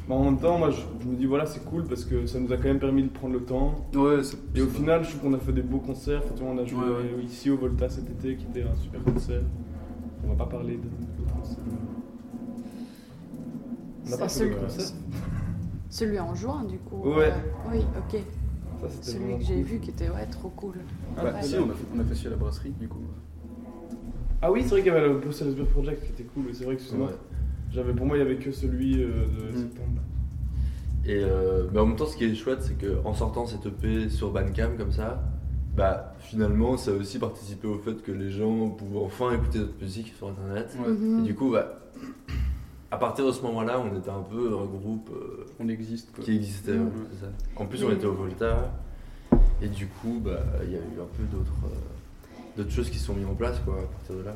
mais 0.08 0.16
en 0.16 0.24
même 0.26 0.38
temps, 0.40 0.58
moi, 0.58 0.70
je, 0.72 0.82
je 1.04 1.08
me 1.08 1.16
dis, 1.16 1.26
voilà, 1.26 1.46
c'est 1.46 1.64
cool 1.66 1.84
parce 1.86 2.06
que 2.06 2.26
ça 2.26 2.40
nous 2.40 2.52
a 2.52 2.58
quand 2.58 2.66
même 2.66 2.80
permis 2.80 3.04
de 3.04 3.10
prendre 3.10 3.34
le 3.34 3.42
temps. 3.44 3.76
Ouais, 3.96 4.24
c'est. 4.24 4.38
Et 4.56 4.62
au 4.62 4.66
c'est- 4.66 4.72
final, 4.72 5.04
je 5.04 5.10
trouve 5.10 5.22
qu'on 5.32 5.34
a 5.36 5.40
fait 5.40 5.54
des 5.54 5.62
beaux 5.62 5.80
concerts. 5.80 6.22
Enfin, 6.26 6.34
tu 6.36 6.44
vois, 6.44 6.52
on 6.54 6.58
a 6.58 6.66
joué 6.66 6.84
Ouais, 6.86 7.16
ouais. 7.18 7.24
ici 7.24 7.50
au 7.50 7.58
Volta 7.58 7.88
cet 7.90 8.10
été, 8.10 8.36
qui 8.36 8.46
était 8.46 8.64
un 8.64 8.76
super 8.76 9.04
concert. 9.04 9.42
On 10.24 10.30
va 10.30 10.36
pas 10.36 10.46
parler 10.46 10.78
de. 10.78 10.84
On 14.06 14.10
n'a 14.10 14.16
C'est 14.16 14.18
pas 14.20 14.28
fait 14.30 14.40
celui- 14.40 14.56
de 14.56 14.60
concert. 14.60 14.86
Celui 15.90 16.20
en 16.22 16.34
juin, 16.34 16.64
du 16.64 16.78
coup. 16.78 17.02
Ouais. 17.04 17.32
euh, 17.32 17.70
Oui, 17.72 17.80
ok. 17.98 18.22
Ça, 18.82 18.88
c'était 18.90 19.12
Celui 19.12 19.38
que 19.38 19.44
j'ai 19.44 19.56
cool. 19.56 19.64
vu 19.64 19.80
qui 19.80 19.90
était 19.92 20.10
ouais, 20.10 20.26
trop 20.26 20.50
cool. 20.50 20.76
Ah, 21.18 21.24
Bah, 21.24 21.32
Ouais. 21.36 21.44
si, 21.44 21.56
on 21.56 21.70
a, 21.70 21.74
fait, 21.74 21.86
on 21.96 22.00
a 22.00 22.04
fait 22.04 22.30
la 22.30 22.36
brasserie, 22.36 22.74
du 22.80 22.88
coup. 22.88 23.02
Ah 24.42 24.52
oui, 24.52 24.62
c'est 24.64 24.70
vrai 24.70 24.82
qu'il 24.82 24.92
y 24.92 24.96
avait 24.96 25.08
le 25.08 25.18
Brussels 25.20 25.54
Beer 25.54 25.66
Project 25.66 26.04
qui 26.04 26.12
était 26.12 26.24
cool. 26.24 26.46
C'est 26.54 26.64
vrai 26.66 26.76
que 26.76 26.82
Ouais. 26.82 27.10
j'avais 27.72 27.94
pour 27.94 28.06
moi 28.08 28.18
il 28.18 28.20
y 28.20 28.24
avait 28.24 28.38
que 28.38 28.52
celui 28.52 29.02
euh, 29.04 29.08
de 29.28 29.52
Mm. 29.56 29.62
septembre. 29.62 30.02
Et 31.06 31.24
euh, 31.24 31.68
mais 31.72 31.80
en 31.80 31.86
même 31.88 31.96
temps, 31.96 32.06
ce 32.08 32.18
qui 32.18 32.26
est 32.26 32.34
chouette, 32.36 32.62
c'est 32.62 32.76
qu'en 32.76 33.14
sortant 33.14 33.46
cette 33.46 33.66
EP 33.68 34.10
sur 34.10 34.32
Bandcamp 34.32 34.78
comme 34.78 34.92
ça, 34.92 35.24
bah 35.76 36.14
finalement, 36.20 36.76
ça 36.78 36.92
a 36.92 36.94
aussi 36.96 37.18
participé 37.20 37.68
au 37.68 37.78
fait 37.78 38.02
que 38.02 38.12
les 38.12 38.32
gens 38.32 38.70
pouvaient 38.70 39.00
enfin 39.00 39.32
écouter 39.34 39.60
notre 39.60 39.80
musique 39.80 40.14
sur 40.18 40.30
Internet. 40.30 40.76
Ouais. 40.80 41.20
Et 41.20 41.22
du 41.22 41.36
coup, 41.36 41.52
bah, 41.52 41.80
à 42.92 42.98
partir 42.98 43.26
de 43.26 43.32
ce 43.32 43.42
moment-là, 43.44 43.80
on 43.80 43.98
était 43.98 44.10
un 44.10 44.22
peu 44.22 44.48
un 44.48 44.66
groupe 44.66 45.10
euh, 45.16 45.46
On 45.60 45.68
existe, 45.70 46.12
quoi. 46.14 46.24
qui 46.24 46.36
existait. 46.36 46.76
Ça. 47.20 47.28
En 47.56 47.66
plus, 47.66 47.84
on 47.84 47.92
était 47.92 48.06
au 48.06 48.14
Volta. 48.14 48.72
Et 49.62 49.68
du 49.68 49.88
coup, 49.88 50.20
bah, 50.24 50.40
il 50.64 50.72
y 50.72 50.76
a 50.76 50.80
eu 50.80 51.00
un 51.00 51.18
peu 51.18 51.24
d'autres 51.32 51.54
euh, 51.66 52.38
d'autres 52.58 52.72
choses 52.72 52.90
qui 52.90 52.98
se 52.98 53.06
sont 53.06 53.14
mises 53.14 53.28
en 53.28 53.34
place 53.36 53.58
quoi, 53.64 53.76
à 53.76 53.84
partir 53.84 54.16
de 54.16 54.24
là. 54.24 54.34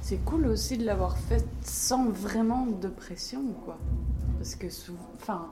C'est 0.00 0.24
cool 0.24 0.46
aussi 0.48 0.76
de 0.78 0.84
l'avoir 0.84 1.16
fait 1.16 1.44
sans 1.62 2.08
vraiment 2.08 2.66
de 2.66 2.88
pression, 2.88 3.42
quoi. 3.64 3.78
Parce 4.38 4.56
que, 4.56 4.68
sou- 4.68 4.96
enfin, 5.20 5.46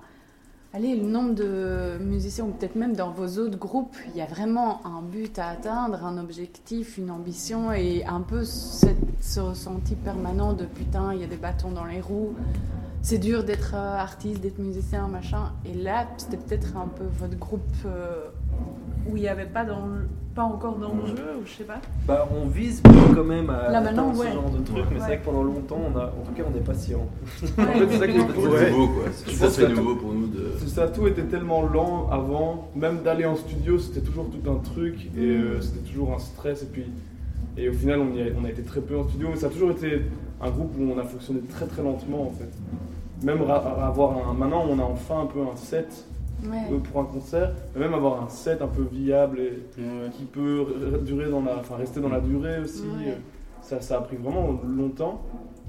allez, 0.72 0.96
le 0.96 1.06
nombre 1.06 1.34
de 1.36 1.98
musiciens, 2.00 2.46
ou 2.46 2.50
peut-être 2.50 2.74
même 2.74 2.94
dans 2.96 3.12
vos 3.12 3.38
autres 3.38 3.58
groupes, 3.58 3.94
il 4.08 4.16
y 4.16 4.22
a 4.22 4.26
vraiment 4.26 4.84
un 4.84 5.02
but 5.02 5.38
à 5.38 5.48
atteindre, 5.50 6.04
un 6.04 6.18
objectif, 6.18 6.98
une 6.98 7.12
ambition, 7.12 7.72
et 7.72 8.04
un 8.06 8.22
peu 8.22 8.42
cette- 8.44 8.96
ce 9.20 9.40
ressenti 9.40 9.94
permanent 9.94 10.52
de 10.52 10.64
putain, 10.64 11.12
il 11.14 11.20
y 11.20 11.24
a 11.24 11.26
des 11.26 11.36
bâtons 11.36 11.70
dans 11.72 11.84
les 11.84 12.00
roues. 12.00 12.34
C'est 13.02 13.18
dur 13.18 13.44
d'être 13.44 13.72
euh, 13.74 13.96
artiste, 13.96 14.40
d'être 14.42 14.58
musicien, 14.58 15.08
machin. 15.08 15.52
Et 15.64 15.74
là, 15.74 16.06
c'était 16.18 16.36
peut-être 16.36 16.76
un 16.76 16.86
peu 16.88 17.04
votre 17.18 17.38
groupe 17.38 17.62
euh, 17.86 18.28
où 19.10 19.16
il 19.16 19.22
n'y 19.22 19.28
avait 19.28 19.46
pas, 19.46 19.64
d'en- 19.64 19.88
pas 20.34 20.42
encore 20.42 20.76
d'enjeu, 20.76 21.14
ou 21.40 21.46
je 21.46 21.50
sais 21.50 21.64
pas. 21.64 21.80
Bah, 22.06 22.28
on 22.30 22.46
vise 22.46 22.82
quand 23.14 23.24
même 23.24 23.48
à 23.48 23.70
Là, 23.70 23.78
atteindre 23.78 24.18
ouais. 24.18 24.28
ce 24.28 24.34
genre 24.34 24.50
de 24.50 24.58
truc, 24.62 24.76
mais 24.76 24.82
Ouais. 24.82 24.86
c'est 24.98 24.98
vrai 25.06 25.18
que 25.18 25.24
pendant 25.24 25.42
longtemps, 25.42 25.80
on 25.94 25.98
a, 25.98 26.04
en 26.04 26.26
tout 26.26 26.32
cas, 26.36 26.42
on 26.52 26.56
est 26.56 26.60
patient. 26.62 27.00
En 27.00 27.26
fait, 27.26 27.46
c'est 27.90 27.98
ça 27.98 28.06
qui 28.06 28.16
est 28.18 28.20
C'est 28.20 28.34
cool. 28.34 28.48
ouais. 28.50 28.70
nouveau 28.70 28.88
quoi, 28.88 29.02
c'est 29.12 29.30
Je 29.30 29.38
tout 29.38 29.44
à 29.44 29.46
pense 29.46 29.56
fait 29.56 29.66
que- 29.66 29.72
nouveau 29.72 29.96
pour 29.96 30.12
nous 30.12 30.26
de. 30.26 30.52
C'est 30.58 30.68
ça, 30.68 30.88
tout 30.88 31.06
était 31.06 31.24
tellement 31.24 31.62
lent 31.62 32.08
avant, 32.10 32.68
même 32.76 33.02
d'aller 33.02 33.24
en 33.24 33.36
studio, 33.36 33.78
c'était 33.78 34.02
toujours 34.02 34.26
tout 34.28 34.50
un 34.50 34.56
truc 34.56 35.06
et 35.16 35.20
euh, 35.20 35.60
c'était 35.62 35.88
toujours 35.88 36.12
un 36.12 36.18
stress. 36.18 36.62
Et 36.64 36.66
puis, 36.66 36.84
et 37.56 37.68
au 37.68 37.72
final, 37.72 38.00
on, 38.00 38.14
y 38.14 38.22
a, 38.22 38.26
on 38.40 38.44
a 38.44 38.50
été 38.50 38.62
très 38.62 38.80
peu 38.80 38.96
en 38.98 39.08
studio, 39.08 39.28
mais 39.30 39.36
ça 39.36 39.46
a 39.46 39.50
toujours 39.50 39.70
été 39.72 40.02
un 40.40 40.50
groupe 40.50 40.72
où 40.78 40.82
on 40.82 40.98
a 40.98 41.04
fonctionné 41.04 41.40
très 41.48 41.66
très 41.66 41.82
lentement 41.82 42.22
en 42.22 42.30
fait. 42.30 42.50
Même 43.24 43.42
avoir 43.42 44.28
un, 44.30 44.32
maintenant, 44.34 44.64
on 44.70 44.78
a 44.78 44.82
enfin 44.84 45.20
un 45.22 45.26
peu 45.26 45.40
un 45.40 45.56
set 45.56 46.06
Ouais. 46.42 46.56
euh, 46.72 46.78
pour 46.78 47.02
un 47.02 47.04
concert, 47.04 47.52
mais 47.74 47.82
même 47.82 47.92
avoir 47.92 48.22
un 48.22 48.28
set 48.30 48.62
un 48.62 48.66
peu 48.66 48.82
viable 48.90 49.40
et 49.40 49.50
Ouais. 49.78 50.08
qui 50.16 50.24
peut 50.24 50.64
durer 51.04 51.28
dans 51.28 51.42
la, 51.42 51.58
enfin 51.58 51.76
rester 51.76 52.00
dans 52.00 52.08
la 52.08 52.20
durée 52.20 52.60
aussi. 52.60 52.80
Ouais. 52.84 53.08
euh, 53.10 53.14
Ça, 53.60 53.82
ça 53.82 53.98
a 53.98 54.00
pris 54.00 54.16
vraiment 54.16 54.58
longtemps. 54.66 55.20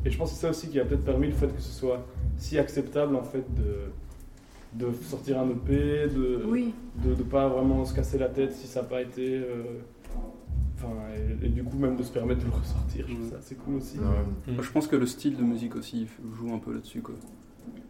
Et 0.06 0.10
je 0.10 0.18
pense 0.18 0.30
que 0.30 0.36
c'est 0.38 0.42
ça 0.44 0.50
aussi 0.52 0.70
qui 0.70 0.80
a 0.80 0.86
peut-être 0.86 1.04
permis 1.04 1.28
le 1.28 1.34
fait 1.34 1.48
que 1.54 1.62
ce 1.62 1.72
soit 1.78 2.00
si 2.38 2.58
acceptable 2.58 3.18
en 3.18 3.22
fait 3.24 3.44
de, 3.54 4.86
de 4.86 4.94
sortir 5.04 5.42
un 5.42 5.50
EP, 5.50 6.08
de 6.08 6.42
Oui. 6.48 6.74
de 7.04 7.10
ne 7.10 7.24
pas 7.24 7.50
vraiment 7.50 7.84
se 7.84 7.94
casser 7.94 8.18
la 8.18 8.30
tête 8.30 8.54
si 8.54 8.66
ça 8.66 8.82
n'a 8.82 8.88
pas 8.88 9.02
été. 9.02 9.36
euh, 9.40 9.64
Enfin, 10.78 10.94
et, 11.42 11.46
et 11.46 11.50
du 11.50 11.64
coup 11.64 11.78
même 11.78 11.96
de 11.96 12.04
se 12.04 12.12
permettre 12.12 12.42
de 12.42 12.46
le 12.46 12.52
ressortir, 12.52 13.06
je 13.08 13.14
trouve 13.14 13.30
ça 13.30 13.38
c'est 13.42 13.56
cool 13.56 13.76
aussi. 13.76 13.98
Ouais. 14.00 14.54
Moi, 14.54 14.64
je 14.64 14.72
pense 14.72 14.88
que 14.88 14.96
le 14.96 15.06
style 15.06 15.38
de 15.38 15.44
musique 15.44 15.76
aussi 15.76 16.08
joue 16.38 16.54
un 16.54 16.58
peu 16.60 16.74
là-dessus, 16.74 17.02
quoi. 17.02 17.16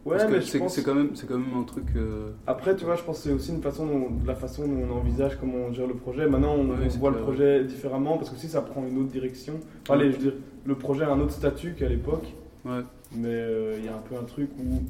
Ouais, 0.04 0.16
Parce 0.16 0.24
que 0.24 0.32
mais 0.34 0.40
je 0.40 0.46
c'est 0.46 0.58
pense. 0.58 0.74
c'est 0.74 0.82
quand 0.82 0.94
même, 0.94 1.10
c'est 1.14 1.26
quand 1.28 1.38
même 1.38 1.56
un 1.58 1.62
truc. 1.62 1.84
euh, 1.96 2.32
Après, 2.46 2.74
tu 2.76 2.84
vois, 2.84 2.96
je 2.96 3.02
pense 3.04 3.18
que 3.18 3.22
c'est 3.28 3.32
aussi 3.32 3.52
une 3.52 3.62
façon 3.62 3.86
dont, 3.86 4.08
la 4.26 4.34
façon 4.34 4.66
dont 4.66 4.82
on 4.90 4.96
envisage 4.98 5.38
comment 5.38 5.58
on 5.68 5.72
gère 5.72 5.86
le 5.86 5.94
projet. 5.94 6.28
Maintenant, 6.28 6.54
on, 6.54 6.68
Ouais, 6.70 6.76
on 6.84 6.90
c'est 6.90 6.98
voit 6.98 7.10
le 7.12 7.18
projet 7.18 7.64
différemment 7.64 8.18
parce 8.18 8.28
que 8.30 8.36
si 8.36 8.48
ça 8.48 8.60
prend 8.62 8.84
une 8.86 8.98
autre 8.98 9.10
direction. 9.12 9.54
Enfin, 9.82 9.94
allez, 9.98 10.10
je 10.12 10.16
veux 10.16 10.22
dire, 10.22 10.34
le 10.66 10.74
projet 10.74 11.04
a 11.04 11.12
un 11.12 11.20
autre 11.20 11.32
statut 11.32 11.74
qu'à 11.74 11.88
l'époque, 11.88 12.34
Ouais. 12.64 12.80
mais 13.16 13.28
euh, 13.28 13.76
il 13.78 13.84
y 13.84 13.88
a 13.88 13.94
un 13.94 14.00
peu 14.00 14.16
un 14.16 14.24
truc 14.24 14.50
où 14.58 14.82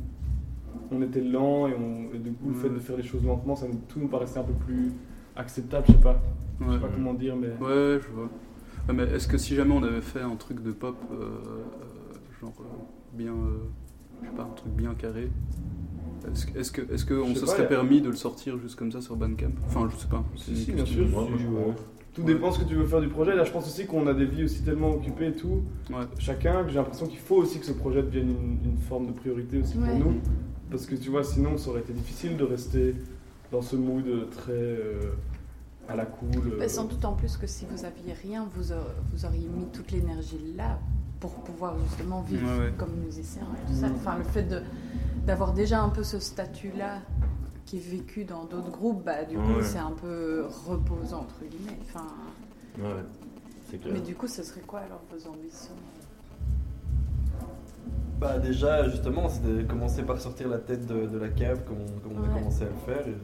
on 0.91 1.03
était 1.03 1.21
lent 1.21 1.69
et, 1.69 1.75
on, 1.75 2.15
et 2.15 2.19
du 2.19 2.33
coup, 2.33 2.49
le 2.49 2.55
fait 2.55 2.71
de 2.71 2.79
faire 2.79 2.97
les 2.97 3.03
choses 3.03 3.25
lentement, 3.25 3.55
ça 3.55 3.67
nous, 3.69 3.81
tout 3.89 4.01
nous 4.01 4.09
paraissait 4.09 4.39
un 4.39 4.45
peu 4.45 4.53
plus 4.55 4.93
acceptable. 5.37 5.85
Je 5.89 5.93
sais 5.93 5.99
pas, 5.99 6.21
je 6.61 6.65
Ouais. 6.67 6.75
sais 6.75 6.81
pas 6.81 6.89
comment 6.95 7.15
dire, 7.15 7.37
mais. 7.37 7.49
Ouais, 7.61 7.67
ouais, 7.73 7.99
je 8.03 8.09
vois. 8.15 8.29
Ouais, 8.89 8.95
mais 8.95 9.05
est-ce 9.05 9.29
que 9.29 9.39
si 9.39 9.55
jamais 9.55 9.73
on 9.75 9.83
avait 9.83 10.01
fait 10.01 10.21
un 10.23 10.37
truc 10.37 10.63
de 10.63 10.73
pop, 10.73 10.97
euh, 11.13 11.15
euh, 11.15 11.29
genre 12.41 12.53
euh, 12.61 12.65
bien, 13.17 13.33
euh, 13.33 13.59
je 14.23 14.29
sais 14.29 14.35
pas, 14.35 14.43
un 14.43 14.55
truc 14.57 14.73
bien 14.73 14.95
carré. 14.95 15.29
Est-ce 16.33 16.47
que- 16.47 16.59
est-ce 16.59 16.71
que, 16.73 16.93
est-ce 16.95 17.05
que 17.05 17.15
on 17.15 17.29
Je 17.31 17.35
se 17.35 17.41
pas, 17.47 17.53
serait 17.53 17.69
permis 17.69 18.01
de 18.01 18.09
le 18.09 18.15
sortir 18.17 18.57
juste 18.59 18.77
comme 18.77 18.93
ça 18.93 19.01
sur 19.01 19.17
Bandcamp? 19.17 19.51
Enfin, 19.67 19.89
je 19.93 19.97
sais 19.97 20.09
pas. 20.09 20.25
c'est 20.37 20.55
Si, 20.55 20.73
bien 20.73 20.85
sûr. 20.87 21.07
Moi, 21.09 21.27
je 21.33 21.37
tu- 21.39 21.45
crois. 21.51 21.75
Tout 22.15 22.23
dépend 22.25 22.53
ce 22.53 22.59
que 22.61 22.65
tu 22.69 22.75
veux 22.75 22.85
faire 22.85 23.01
du 23.01 23.09
projet. 23.09 23.35
Là, 23.35 23.43
je 23.45 23.51
pense 23.51 23.67
aussi 23.67 23.87
qu'on 23.87 24.07
a 24.07 24.13
des 24.13 24.27
vies 24.27 24.45
aussi 24.45 24.63
tellement 24.63 24.91
occupées 24.91 25.29
et 25.29 25.33
tout. 25.33 25.63
Ouais. 25.91 26.05
Chacun, 26.19 26.63
que 26.63 26.69
j'ai 26.69 26.75
l'impression 26.75 27.07
qu'il 27.07 27.19
faut 27.19 27.37
aussi 27.37 27.59
que 27.59 27.65
ce 27.65 27.73
projet 27.73 28.03
devienne 28.03 28.29
une, 28.29 28.71
une 28.73 28.77
forme 28.77 29.07
de 29.07 29.13
priorité 29.13 29.59
aussi 29.61 29.79
Ouais. 29.79 29.89
pour 29.89 29.99
nous. 29.99 30.15
Parce 30.71 30.85
que 30.87 30.95
tu 30.95 31.09
vois, 31.11 31.25
sinon, 31.25 31.57
ça 31.57 31.71
aurait 31.71 31.81
été 31.81 31.93
difficile 31.95 32.37
de 32.37 32.45
rester 32.45 32.95
dans 33.53 33.63
ce 33.63 33.77
mood 33.77 34.05
très 34.31 34.53
euh, 34.53 35.13
à 35.89 35.95
la 35.95 36.07
cool. 36.07 36.55
euh. 36.61 36.69
Sans 36.69 36.85
doute 36.85 37.05
en 37.05 37.13
plus 37.13 37.37
que 37.37 37.47
si 37.47 37.67
vous 37.71 37.85
aviez 37.85 38.15
rien, 38.15 38.49
vous, 38.55 38.73
vous 39.13 39.25
auriez 39.25 39.47
mis 39.49 39.67
toute 39.67 39.93
l'énergie 39.93 40.55
là 40.57 40.79
pour 41.21 41.35
pouvoir 41.35 41.77
justement 41.87 42.23
vivre 42.23 42.47
Ouais, 42.51 42.65
ouais. 42.67 42.73
comme 42.77 42.95
musicien 42.97 43.43
et 43.43 43.67
tout 43.71 43.79
ça. 43.79 43.87
Enfin, 43.95 44.17
le 44.19 44.25
fait 44.25 44.43
de 44.45 44.63
d'avoir 45.27 45.53
déjà 45.53 45.81
un 45.81 45.89
peu 45.91 46.03
ce 46.03 46.19
statut-là 46.19 46.99
qui 47.65 47.77
est 47.77 47.81
vécu 47.91 48.25
dans 48.25 48.45
d'autres 48.45 48.73
groupes, 48.73 49.05
bah, 49.05 49.23
du 49.25 49.37
coup, 49.37 49.43
Ouais. 49.59 49.63
c'est 49.63 49.79
un 49.79 49.93
peu 49.93 50.45
reposant, 50.67 51.21
entre 51.21 51.45
guillemets. 51.49 51.79
Enfin, 51.85 52.07
Ouais, 52.79 52.85
ouais. 52.87 53.05
c'est 53.71 53.79
clair. 53.81 53.95
mais 53.95 54.01
du 54.01 54.17
coup, 54.17 54.27
ce 54.27 54.43
serait 54.43 54.63
quoi 54.63 54.81
alors 54.81 55.01
vos 55.13 55.29
ambitions? 55.31 55.75
Bah 58.19 58.39
déjà, 58.39 58.89
justement, 58.89 59.29
c'est 59.29 59.43
de 59.43 59.63
commencer 59.63 60.03
par 60.03 60.21
sortir 60.21 60.49
la 60.49 60.59
tête 60.59 60.87
de, 60.87 61.07
de 61.07 61.19
la 61.19 61.29
cave 61.29 61.63
comme 61.67 61.79
on, 61.81 62.01
comme 62.01 62.19
on 62.21 62.25
a 62.25 62.35
commencé 62.39 62.63
à 62.63 62.67
le 62.69 62.75
faire 62.95 63.07
et, 63.09 63.17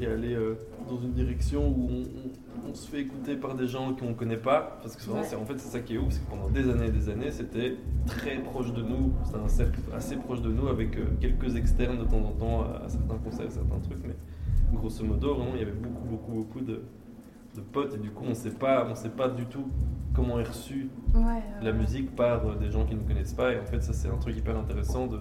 et 0.00 0.06
aller 0.06 0.34
euh, 0.34 0.54
dans 0.88 0.98
une 1.00 1.12
direction 1.12 1.68
où 1.68 1.88
on, 1.90 2.02
on- 2.02 2.70
on 2.70 2.74
se 2.74 2.88
fait 2.90 3.00
écouter 3.00 3.36
par 3.36 3.54
des 3.54 3.66
gens 3.66 3.94
qu'on 3.94 4.10
ne 4.10 4.14
connaît 4.14 4.36
pas. 4.36 4.78
Parce 4.82 4.94
que 4.96 5.02
souvent, 5.02 5.18
Ouais. 5.18 5.24
c'est, 5.24 5.36
en 5.36 5.44
fait, 5.46 5.58
c'est 5.58 5.68
ça 5.70 5.80
qui 5.80 5.94
est 5.94 5.98
ouf, 5.98 6.10
c'est 6.10 6.24
que 6.24 6.30
pendant 6.30 6.48
des 6.48 6.68
années 6.68 6.86
et 6.86 6.90
des 6.90 7.08
années, 7.08 7.30
c'était 7.30 7.76
très 8.06 8.36
proche 8.38 8.72
de 8.74 8.82
nous. 8.82 9.12
C'était 9.24 9.38
un 9.38 9.48
cercle 9.48 9.80
assez 9.94 10.16
proche 10.16 10.42
de 10.42 10.50
nous 10.50 10.68
avec 10.68 10.96
euh, 10.96 11.04
quelques 11.20 11.56
externes 11.56 11.98
de 11.98 12.04
temps 12.04 12.18
en 12.24 12.32
temps 12.32 12.62
à, 12.62 12.84
à 12.84 12.88
certains 12.88 13.16
concerts, 13.16 13.50
certains 13.50 13.78
trucs. 13.78 14.04
Mais 14.06 14.14
grosso 14.76 15.04
modo, 15.04 15.34
vraiment, 15.34 15.52
il 15.54 15.60
y 15.60 15.62
avait 15.62 15.72
beaucoup, 15.72 16.04
beaucoup, 16.08 16.32
beaucoup 16.32 16.60
de, 16.60 16.82
de 17.56 17.60
potes 17.72 17.94
et 17.94 17.98
du 17.98 18.10
coup, 18.10 18.24
on 18.26 18.30
ne 18.30 18.34
sait 18.34 18.50
pas, 18.50 18.84
du 19.34 19.46
tout 19.46 19.66
comment 20.14 20.38
est 20.40 20.44
reçu 20.48 20.90
Ouais, 21.14 21.42
la 21.62 21.72
musique 21.72 22.14
par 22.16 22.44
euh, 22.46 22.56
des 22.56 22.70
gens 22.70 22.84
qui 22.84 22.94
ne 22.96 23.00
connaissent 23.00 23.34
pas. 23.34 23.52
Et 23.54 23.60
en 23.60 23.64
fait, 23.64 23.82
ça, 23.82 23.92
c'est 23.92 24.08
un 24.08 24.16
truc 24.18 24.36
hyper 24.36 24.56
intéressant 24.58 25.06
de. 25.06 25.20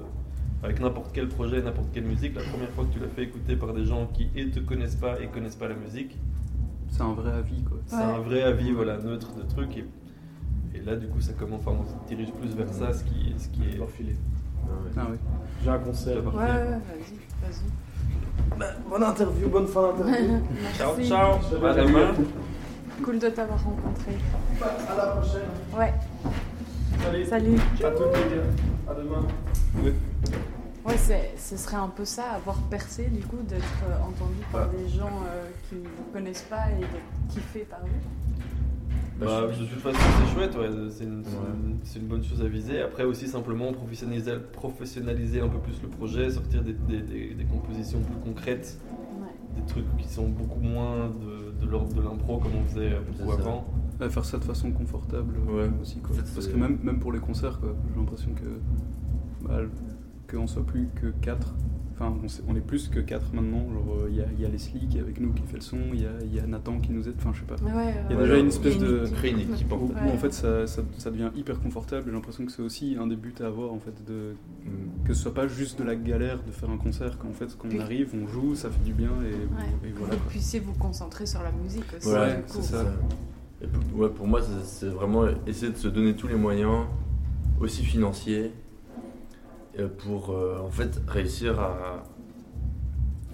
Avec 0.64 0.80
n'importe 0.80 1.12
quel 1.14 1.28
projet, 1.28 1.62
n'importe 1.62 1.90
quelle 1.94 2.06
musique, 2.06 2.36
la 2.36 2.42
première 2.44 2.70
fois 2.72 2.84
que 2.86 2.94
tu 2.94 3.00
l'as 3.00 3.10
fait 3.10 3.24
écouter 3.24 3.56
par 3.56 3.74
des 3.74 3.86
gens 3.86 4.08
qui 4.14 4.28
et 4.36 4.50
te 4.50 4.60
connaissent 4.60 4.96
pas 4.96 5.20
et 5.22 5.28
connaissent 5.28 5.56
pas 5.56 5.68
la 5.68 5.76
musique, 5.76 6.18
C'est 6.90 7.02
un 7.04 7.14
vrai 7.14 7.32
avis, 7.32 7.62
quoi. 7.64 7.78
c'est 7.86 7.96
Ouais. 7.98 8.02
un 8.04 8.20
vrai 8.20 8.42
avis 8.44 8.72
voilà, 8.72 8.98
neutre 8.98 9.34
de 9.36 9.44
truc. 9.44 9.78
Et, 9.78 9.86
et 10.76 10.82
là, 10.82 10.96
du 10.96 11.08
coup, 11.08 11.22
ça 11.22 11.34
commence, 11.34 11.62
enfin, 11.66 11.78
on 11.80 11.86
se 11.86 12.08
dirige 12.08 12.32
plus 12.34 12.56
vers 12.56 12.74
ça, 12.74 12.92
ce 12.94 13.04
qui, 13.04 13.36
ce 13.38 13.50
qui 13.50 13.62
Je 13.72 13.78
est. 13.78 13.80
Ouais, 13.80 13.86
ouais. 13.86 14.92
Ah 14.98 15.02
ouais. 15.12 15.18
J'ai 15.64 15.70
un 15.70 15.80
concert. 15.80 16.16
Là-bas. 16.16 16.32
Ouais, 16.32 16.44
ouais, 16.44 16.70
vas-y, 16.70 17.50
vas-y. 17.52 18.58
Bah, 18.60 18.66
bonne 18.90 19.04
interview, 19.04 19.50
bonne 19.50 19.68
fin 19.68 19.82
d'interview. 19.94 20.42
Ciao, 20.78 20.96
Merci. 20.98 21.10
ciao 21.10 21.34
À 21.66 21.74
demain 21.76 22.14
Cool 23.04 23.20
de 23.20 23.30
t'avoir 23.30 23.64
rencontré. 23.64 24.14
à 24.62 24.96
la 24.98 25.06
prochaine. 25.12 25.42
Ouais, 25.78 25.94
Salut. 27.04 27.26
salut. 27.26 27.56
À 27.84 27.92
tous 27.92 28.04
les 28.06 28.36
gars. 28.36 28.77
À 28.90 28.94
demain. 28.94 29.26
Ouais, 30.86 30.98
c'est- 30.98 31.34
ce 31.38 31.58
serait 31.58 31.76
un 31.78 31.90
peu 31.90 32.06
ça, 32.06 32.32
avoir 32.32 32.58
percé, 32.70 33.06
du 33.10 33.20
coup, 33.22 33.38
d'être 33.48 33.64
euh, 33.90 33.98
entendu 34.02 34.40
par 34.52 34.70
des 34.70 34.88
gens 34.88 35.10
euh, 35.28 35.50
qui 35.68 35.76
ne 35.76 35.82
vous 35.82 36.12
connaissent 36.14 36.46
pas 36.50 36.70
et 36.72 36.80
d'être 36.80 37.34
kiffé 37.34 37.62
par 37.70 37.82
vous. 37.82 37.88
Bah, 39.20 39.48
de 39.48 39.66
toute 39.66 39.80
façon, 39.80 39.98
c'est 40.00 40.34
chouette, 40.34 40.56
ouais. 40.56 40.70
c'est 40.92 41.04
une, 41.04 41.24
c'est 41.26 41.32
une- 41.32 41.78
c'est 41.84 42.00
une 42.00 42.06
bonne 42.06 42.24
chose 42.24 42.42
à 42.42 42.48
viser. 42.48 42.82
Après 42.82 43.04
aussi, 43.04 43.28
simplement 43.28 43.74
professionnaliser, 43.74 44.34
professionnaliser 44.54 45.42
un 45.42 45.48
peu 45.50 45.58
plus 45.58 45.82
le 45.82 45.90
projet, 45.90 46.30
sortir 46.30 46.62
des, 46.62 46.74
des- 46.74 47.02
des- 47.02 47.34
des 47.34 47.44
compositions 47.46 48.00
plus 48.00 48.16
concrètes, 48.24 48.80
Ouais. 49.20 49.60
des 49.60 49.66
trucs 49.66 49.98
qui 49.98 50.08
sont 50.08 50.28
beaucoup 50.30 50.60
moins 50.62 51.10
de, 51.10 51.66
de 51.66 51.70
l'ordre 51.70 51.94
de 51.96 52.02
l'impro 52.02 52.38
comme 52.38 52.52
on 52.64 52.70
faisait 52.70 52.92
beaucoup 53.08 53.32
ça. 53.32 53.38
Ouais, 54.00 54.10
faire 54.10 54.26
ça 54.26 54.38
de 54.38 54.44
façon 54.44 54.72
confortable 54.72 55.36
euh, 55.50 55.66
Ouais. 55.68 55.70
aussi, 55.82 55.98
quoi. 56.00 56.16
Parce 56.36 56.48
que 56.48 56.56
même, 56.56 56.78
même 56.84 57.00
pour 57.00 57.12
les 57.12 57.20
concerts, 57.20 57.60
quoi, 57.60 57.76
j'ai 57.94 58.00
l'impression 58.00 58.32
que. 58.34 59.48
Bah, 59.48 59.60
qu'on 60.30 60.46
soit 60.48 60.66
plus 60.66 60.88
que 61.02 61.08
4. 61.22 61.54
Enfin, 62.00 62.14
on, 62.48 62.56
est 62.56 62.60
plus 62.62 62.90
que 62.90 63.00
4 63.00 63.34
maintenant. 63.34 63.66
Genre, 63.74 63.96
euh, 64.02 64.08
il 64.12 64.18
y, 64.18 64.22
a, 64.22 64.26
il 64.38 64.40
y 64.42 64.46
a 64.46 64.50
Leslie 64.50 64.88
qui 64.88 64.98
est 65.00 65.02
avec 65.02 65.20
nous, 65.20 65.32
qui 65.34 65.42
fait 65.44 65.56
le 65.56 65.62
son, 65.62 65.78
il 65.94 66.02
y 66.02 66.06
a, 66.06 66.10
il 66.22 66.36
y 66.36 66.40
a 66.40 66.46
Nathan 66.46 66.78
qui 66.80 66.92
nous 66.92 67.08
aide. 67.10 67.16
Enfin, 67.18 67.32
je 67.34 67.40
sais 67.40 67.46
pas. 67.46 67.56
Ouais, 67.56 67.96
Il 68.10 68.14
y 68.14 68.16
a 68.16 68.18
ouais. 68.20 68.24
déjà 68.24 68.38
une 68.38 68.46
Il 68.46 68.50
espèce 68.50 68.78
de-. 68.78 69.08
Créer 69.16 69.32
une 69.32 69.40
équipe 69.40 69.72
en 69.72 69.78
Où, 69.78 69.88
fait. 69.88 69.94
où, 70.06 70.10
en 70.14 70.18
fait 70.18 70.32
ça, 70.32 70.68
ça, 70.68 70.84
ça 71.00 71.10
devient 71.10 71.32
hyper 71.36 71.60
confortable. 71.60 72.04
J'ai 72.06 72.12
l'impression 72.12 72.46
que 72.46 72.52
c'est 72.52 72.62
aussi 72.62 72.98
un 73.00 73.08
des 73.08 73.16
buts 73.16 73.34
à 73.40 73.46
avoir 73.46 73.74
en 73.74 73.80
fait, 73.80 73.94
de, 74.06 74.36
Mm. 74.66 75.06
que 75.08 75.14
ce 75.14 75.22
soit 75.24 75.34
pas 75.34 75.48
juste 75.48 75.80
de 75.80 75.86
la 75.86 75.96
galère 75.96 76.44
de 76.44 76.52
faire 76.52 76.70
un 76.70 76.78
concert, 76.78 77.18
qu'en 77.18 77.32
fait 77.32 77.58
quand 77.58 77.70
on 77.74 77.80
arrive, 77.80 78.14
on 78.14 78.28
joue, 78.28 78.54
ça 78.54 78.70
fait 78.70 78.84
du 78.84 78.94
bien 78.94 79.10
et, 79.24 79.32
Ouais, 79.34 79.90
et 79.90 79.94
voilà. 79.98 80.14
vous 80.16 80.30
puissiez 80.30 80.60
vous 80.60 80.74
concentrer 80.74 81.26
sur 81.26 81.42
la 81.42 81.52
musique 81.54 81.86
aussi. 81.98 82.10
Ouais, 82.10 82.44
c'est 82.48 82.62
ça. 82.64 82.84
Et 83.62 83.68
pour, 83.68 84.00
ouais, 84.02 84.10
pour 84.10 84.28
moi, 84.28 84.42
c'est- 84.64 84.88
vraiment 84.88 85.26
essayer 85.48 85.72
de 85.72 85.78
se 85.78 85.88
donner 85.88 86.16
tous 86.16 86.28
les 86.28 86.36
moyens, 86.36 86.86
aussi 87.60 87.84
financiers, 87.84 88.52
euh, 89.80 89.88
pour 89.88 90.30
euh, 90.32 90.60
en 90.64 90.70
fait 90.70 91.02
réussir 91.08 91.60
à, 91.60 92.04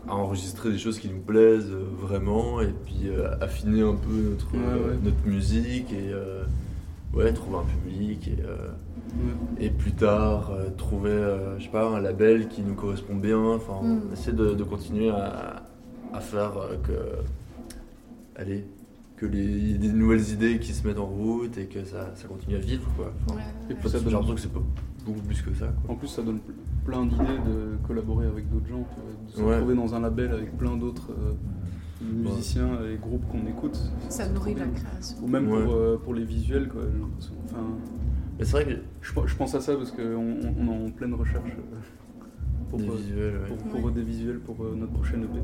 à 0.07 0.15
enregistrer 0.15 0.71
des 0.71 0.77
choses 0.77 0.99
qui 0.99 1.09
nous 1.09 1.19
plaisent 1.21 1.71
euh, 1.71 1.83
vraiment 2.01 2.61
et 2.61 2.73
puis 2.85 3.07
euh, 3.07 3.29
affiner 3.41 3.81
un 3.81 3.95
peu 3.95 4.11
notre, 4.31 4.53
Ouais, 4.53 4.59
euh, 4.65 4.89
ouais. 4.91 4.97
notre 5.03 5.25
musique 5.25 5.91
et 5.93 6.11
euh, 6.11 6.43
ouais, 7.13 7.31
trouver 7.33 7.57
un 7.57 7.63
public 7.63 8.27
et, 8.27 8.41
euh, 8.43 8.69
Ouais. 9.15 9.65
et 9.65 9.69
plus 9.69 9.91
tard 9.91 10.51
euh, 10.51 10.69
trouver 10.75 11.11
euh, 11.11 11.59
je 11.59 11.65
sais 11.65 11.69
pas, 11.69 11.87
un 11.87 11.99
label 12.01 12.47
qui 12.47 12.61
nous 12.63 12.73
correspond 12.75 13.15
bien. 13.15 13.39
Enfin, 13.39 13.81
Mm. 13.83 14.13
essayer 14.13 14.33
de, 14.35 14.53
de 14.55 14.63
continuer 14.63 15.09
à, 15.09 15.63
à 16.13 16.19
faire 16.19 16.57
euh, 16.57 16.75
que. 16.83 16.93
Allez, 18.35 18.65
que 19.27 19.31
les, 19.31 19.43
il 19.43 19.71
y 19.71 19.75
ait 19.75 19.77
des 19.77 19.91
nouvelles 19.93 20.29
idées 20.31 20.59
qui 20.59 20.73
se 20.73 20.85
mettent 20.87 20.99
en 20.99 21.05
route 21.05 21.57
et 21.57 21.65
que 21.67 21.83
ça, 21.85 22.11
ça 22.15 22.27
continue 22.27 22.55
à 22.55 22.59
vivre 22.59 22.89
quoi. 22.97 23.13
Enfin, 23.25 23.35
Ouais, 23.35 23.41
ouais. 23.41 23.67
j'ai 23.69 24.09
l'impression 24.09 24.35
que 24.35 24.41
c'est 24.41 24.51
pas 24.53 24.61
beaucoup 25.05 25.21
plus 25.21 25.41
que 25.41 25.53
ça 25.53 25.67
quoi. 25.67 25.93
En 25.93 25.97
plus, 25.97 26.07
ça 26.07 26.21
donne 26.21 26.37
ple- 26.37 26.85
plein 26.85 27.05
d'idées 27.05 27.39
de 27.47 27.77
collaborer 27.87 28.27
avec 28.27 28.49
d'autres 28.49 28.67
gens, 28.67 28.85
de 29.27 29.31
se 29.31 29.41
Ouais. 29.41 29.55
retrouver 29.55 29.75
dans 29.75 29.95
un 29.95 29.99
label 30.01 30.31
avec 30.31 30.57
plein 30.57 30.75
d'autres 30.75 31.11
euh, 31.11 31.33
musiciens 32.03 32.79
et 32.91 32.97
groupes 32.97 33.25
qu'on 33.29 33.47
écoute. 33.47 33.79
Ça 34.09 34.27
nourrit 34.27 34.55
la 34.55 34.65
création. 34.67 35.17
Ou 35.23 35.27
même 35.27 35.49
Ouais. 35.49 35.63
pour, 35.63 35.73
euh, 35.73 35.97
pour 36.03 36.13
les 36.13 36.25
visuels, 36.25 36.67
quoi. 36.67 36.81
j'ai 36.93 36.99
l'impression. 36.99 37.33
Enfin, 37.45 37.57
Mais 38.39 38.45
c'est 38.45 38.51
vrai 38.51 38.65
que 38.65 38.81
je, 39.01 39.13
pe- 39.13 39.27
je 39.27 39.35
pense 39.35 39.55
à 39.55 39.61
ça 39.61 39.75
parce 39.75 39.91
qu'on 39.91 40.01
on, 40.03 40.53
on 40.59 40.67
est 40.67 40.87
en 40.87 40.91
pleine 40.91 41.13
recherche 41.13 41.49
euh, 41.51 41.75
pour, 42.69 42.79
des 42.79 42.89
euh, 42.89 42.95
visuels, 42.95 43.33
ouais. 43.35 43.47
pour, 43.47 43.57
pour 43.69 43.83
Ouais. 43.85 43.91
des 43.93 44.01
visuels 44.03 44.39
pour 44.39 44.55
euh, 44.65 44.75
notre 44.77 44.91
prochaine 44.93 45.23
EP. 45.23 45.39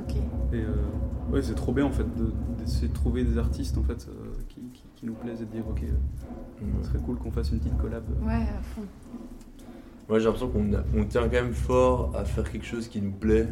Ok. 0.00 0.16
Et 0.52 0.56
euh, 0.56 0.66
ouais, 1.32 1.42
c'est 1.42 1.54
trop 1.54 1.72
bien 1.72 1.84
en 1.86 1.90
fait 1.90 2.04
de- 2.16 2.32
d'essayer 2.58 2.88
de, 2.88 2.92
trouver 2.94 3.24
des 3.24 3.38
artistes 3.38 3.76
en 3.78 3.82
fait 3.82 4.06
euh, 4.08 4.32
qui, 4.48 4.60
qui- 4.72 4.84
qui 4.96 5.06
nous 5.06 5.14
plaisent 5.14 5.42
et 5.42 5.46
de 5.46 5.50
dire 5.50 5.64
ok, 5.68 5.82
euh, 5.82 6.64
ce 6.82 6.88
serait 6.88 6.98
cool 6.98 7.16
qu'on 7.18 7.30
fasse 7.30 7.50
une 7.50 7.58
petite 7.58 7.76
collab. 7.78 8.04
Ouais, 8.24 8.32
à 8.34 8.62
fond. 8.62 8.82
Moi 10.08 10.18
j'ai 10.18 10.24
l'impression 10.26 10.48
qu'on 10.48 10.70
on 10.96 11.04
tient 11.04 11.22
quand 11.22 11.30
même 11.32 11.54
fort 11.54 12.12
à 12.16 12.24
faire 12.24 12.50
quelque 12.50 12.66
chose 12.66 12.88
qui 12.88 13.00
nous 13.00 13.12
plaît 13.12 13.48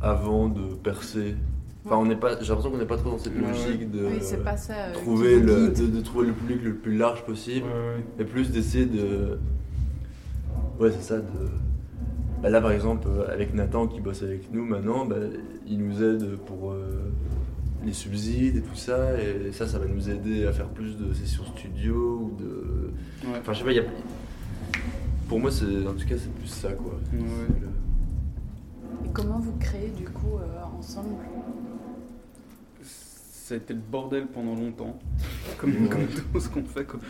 avant 0.00 0.48
de 0.48 0.74
percer. 0.82 1.36
Enfin, 1.84 1.96
on 1.96 2.06
n'est 2.06 2.16
pas, 2.16 2.40
j'ai 2.40 2.48
l'impression 2.48 2.70
qu'on 2.70 2.78
n'est 2.78 2.84
pas 2.86 2.96
trop 2.96 3.10
dans 3.10 3.18
cette 3.18 3.36
logique 3.36 3.90
de 3.90 4.04
oui, 4.06 4.18
c'est 4.20 4.44
pas 4.44 4.56
ça. 4.56 4.72
euh, 4.74 4.92
trouver 4.92 5.40
le, 5.40 5.68
de 5.70 6.00
trouver 6.00 6.28
le 6.28 6.32
public 6.32 6.62
le 6.62 6.74
plus 6.76 6.96
large 6.96 7.24
possible. 7.24 7.66
Et 8.20 8.24
plus 8.24 8.50
d'essayer 8.52 8.86
de. 8.86 9.38
Ouais, 10.78 10.92
c'est 10.92 11.02
ça. 11.02 11.18
De... 11.18 11.24
Bah 12.42 12.50
là, 12.50 12.60
par 12.60 12.72
exemple, 12.72 13.06
euh, 13.08 13.32
avec 13.32 13.54
Nathan 13.54 13.86
qui 13.86 14.00
bosse 14.00 14.22
avec 14.22 14.52
nous 14.52 14.64
maintenant, 14.64 15.04
bah, 15.06 15.16
il 15.66 15.78
nous 15.78 16.02
aide 16.02 16.36
pour 16.38 16.72
euh, 16.72 17.12
les 17.84 17.92
subsides 17.92 18.56
et 18.56 18.62
tout 18.62 18.74
ça. 18.74 19.20
Et 19.20 19.52
ça, 19.52 19.68
ça 19.68 19.78
va 19.78 19.86
nous 19.86 20.10
aider 20.10 20.44
à 20.46 20.52
faire 20.52 20.68
plus 20.68 20.96
de 20.96 21.12
sessions 21.14 21.44
studio 21.56 21.94
ou 22.32 22.36
de. 22.42 22.90
Ouais. 23.28 23.38
Enfin, 23.40 23.52
je 23.52 23.58
sais 23.60 23.64
pas, 23.64 23.70
il 23.70 23.76
y 23.76 23.80
a. 23.80 23.84
Pour 25.28 25.38
moi, 25.40 25.50
c'est 25.52 25.86
en 25.86 25.92
tout 25.94 26.06
cas, 26.06 26.16
c'est 26.18 26.32
plus 26.34 26.48
ça 26.48 26.72
quoi. 26.72 26.94
Ouais. 27.12 27.18
Le- 27.60 29.06
Et 29.08 29.12
comment 29.12 29.38
vous 29.38 29.54
créez 29.60 29.90
du 29.96 30.04
coup 30.04 30.36
euh, 30.38 30.62
ensemble? 30.78 31.14
Ça 32.82 33.54
a 33.54 33.58
été 33.58 33.74
le 33.74 33.80
bordel 33.80 34.26
pendant 34.26 34.54
longtemps, 34.54 34.98
comme, 35.58 35.70
Ouais. 35.70 35.88
comme 35.88 36.06
tout 36.06 36.40
ce 36.40 36.48
qu'on 36.48 36.64
fait. 36.64 36.84
quoi. 36.84 37.00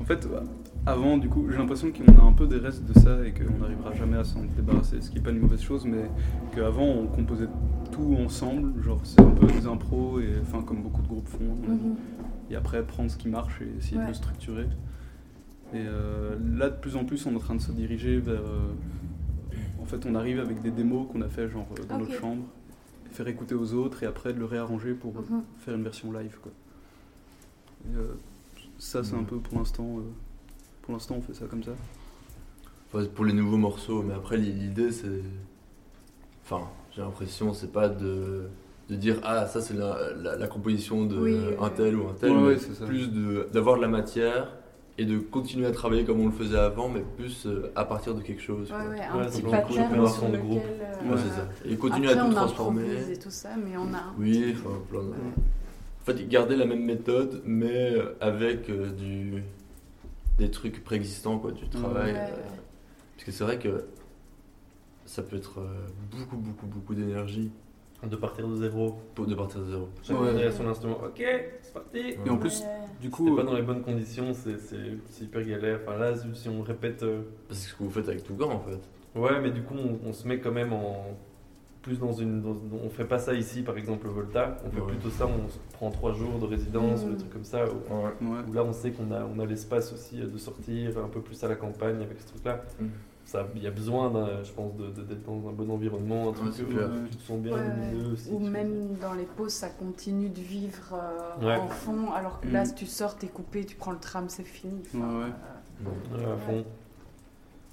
En 0.00 0.04
fait, 0.04 0.26
bah, 0.28 0.42
avant, 0.86 1.16
du 1.16 1.28
coup, 1.28 1.46
j'ai 1.50 1.58
l'impression 1.58 1.92
qu'on 1.92 2.18
a 2.20 2.24
un 2.24 2.32
peu 2.32 2.46
des 2.46 2.58
restes 2.58 2.84
de 2.84 2.92
ça 2.98 3.24
et 3.24 3.32
qu'on 3.32 3.58
n'arrivera 3.60 3.94
jamais 3.94 4.16
à 4.16 4.24
s'en 4.24 4.40
débarrasser, 4.56 5.00
ce 5.00 5.10
qui 5.10 5.16
n'est 5.16 5.22
pas 5.22 5.30
une 5.30 5.38
mauvaise 5.40 5.60
chose, 5.62 5.84
mais 5.86 6.10
qu'avant, 6.54 6.84
on 6.88 7.06
composait 7.06 7.48
tout 7.92 8.16
ensemble, 8.18 8.82
genre 8.82 9.00
c'est 9.04 9.20
un 9.20 9.30
peu 9.30 9.46
des 9.46 9.66
impros, 9.66 10.18
et, 10.20 10.32
enfin 10.42 10.62
comme 10.62 10.82
beaucoup 10.82 11.02
de 11.02 11.06
groupes 11.08 11.28
font, 11.28 11.56
avis. 11.68 11.72
Mhm. 11.72 11.96
et 12.50 12.56
après 12.56 12.82
prendre 12.82 13.10
ce 13.10 13.16
qui 13.16 13.28
marche 13.28 13.60
et 13.60 13.78
essayer 13.78 14.00
de 14.00 14.06
le 14.08 14.14
structurer. 14.14 14.66
Et 15.74 15.78
euh, 15.86 16.36
là, 16.56 16.68
de 16.68 16.76
plus 16.76 16.96
en 16.96 17.04
plus, 17.04 17.24
on 17.26 17.32
est 17.32 17.36
en 17.36 17.38
train 17.38 17.54
de 17.54 17.60
se 17.60 17.72
diriger 17.72 18.18
vers. 18.18 18.40
euh, 18.40 18.72
en 19.80 19.84
fait, 19.86 20.04
on 20.06 20.14
arrive 20.14 20.38
avec 20.40 20.62
des 20.62 20.70
démos 20.70 21.06
qu'on 21.10 21.22
a 21.22 21.28
fait 21.28 21.48
genre 21.48 21.66
euh, 21.78 21.84
dans 21.88 21.98
notre 21.98 22.12
chambre, 22.14 22.42
faire 23.10 23.26
écouter 23.28 23.54
aux 23.54 23.72
autres 23.74 24.02
et 24.02 24.06
après 24.06 24.32
de 24.32 24.38
le 24.38 24.44
réarranger 24.46 24.92
pour 24.94 25.12
Mhm. 25.14 25.42
faire 25.58 25.74
une 25.74 25.82
version 25.84 26.12
live. 26.12 26.36
Quoi. 26.42 26.52
Et, 27.90 27.96
euh, 27.96 28.14
ça, 28.78 29.02
c'est 29.04 29.14
un 29.14 29.20
Mhm. 29.20 29.26
peu 29.26 29.36
pour 29.38 29.58
l'instant. 29.58 29.86
Pour 30.82 30.92
l'instant, 30.94 31.16
on 31.18 31.22
fait 31.22 31.34
ça 31.34 31.46
comme 31.46 31.62
ça. 31.62 31.72
Enfin, 32.92 33.04
pour 33.14 33.24
les 33.24 33.32
nouveaux 33.32 33.56
morceaux, 33.56 34.02
mais 34.02 34.14
après 34.14 34.36
l'idée 34.36 34.90
c'est. 34.92 35.22
Enfin, 36.44 36.68
j'ai 36.94 37.00
l'impression 37.02 37.54
c'est 37.54 37.72
pas 37.72 37.88
de, 37.88 38.42
de 38.90 38.96
dire 38.96 39.18
ah 39.22 39.46
ça 39.46 39.60
c'est 39.60 39.74
la, 39.74 40.12
la- 40.20 40.36
la 40.36 40.46
composition 40.48 41.04
de 41.06 41.18
Oui, 41.18 41.36
tel 41.76 41.96
ou 41.96 42.08
un 42.08 42.14
tel, 42.14 42.30
Ouais, 42.32 42.36
mais 42.36 42.46
ouais, 42.48 42.58
c'est 42.58 42.74
ça. 42.74 42.84
plus 42.84 43.10
de- 43.10 43.48
d'avoir 43.52 43.76
de 43.76 43.82
la 43.82 43.88
matière 43.88 44.48
et 44.98 45.06
de 45.06 45.18
continuer 45.18 45.66
à 45.66 45.70
travailler 45.70 46.04
comme 46.04 46.20
on 46.20 46.26
le 46.26 46.32
faisait 46.32 46.58
avant, 46.58 46.88
mais 46.90 47.02
plus 47.16 47.46
euh, 47.46 47.72
à 47.74 47.84
partir 47.86 48.14
de 48.14 48.20
quelque 48.20 48.42
chose. 48.42 48.70
Ouais, 48.70 48.76
quoi. 48.76 48.88
ouais, 48.90 49.00
un 49.00 49.18
Ouais, 49.20 49.26
petit 49.30 49.40
pattern 49.42 50.06
sur 50.08 50.22
de 50.24 50.26
lequel. 50.32 50.40
groupe. 50.42 50.62
euh, 50.64 51.10
Ouais, 51.10 51.16
c'est 51.16 51.30
ça. 51.34 51.48
Et 51.64 51.76
continuer 51.76 52.08
après, 52.10 52.20
à 52.20 52.24
tout 52.24 52.30
on 52.30 52.34
transformer. 52.34 52.82
et 53.10 53.18
tout 53.18 53.30
ça, 53.30 53.50
mais 53.56 53.74
on 53.78 53.94
a 53.94 53.98
un 53.98 54.14
Oui, 54.18 54.54
enfin, 54.54 54.74
plein 54.90 55.00
de- 55.02 55.06
Ouais. 55.08 55.14
En 56.02 56.04
fait, 56.04 56.28
garder 56.28 56.56
la 56.56 56.66
même 56.66 56.84
méthode, 56.84 57.40
mais 57.46 57.94
avec 58.20 58.68
euh, 58.68 58.90
du... 58.90 59.42
des 60.38 60.50
trucs 60.50 60.82
préexistants, 60.84 61.38
quoi, 61.38 61.52
du 61.52 61.68
travail. 61.68 62.12
Ouais. 62.12 62.18
euh, 62.18 62.36
Parce 63.14 63.24
que 63.24 63.32
c'est 63.32 63.44
vrai 63.44 63.58
que 63.58 63.84
ça 65.04 65.22
peut 65.22 65.36
être 65.36 65.60
euh, 65.60 65.86
beaucoup, 66.10 66.36
beaucoup, 66.36 66.66
beaucoup 66.66 66.94
d'énergie 66.94 67.50
De 68.04 68.16
partir 68.16 68.48
de 68.48 68.56
zéro. 68.56 68.98
pour 69.14 69.26
de 69.26 69.34
partir 69.34 69.60
de 69.60 69.70
zéro. 69.70 69.88
Chacun 70.02 70.20
Ouais. 70.20 70.50
son 70.50 70.66
instrument. 70.68 70.98
Ok, 71.04 71.22
c'est 71.62 71.72
parti. 71.74 71.98
Et 72.24 72.30
en 72.30 72.36
plus, 72.38 72.60
Ouais. 72.62 72.66
du 73.00 73.06
Si 73.06 73.10
coup, 73.12 73.28
t'es 73.30 73.36
pas 73.36 73.42
dans 73.44 73.54
les 73.54 73.62
bonnes 73.62 73.82
conditions, 73.82 74.32
c'est 74.32 75.22
hyper 75.22 75.42
galère. 75.44 75.80
Enfin 75.86 75.96
là, 75.98 76.12
si 76.34 76.48
on 76.48 76.62
répète. 76.62 77.02
euh, 77.02 77.22
C'est 77.50 77.68
ce 77.70 77.74
que 77.74 77.82
vous 77.84 77.90
faites 77.90 78.08
avec 78.08 78.24
Tougan, 78.24 78.50
en 78.50 78.60
fait. 78.60 78.78
Ouais, 79.18 79.40
mais 79.40 79.50
du 79.50 79.62
coup, 79.62 79.74
on, 79.76 79.98
on 80.08 80.12
se 80.12 80.26
met 80.26 80.38
quand 80.40 80.52
même 80.52 80.72
en. 80.72 81.16
Plus 81.82 81.98
dans 81.98 82.12
une. 82.12 82.40
dans- 82.42 82.56
on 82.84 82.88
fait 82.90 83.04
pas 83.04 83.18
ça 83.18 83.34
ici, 83.34 83.62
par 83.62 83.76
exemple, 83.76 84.06
au 84.06 84.12
Volta. 84.12 84.56
On 84.64 84.70
fait 84.70 84.80
Ouais. 84.80 84.86
plutôt 84.86 85.10
ça, 85.10 85.26
on 85.26 85.48
se 85.48 85.58
prend 85.74 85.90
trois 85.90 86.12
jours 86.12 86.38
de 86.38 86.46
résidence 86.46 87.02
Mm. 87.04 87.08
ou 87.08 87.10
des 87.10 87.16
trucs 87.16 87.32
comme 87.32 87.44
ça. 87.44 87.64
Où, 87.64 87.92
Ouais. 87.92 88.04
ouais. 88.30 88.38
où 88.48 88.52
là, 88.52 88.62
on 88.62 88.72
sait 88.72 88.92
qu'on 88.92 89.10
a, 89.10 89.24
on 89.24 89.40
a 89.40 89.46
l'espace 89.46 89.92
aussi 89.92 90.20
euh, 90.22 90.28
de 90.28 90.38
sortir 90.38 90.96
un 90.98 91.08
peu 91.08 91.20
plus 91.20 91.42
à 91.42 91.48
la 91.48 91.56
campagne 91.56 91.96
avec 92.00 92.20
ce 92.20 92.28
truc-là. 92.28 92.62
Mm. 92.80 92.86
Ça, 93.24 93.46
Il 93.56 93.62
y 93.62 93.66
a 93.66 93.70
besoin, 93.70 94.12
je 94.44 94.50
pense, 94.52 94.76
de- 94.76 94.90
de- 94.90 95.02
d'être 95.02 95.24
dans 95.24 95.48
un 95.48 95.52
bon 95.52 95.70
environnement, 95.70 96.28
un 96.30 96.32
truc 96.32 96.52
c'est 96.52 96.62
où 96.62 96.66
tu 97.10 97.16
te 97.16 97.22
sens 97.22 97.38
bien 97.40 97.52
Ouais, 97.54 97.62
lumineux 97.62 98.12
aussi. 98.12 98.30
Ou 98.32 98.38
même 98.40 98.94
dans 99.00 99.14
les 99.14 99.24
pauses, 99.24 99.52
ça 99.52 99.68
continue 99.68 100.28
de 100.28 100.40
vivre 100.40 100.92
euh, 100.94 101.46
Ouais. 101.46 101.56
en 101.56 101.68
fond, 101.68 102.10
alors 102.12 102.40
que 102.40 102.48
là, 102.48 102.62
Mm. 102.62 102.66
si 102.66 102.74
tu 102.74 102.86
sors, 102.86 103.16
t'es 103.16 103.28
coupé, 103.28 103.64
tu 103.64 103.74
prends 103.76 103.92
le 103.92 103.98
tram, 103.98 104.28
c'est 104.28 104.42
fini. 104.44 104.82
Enfin, 104.86 104.98
Ouais, 104.98 105.24
ouais. 105.24 105.30
euh, 105.86 106.16
Ouais, 106.26 106.32
à 106.32 106.36
fond. 106.36 106.64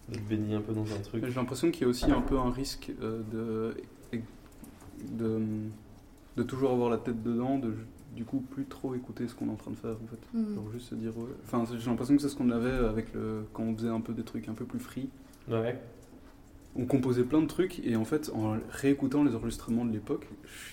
D'être 0.07 0.27
baigné 0.27 0.55
un 0.55 0.61
peu 0.61 0.73
dans 0.73 0.81
un 0.91 0.99
truc. 1.03 1.23
J'ai 1.27 1.33
l'impression 1.35 1.69
qu'il 1.69 1.83
y 1.83 1.85
a 1.85 1.87
aussi 1.89 2.09
un 2.11 2.21
peu 2.21 2.37
un 2.39 2.49
risque 2.51 2.91
euh, 3.01 3.21
de, 3.31 3.75
de, 5.11 5.39
de 6.37 6.43
toujours 6.43 6.71
avoir 6.71 6.89
la 6.89 6.97
tête 6.97 7.21
dedans, 7.23 7.57
de 7.59 7.73
du 8.15 8.25
coup 8.25 8.39
plus 8.39 8.65
trop 8.65 8.95
écouter 8.95 9.27
ce 9.27 9.35
qu'on 9.35 9.47
est 9.47 9.51
en 9.51 9.55
train 9.55 9.71
de 9.71 9.75
faire 9.75 9.91
en 9.91 10.07
fait. 10.07 10.37
Mm. 10.37 10.55
Genre 10.55 10.71
juste 10.71 10.89
se 10.89 10.95
dire 10.95 11.17
ouais. 11.17 11.29
Enfin 11.43 11.63
j'ai 11.77 11.89
l'impression 11.89 12.15
que 12.15 12.21
c'est 12.21 12.29
ce 12.29 12.35
qu'on 12.35 12.49
avait 12.51 12.71
avec 12.71 13.13
le 13.13 13.43
quand 13.53 13.63
on 13.63 13.75
faisait 13.75 13.89
un 13.89 14.01
peu 14.01 14.13
des 14.13 14.23
trucs 14.23 14.47
un 14.49 14.53
peu 14.53 14.65
plus 14.65 14.79
free. 14.79 15.09
Ouais. 15.49 15.79
On 16.75 16.85
composait 16.85 17.23
plein 17.23 17.41
de 17.41 17.47
trucs 17.47 17.83
et 17.83 17.95
en 17.95 18.05
fait 18.05 18.31
en 18.33 18.57
réécoutant 18.69 19.23
les 19.23 19.35
enregistrements 19.35 19.85
de 19.85 19.91
l'époque, 19.91 20.27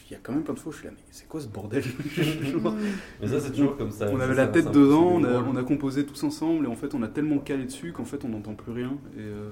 il 0.09 0.13
y 0.13 0.17
a 0.17 0.19
quand 0.23 0.33
même 0.33 0.45
plein 0.45 0.55
de 0.55 0.59
fois 0.59 0.71
où 0.71 0.73
je 0.73 0.79
suis 0.79 0.87
là 0.87 0.93
mais 0.95 1.03
c'est 1.11 1.27
quoi 1.27 1.41
ce 1.41 1.49
bordel? 1.49 1.83
Mm. 2.57 2.73
Mais 3.21 3.29
ça, 3.29 3.41
c'est 3.41 3.51
toujours 3.51 3.77
comme 3.77 3.91
ça. 3.91 4.09
On 4.11 4.21
avait 4.21 4.35
ça, 4.35 4.47
la 4.47 4.49
tête 4.49 4.71
dedans, 4.71 5.07
on 5.07 5.25
a, 5.25 5.33
drôle. 5.33 5.45
on 5.51 5.57
a 5.57 5.63
composé 5.63 6.05
tous 6.05 6.23
ensemble 6.25 6.65
et 6.67 6.69
en 6.69 6.77
fait 6.77 6.95
on 6.95 7.03
a 7.03 7.09
tellement 7.09 7.39
calé 7.39 7.65
dessus 7.65 7.93
qu'en 7.93 8.05
fait 8.05 8.25
on 8.25 8.29
n'entend 8.29 8.55
plus 8.55 8.73
rien. 8.73 8.97
Et, 9.17 9.21
euh, 9.21 9.51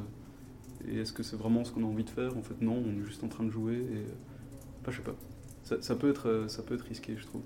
et 0.88 0.98
est-ce 1.00 1.12
que 1.12 1.22
c'est 1.22 1.36
vraiment 1.36 1.64
ce 1.64 1.72
qu'on 1.72 1.82
a 1.82 1.86
envie 1.86 2.04
de 2.04 2.10
faire? 2.10 2.36
En 2.36 2.42
fait 2.42 2.60
non, 2.60 2.82
on 2.86 3.00
est 3.00 3.04
juste 3.04 3.24
en 3.24 3.28
train 3.28 3.44
de 3.44 3.50
jouer 3.50 3.74
et 3.74 3.78
euh, 3.78 4.33
enfin, 4.84 4.92
je 4.92 4.96
sais 4.98 5.02
pas. 5.02 5.14
Ça, 5.64 5.76
ça 5.80 5.94
peut 5.94 6.10
être, 6.10 6.28
euh, 6.28 6.48
ça 6.48 6.62
peut 6.62 6.74
être 6.74 6.82
risqué 6.84 7.16
je 7.18 7.24
trouve 7.26 7.40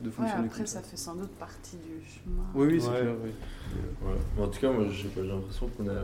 de 0.00 0.06
Ouais, 0.08 0.12
fonctionner 0.12 0.46
après, 0.46 0.58
comme 0.58 0.66
ça 0.66 0.80
ça. 0.82 0.88
fait 0.88 0.96
sans 0.96 1.14
doute 1.14 1.30
partie 1.32 1.76
du 1.76 2.02
chemin. 2.08 2.42
Oui 2.54 2.66
oui 2.68 2.80
c'est 2.80 2.88
Ouais. 2.88 3.00
clair. 3.00 3.14
Oui. 3.24 3.30
Voilà. 4.02 4.18
Mais 4.36 4.42
en 4.42 4.48
tout 4.48 4.60
cas, 4.60 4.70
moi, 4.72 4.84
je 4.90 5.02
sais 5.02 5.08
pas, 5.08 5.22
j'ai 5.22 5.28
l'impression 5.28 5.68
qu'on 5.68 5.88
a, 5.88 6.02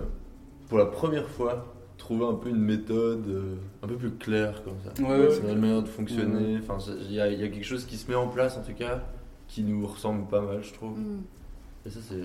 pour 0.69 0.79
la 0.79 0.87
première 0.87 1.29
fois, 1.29 1.75
trouvé 1.99 2.25
un 2.25 2.35
peu 2.35 2.49
une 2.49 2.61
méthode 2.63 3.27
euh, 3.29 3.57
un 3.83 3.89
peu 3.89 3.97
plus 3.97 4.11
claire 4.13 4.63
comme 4.65 4.77
ça. 4.85 5.03
Ouais, 5.03 5.09
ouais, 5.27 5.29
c'est 5.31 5.53
une 5.53 5.59
manière 5.61 5.83
de 5.83 5.89
fonctionner. 5.89 6.59
Enfin, 6.63 6.79
il 7.01 7.13
y, 7.13 7.21
a 7.21 7.31
il 7.31 7.39
y 7.41 7.45
a 7.45 7.49
quelque 7.49 7.65
chose 7.67 7.85
qui 7.85 7.97
se 7.99 8.09
met 8.11 8.17
en 8.17 8.29
place, 8.29 8.57
en 8.57 8.63
tout 8.63 8.73
cas, 8.75 9.03
qui 9.49 9.63
nous 9.63 9.87
ressemble 9.87 10.27
pas 10.29 10.41
mal, 10.41 10.63
je 10.63 10.73
trouve. 10.73 10.99
Mm. 10.99 11.23
Et 11.87 11.91
ça, 11.91 12.01
c'est. 12.09 12.23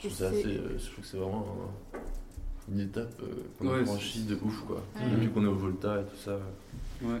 Je 0.00 0.08
trouve, 0.08 0.26
assez, 0.26 0.56
euh, 0.58 0.78
je 0.78 0.84
trouve 0.90 1.04
que 1.04 1.06
c'est 1.10 1.16
vraiment 1.16 1.46
un- 1.94 2.72
une 2.72 2.80
étape 2.80 3.14
euh, 3.22 3.26
qu'on 3.58 3.68
Ouais, 3.68 3.80
a 3.80 3.84
franchie 3.84 4.24
de 4.24 4.34
ouf, 4.42 4.64
quoi. 4.66 4.82
Ouais. 4.96 5.10
Depuis 5.14 5.28
qu'on 5.30 5.44
est 5.44 5.48
au 5.48 5.54
Volta 5.54 6.00
et 6.00 6.04
tout 6.04 6.16
ça. 6.16 6.38
Ouais. 7.02 7.20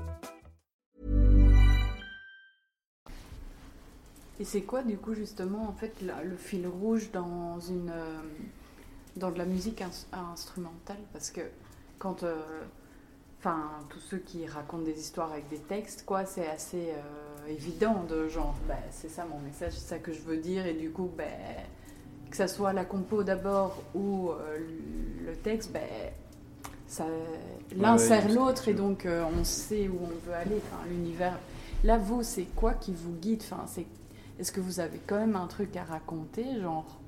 Et 4.41 4.43
c'est 4.43 4.61
quoi, 4.63 4.81
du 4.81 4.97
coup, 4.97 5.13
justement, 5.13 5.69
en 5.69 5.73
fait, 5.73 5.93
la- 6.01 6.23
le 6.23 6.35
fil 6.35 6.65
rouge 6.67 7.11
dans 7.11 7.59
une 7.59 7.91
euh, 7.91 8.19
dans 9.15 9.29
de 9.29 9.37
la 9.37 9.45
musique 9.45 9.81
ins- 9.83 10.07
instrumentale? 10.31 10.97
Parce 11.13 11.29
que 11.29 11.41
quand, 11.99 12.23
euh, 12.23 12.41
enfin, 13.37 13.59
tous 13.89 13.99
ceux 13.99 14.17
qui 14.17 14.47
racontent 14.47 14.81
des 14.81 14.99
histoires 14.99 15.31
avec 15.31 15.47
des 15.49 15.59
textes, 15.59 16.05
quoi, 16.07 16.25
c'est 16.25 16.47
assez 16.47 16.89
euh, 16.89 17.47
évident 17.51 18.03
de 18.09 18.27
genre, 18.29 18.55
bah, 18.67 18.73
c'est 18.89 19.09
ça 19.11 19.25
mon 19.25 19.37
message, 19.41 19.73
c'est 19.73 19.87
ça 19.89 19.99
que 19.99 20.11
je 20.11 20.21
veux 20.21 20.37
dire, 20.37 20.65
et 20.65 20.73
du 20.73 20.89
coup, 20.89 21.11
bah, 21.15 21.23
que 22.31 22.35
ça 22.35 22.47
soit 22.47 22.73
la 22.73 22.83
compo 22.83 23.21
d'abord 23.23 23.83
ou 23.93 24.31
euh, 24.31 24.57
le 25.27 25.35
texte, 25.35 25.71
bah, 25.71 25.81
l'un 27.77 27.93
ouais, 27.93 27.97
sert 27.99 28.27
l'autre 28.27 28.69
et 28.69 28.73
donc 28.73 29.07
on 29.07 29.43
sait 29.43 29.87
où 29.87 29.99
on 30.01 30.27
veut 30.27 30.33
aller, 30.33 30.57
enfin, 30.57 30.83
l'univers. 30.89 31.37
Là, 31.83 31.99
vous, 31.99 32.23
c'est 32.23 32.47
quoi 32.55 32.73
qui 32.73 32.91
vous 32.91 33.13
guide? 33.13 33.43
Enfin, 33.43 33.65
c'est 33.67 33.85
est-ce 34.41 34.51
que 34.51 34.59
vous 34.59 34.79
avez 34.79 34.99
quand 35.05 35.19
même 35.19 35.35
un 35.35 35.45
truc 35.47 35.75
à 35.77 35.83
raconter, 35.83 36.43
genre 36.59 36.99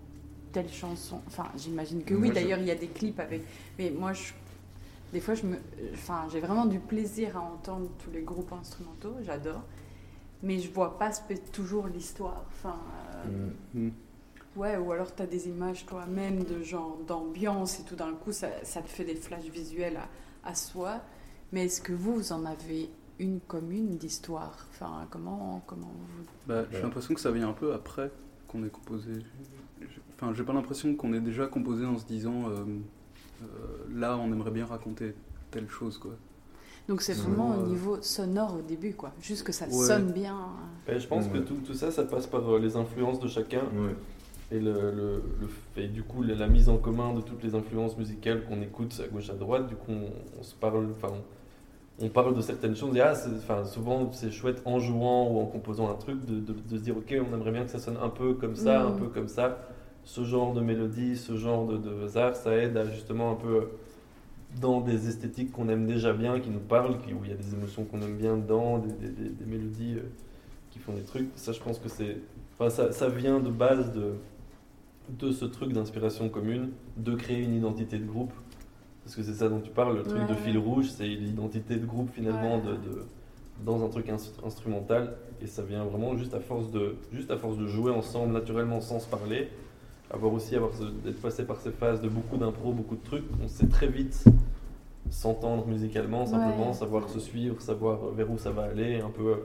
telle 0.52 0.72
chanson? 0.72 1.20
Enfin, 1.28 1.48
j'imagine 1.58 2.04
que 2.04 2.14
oui. 2.14 2.32
D'ailleurs, 2.32 2.60
il 2.60 2.66
y 2.66 2.72
a 2.72 2.76
des 2.76 2.88
clips 2.88 3.20
avec. 3.20 3.42
Mais 3.80 3.90
moi, 3.90 4.14
je... 4.14 4.34
des 5.12 5.20
fois, 5.20 5.34
je 5.34 5.48
me, 5.48 5.58
enfin, 5.94 6.28
j'ai 6.32 6.40
vraiment 6.40 6.66
du 6.68 6.80
plaisir 6.80 7.36
à 7.36 7.42
entendre 7.42 7.90
tous 8.04 8.12
les 8.12 8.22
groupes 8.22 8.54
instrumentaux. 8.54 9.16
J'adore. 9.26 9.64
Mais 10.44 10.60
je 10.60 10.72
vois 10.72 11.00
pas 11.00 11.10
toujours 11.52 11.88
l'histoire. 11.88 12.46
Enfin, 12.50 12.78
euh, 13.26 13.50
Mm. 13.74 13.80
Mm. 13.88 13.92
ouais. 14.58 14.78
Ou 14.78 14.92
alors, 14.92 15.16
tu 15.16 15.24
as 15.24 15.26
des 15.28 15.48
images 15.48 15.86
toi-même 15.88 16.44
de 16.44 16.62
genre 16.62 16.98
d'ambiance 17.08 17.80
et 17.80 17.84
tout 17.84 17.96
d'un 17.96 18.14
coup, 18.14 18.32
ça, 18.32 18.50
ça 18.64 18.82
te 18.82 18.90
fait 18.90 19.06
des 19.06 19.16
flashs 19.16 19.46
visuels 19.46 19.98
à, 19.98 20.50
à 20.50 20.54
soi. 20.54 21.02
Mais 21.52 21.66
est-ce 21.66 21.82
que 21.82 21.94
vous, 21.94 22.14
vous 22.16 22.32
en 22.32 22.46
avez 22.46 22.90
une 23.20 23.40
commune 23.42 23.98
d'histoire 23.98 24.66
Enfin, 24.72 25.08
comment, 25.10 25.62
comment 25.68 25.88
vous 25.96 26.24
Bah, 26.48 26.64
j'ai 26.72 26.78
Ouais. 26.78 26.84
l'impression 26.84 27.14
que 27.14 27.20
ça 27.22 27.32
vient 27.32 27.50
un 27.50 27.54
peu 27.54 27.74
après 27.74 28.12
qu'on 28.48 28.64
ait 28.64 28.70
composé. 28.70 29.12
J'ai- 29.82 29.88
Enfin, 30.16 30.34
j'ai 30.34 30.44
pas 30.44 30.54
l'impression 30.54 30.96
qu'on 30.96 31.12
ait 31.14 31.20
déjà 31.20 31.48
composé 31.48 31.86
en 31.86 31.98
se 31.98 32.06
disant 32.06 32.50
euh, 32.50 32.64
euh, 33.44 33.46
là, 33.94 34.18
on 34.18 34.32
aimerait 34.32 34.52
bien 34.52 34.66
raconter 34.66 35.16
telle 35.52 35.68
chose, 35.70 35.98
quoi. 35.98 36.12
Donc 36.88 37.02
c'est 37.02 37.14
vraiment 37.14 37.58
au 37.58 37.68
niveau 37.68 38.02
sonore 38.02 38.56
au 38.58 38.62
début, 38.62 38.94
quoi. 38.94 39.12
Juste 39.22 39.44
que 39.44 39.52
ça 39.52 39.66
Ouais. 39.66 39.72
sonne 39.72 40.12
bien. 40.12 40.38
Ouais, 40.88 41.00
je 41.00 41.08
pense 41.08 41.28
que 41.28 41.38
tout, 41.40 41.56
tout 41.66 41.74
ça, 41.74 41.92
ça 41.92 42.04
passe 42.04 42.28
par 42.28 42.48
euh, 42.54 42.60
les 42.60 42.76
influences 42.76 43.20
de 43.20 43.28
chacun 43.28 43.62
Ouais. 43.62 43.96
et, 44.52 44.60
le, 44.60 44.74
le, 44.92 45.24
le 45.42 45.48
fait, 45.74 45.88
du 45.88 46.04
coup, 46.04 46.24
la, 46.24 46.36
la 46.36 46.48
mise 46.48 46.70
en 46.70 46.78
commun 46.78 47.14
de 47.14 47.22
toutes 47.22 47.44
les 47.44 47.56
influences 47.56 47.98
musicales 47.98 48.46
qu'on 48.46 48.62
écoute 48.62 49.02
à 49.04 49.08
gauche 49.08 49.30
à 49.30 49.34
droite. 49.34 49.68
Du 49.68 49.76
coup, 49.76 49.92
on, 49.92 50.10
on 50.40 50.44
se 50.44 50.56
parle, 50.56 50.88
enfin, 50.92 51.10
on, 51.14 51.24
on 52.02 52.10
parle 52.10 52.36
de 52.36 52.42
certaines 52.42 52.76
choses. 52.76 52.96
Et 52.98 53.02
ah, 53.02 53.14
enfin, 53.38 53.64
souvent, 53.66 54.12
c'est 54.12 54.32
chouette 54.32 54.62
en 54.66 54.80
jouant 54.80 55.30
ou 55.32 55.40
en 55.40 55.46
composant 55.46 55.90
un 55.90 55.96
truc 55.96 56.26
de, 56.26 56.40
de- 56.40 56.54
de 56.54 56.78
se 56.78 56.82
dire, 56.84 56.98
ok, 56.98 57.16
on 57.30 57.34
aimerait 57.36 57.52
bien 57.52 57.64
que 57.64 57.70
ça 57.72 57.80
sonne 57.80 57.98
un 58.02 58.10
peu 58.10 58.34
comme 58.34 58.56
ça, 58.56 58.84
Mm. 58.84 58.88
un 58.88 58.92
peu 58.92 59.08
comme 59.08 59.28
ça. 59.28 59.60
ce 60.06 60.26
genre 60.26 60.54
de 60.54 60.60
mélodie, 60.60 61.16
ce 61.16 61.38
genre 61.38 61.66
de, 61.66 61.78
de 61.78 62.04
hasard, 62.04 62.36
ça 62.36 62.54
aide 62.58 62.76
à 62.76 62.84
justement 62.84 63.32
un 63.32 63.36
peu 63.36 63.70
dans 64.60 64.82
des 64.82 65.08
esthétiques 65.08 65.54
qu'on 65.54 65.70
aime 65.70 65.86
déjà 65.88 66.12
bien, 66.12 66.42
qui 66.42 66.50
nous 66.50 66.60
parlent, 66.60 66.98
qui- 67.00 67.14
où 67.14 67.20
il 67.24 67.30
y 67.30 67.34
a 67.34 67.38
des 67.38 67.54
émotions 67.54 67.86
qu'on 67.86 68.02
aime 68.02 68.18
bien 68.18 68.36
dedans, 68.36 68.80
des, 68.80 68.92
des- 68.92 69.08
des- 69.14 69.30
des 69.30 69.46
mélodies 69.46 69.96
euh, 69.96 70.02
qui 70.72 70.80
font 70.80 70.92
des 70.92 71.04
trucs. 71.04 71.30
Ça, 71.36 71.54
je 71.54 71.62
pense 71.62 71.80
que 71.80 71.88
c'est. 71.88 72.18
Enfin, 72.54 72.70
ça, 72.70 72.92
ça 72.92 73.08
vient 73.08 73.40
de 73.40 73.50
base 73.50 73.94
de, 73.94 74.12
de 75.20 75.32
ce 75.32 75.46
truc 75.46 75.72
d'inspiration 75.72 76.28
commune, 76.28 76.72
de 76.98 77.16
créer 77.16 77.40
une 77.42 77.56
identité 77.56 77.98
de 77.98 78.06
groupe. 78.06 78.34
Parce 79.04 79.16
que 79.16 79.24
c'est 79.24 79.34
ça 79.34 79.50
dont 79.50 79.60
tu 79.60 79.70
parles, 79.72 79.98
le 79.98 80.04
truc 80.04 80.22
Ouais, 80.22 80.28
de 80.28 80.34
fil 80.36 80.58
rouge, 80.58 80.90
c'est 80.90 81.08
l'identité 81.08 81.76
de 81.76 81.86
groupe 81.86 82.10
finalement 82.14 82.56
Ouais. 82.56 82.62
de, 82.62 82.72
de- 82.72 83.04
dans 83.66 83.84
un 83.84 83.90
truc 83.90 84.08
instru- 84.08 84.46
instrumental. 84.46 85.16
Et 85.42 85.48
ça 85.48 85.62
vient 85.62 85.84
vraiment 85.84 86.16
juste 86.16 86.34
à 86.34 86.40
force 86.40 86.72
de, 86.72 86.96
juste 87.12 87.30
à 87.32 87.38
force 87.38 87.58
de 87.58 87.68
jouer 87.68 87.92
ensemble 87.92 88.32
naturellement 88.34 88.80
sans 88.82 89.00
se 89.00 89.08
parler. 89.08 89.50
Avoir 90.10 90.32
aussi 90.34 90.56
avoir 90.56 90.72
d'être 91.04 91.22
passé 91.22 91.44
par 91.44 91.58
ces 91.60 91.72
phases 91.72 92.02
de 92.02 92.08
beaucoup 92.08 92.38
d'impro, 92.38 92.72
beaucoup 92.72 92.96
de 92.96 93.04
trucs, 93.04 93.26
on 93.44 93.48
sait 93.48 93.68
très 93.68 93.88
vite 93.88 94.24
s'entendre 95.10 95.68
musicalement, 95.68 96.26
simplement 96.26 96.68
Ouais. 96.68 96.74
savoir 96.74 97.10
se 97.10 97.20
suivre, 97.20 97.62
savoir 97.62 98.06
vers 98.16 98.32
où 98.32 98.38
ça 98.38 98.52
va 98.52 98.64
aller, 98.64 99.00
un 99.02 99.10
peu. 99.10 99.36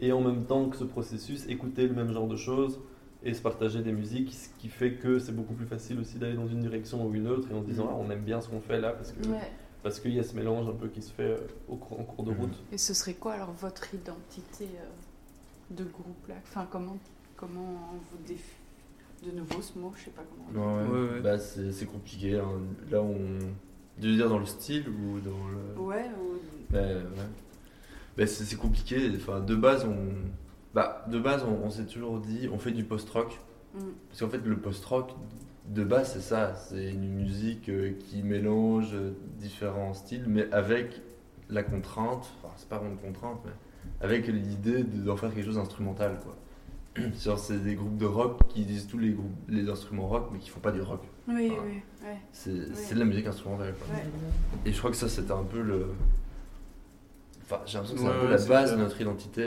Et 0.00 0.12
en 0.12 0.20
même 0.20 0.44
temps 0.44 0.66
que 0.68 0.76
ce 0.76 0.84
processus, 0.84 1.46
écouter 1.48 1.86
le 1.86 1.94
même 1.94 2.12
genre 2.12 2.28
de 2.28 2.36
choses 2.36 2.78
et 3.22 3.34
se 3.34 3.42
partager 3.42 3.82
des 3.82 3.92
musiques, 3.92 4.32
ce 4.32 4.48
qui 4.58 4.68
fait 4.68 4.92
que 4.94 5.18
c'est 5.18 5.32
beaucoup 5.34 5.52
plus 5.54 5.66
facile 5.66 5.98
aussi 6.00 6.18
d'aller 6.18 6.34
dans 6.36 6.46
une 6.48 6.60
direction 6.60 7.06
ou 7.06 7.14
une 7.14 7.26
autre 7.28 7.48
et 7.50 7.54
en 7.54 7.60
se 7.62 7.66
disant 7.66 7.88
ah, 7.90 7.96
on 7.98 8.10
aime 8.10 8.22
bien 8.22 8.40
ce 8.40 8.48
qu'on 8.48 8.60
fait 8.60 8.80
là 8.80 8.92
parce 8.92 9.12
que 9.12 9.26
Ouais. 9.28 9.50
parce 9.82 10.00
qu'il 10.00 10.14
y 10.14 10.18
a 10.18 10.22
ce 10.22 10.34
mélange 10.34 10.68
un 10.68 10.72
peu 10.72 10.88
qui 10.88 11.02
se 11.02 11.12
fait 11.12 11.22
euh, 11.32 11.36
au, 11.68 11.74
en 11.74 12.04
cours 12.04 12.24
de 12.24 12.30
Mhm. 12.32 12.40
route. 12.40 12.54
Et 12.72 12.78
ce 12.78 12.94
serait 12.94 13.14
quoi 13.14 13.32
alors 13.34 13.52
votre 13.52 13.94
identité 13.94 14.64
euh, 14.78 15.74
de 15.74 15.84
groupe 15.84 16.28
là? 16.28 16.36
Enfin, 16.48 16.66
comment, 16.70 16.96
comment 17.36 17.90
vous 18.10 18.18
définissez 18.26 18.56
De 19.26 19.32
nouveau 19.32 19.60
ce 19.60 19.78
mot, 19.78 19.92
je 19.98 20.04
sais 20.04 20.10
pas 20.10 20.22
comment. 20.22 20.46
on 20.48 20.82
dit. 20.84 20.90
Ouais, 20.90 20.98
Ouais, 21.00 21.10
ouais. 21.16 21.20
Bah, 21.20 21.38
c'est 21.38 21.86
compliqué. 21.86 22.38
hein. 22.38 22.48
Là, 22.90 23.02
on. 23.02 23.16
Tu 24.00 24.06
veux 24.08 24.16
dire 24.16 24.30
dans 24.30 24.38
le 24.38 24.46
style 24.46 24.86
ou 24.88 25.20
dans 25.20 25.48
le. 25.76 25.80
Ouais, 25.82 26.06
ou... 26.18 26.38
Bah, 26.70 26.78
ouais. 26.80 27.02
Bah, 28.16 28.26
c'est 28.26 28.44
c'est 28.44 28.56
compliqué. 28.56 29.10
Enfin, 29.16 29.40
de 29.40 29.54
base, 29.54 29.84
on. 29.84 29.96
Bah, 30.74 31.04
de 31.10 31.18
base, 31.18 31.44
on, 31.44 31.66
on 31.66 31.70
s'est 31.70 31.84
toujours 31.86 32.18
dit, 32.20 32.48
on 32.52 32.58
fait 32.58 32.70
du 32.72 32.84
post-rock. 32.84 33.40
Mm. 33.74 33.78
Parce 34.08 34.20
qu'en 34.20 34.28
fait, 34.28 34.44
le 34.44 34.56
post-rock, 34.56 35.12
de 35.68 35.84
base, 35.84 36.12
c'est 36.14 36.20
ça. 36.20 36.54
C'est 36.54 36.90
une 36.90 37.08
musique 37.08 37.68
euh, 37.68 37.92
qui 37.98 38.22
mélange 38.22 38.90
euh, 38.94 39.12
différents 39.38 39.94
styles, 39.94 40.24
mais 40.26 40.50
avec 40.52 41.00
la 41.48 41.62
contrainte, 41.62 42.30
enfin, 42.42 42.52
c'est 42.56 42.68
pas 42.68 42.78
vraiment 42.78 42.92
une 42.92 43.12
contrainte, 43.12 43.40
mais 43.44 43.50
avec 44.00 44.26
l'idée 44.28 44.84
de- 44.84 45.02
d'en 45.04 45.16
faire 45.16 45.32
quelque 45.34 45.44
chose 45.46 45.56
d'instrumental, 45.56 46.18
quoi. 46.22 46.36
C'est 47.36 47.62
des 47.62 47.76
groupes 47.76 47.96
de 47.98 48.04
rock 48.06 48.40
qui 48.48 48.64
disent 48.64 48.86
tous 48.88 48.98
les, 48.98 49.10
groupes, 49.10 49.30
les 49.48 49.68
instruments 49.68 50.08
rock, 50.08 50.28
mais 50.32 50.38
qui 50.40 50.50
font 50.50 50.58
pas 50.60 50.72
du 50.72 50.80
rock. 50.80 51.00
Oui, 51.28 51.34
Ouais. 51.34 51.56
oui, 51.64 51.82
ouais. 52.04 52.16
C'est 52.32 52.74
c'est 52.74 52.94
de 52.94 52.98
la 52.98 53.04
musique 53.04 53.26
instrumentale, 53.26 53.74
quoi. 53.78 53.94
ouais. 53.94 54.02
Et 54.66 54.72
je 54.72 54.78
crois 54.78 54.90
que 54.90 54.96
ça, 54.96 55.08
c'était 55.08 55.30
un 55.32 55.44
peu 55.44 55.62
le. 55.62 55.86
Enfin, 57.44 57.60
j'ai 57.66 57.78
l'impression 57.78 57.96
que 57.96 58.02
c'est 58.02 58.08
Ouais, 58.08 58.14
un 58.16 58.20
peu 58.20 58.30
la 58.30 58.36
base 58.36 58.46
clair. 58.46 58.76
de 58.76 58.82
notre 58.82 59.00
identité, 59.00 59.46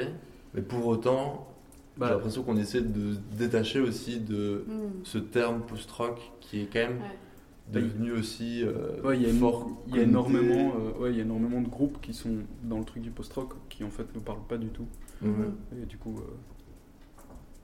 mais 0.54 0.62
pour 0.62 0.86
autant, 0.88 1.48
Bah, 1.98 2.08
j'ai 2.08 2.14
l'impression 2.16 2.44
qu'on 2.44 2.58
essaie 2.58 2.82
de 2.82 3.14
se 3.14 3.20
détacher 3.38 3.80
aussi 3.80 4.20
de 4.20 4.66
Mm. 4.68 4.72
ce 5.04 5.18
terme 5.20 5.62
post-rock 5.62 6.20
qui 6.42 6.62
est 6.62 6.66
quand 6.72 6.80
même 6.80 6.98
Ouais. 7.00 7.82
devenu 7.82 8.12
aussi 8.14 8.64
euh, 8.64 9.00
Ouais, 9.04 9.18
il 9.18 9.24
y 9.24 9.26
a, 9.26 9.30
une- 9.30 9.40
fort. 9.40 9.70
il 9.88 9.96
y 9.96 10.00
a 10.00 10.04
connoté. 10.06 10.10
énormément, 10.10 10.74
euh, 11.02 11.12
y 11.12 11.20
a 11.20 11.22
énormément 11.24 11.62
de 11.62 11.68
groupes 11.70 12.00
qui 12.02 12.14
sont 12.14 12.36
dans 12.64 12.80
le 12.80 12.84
truc 12.86 13.04
du 13.04 13.12
post-rock 13.12 13.54
qui 13.70 13.84
en 13.84 13.90
fait 13.90 14.14
ne 14.16 14.20
parlent 14.20 14.46
pas 14.48 14.58
du 14.58 14.68
tout. 14.70 14.88
Ouais. 15.22 15.30
Et 15.82 15.86
du 15.86 15.98
coup, 15.98 16.16
euh, 16.18 16.34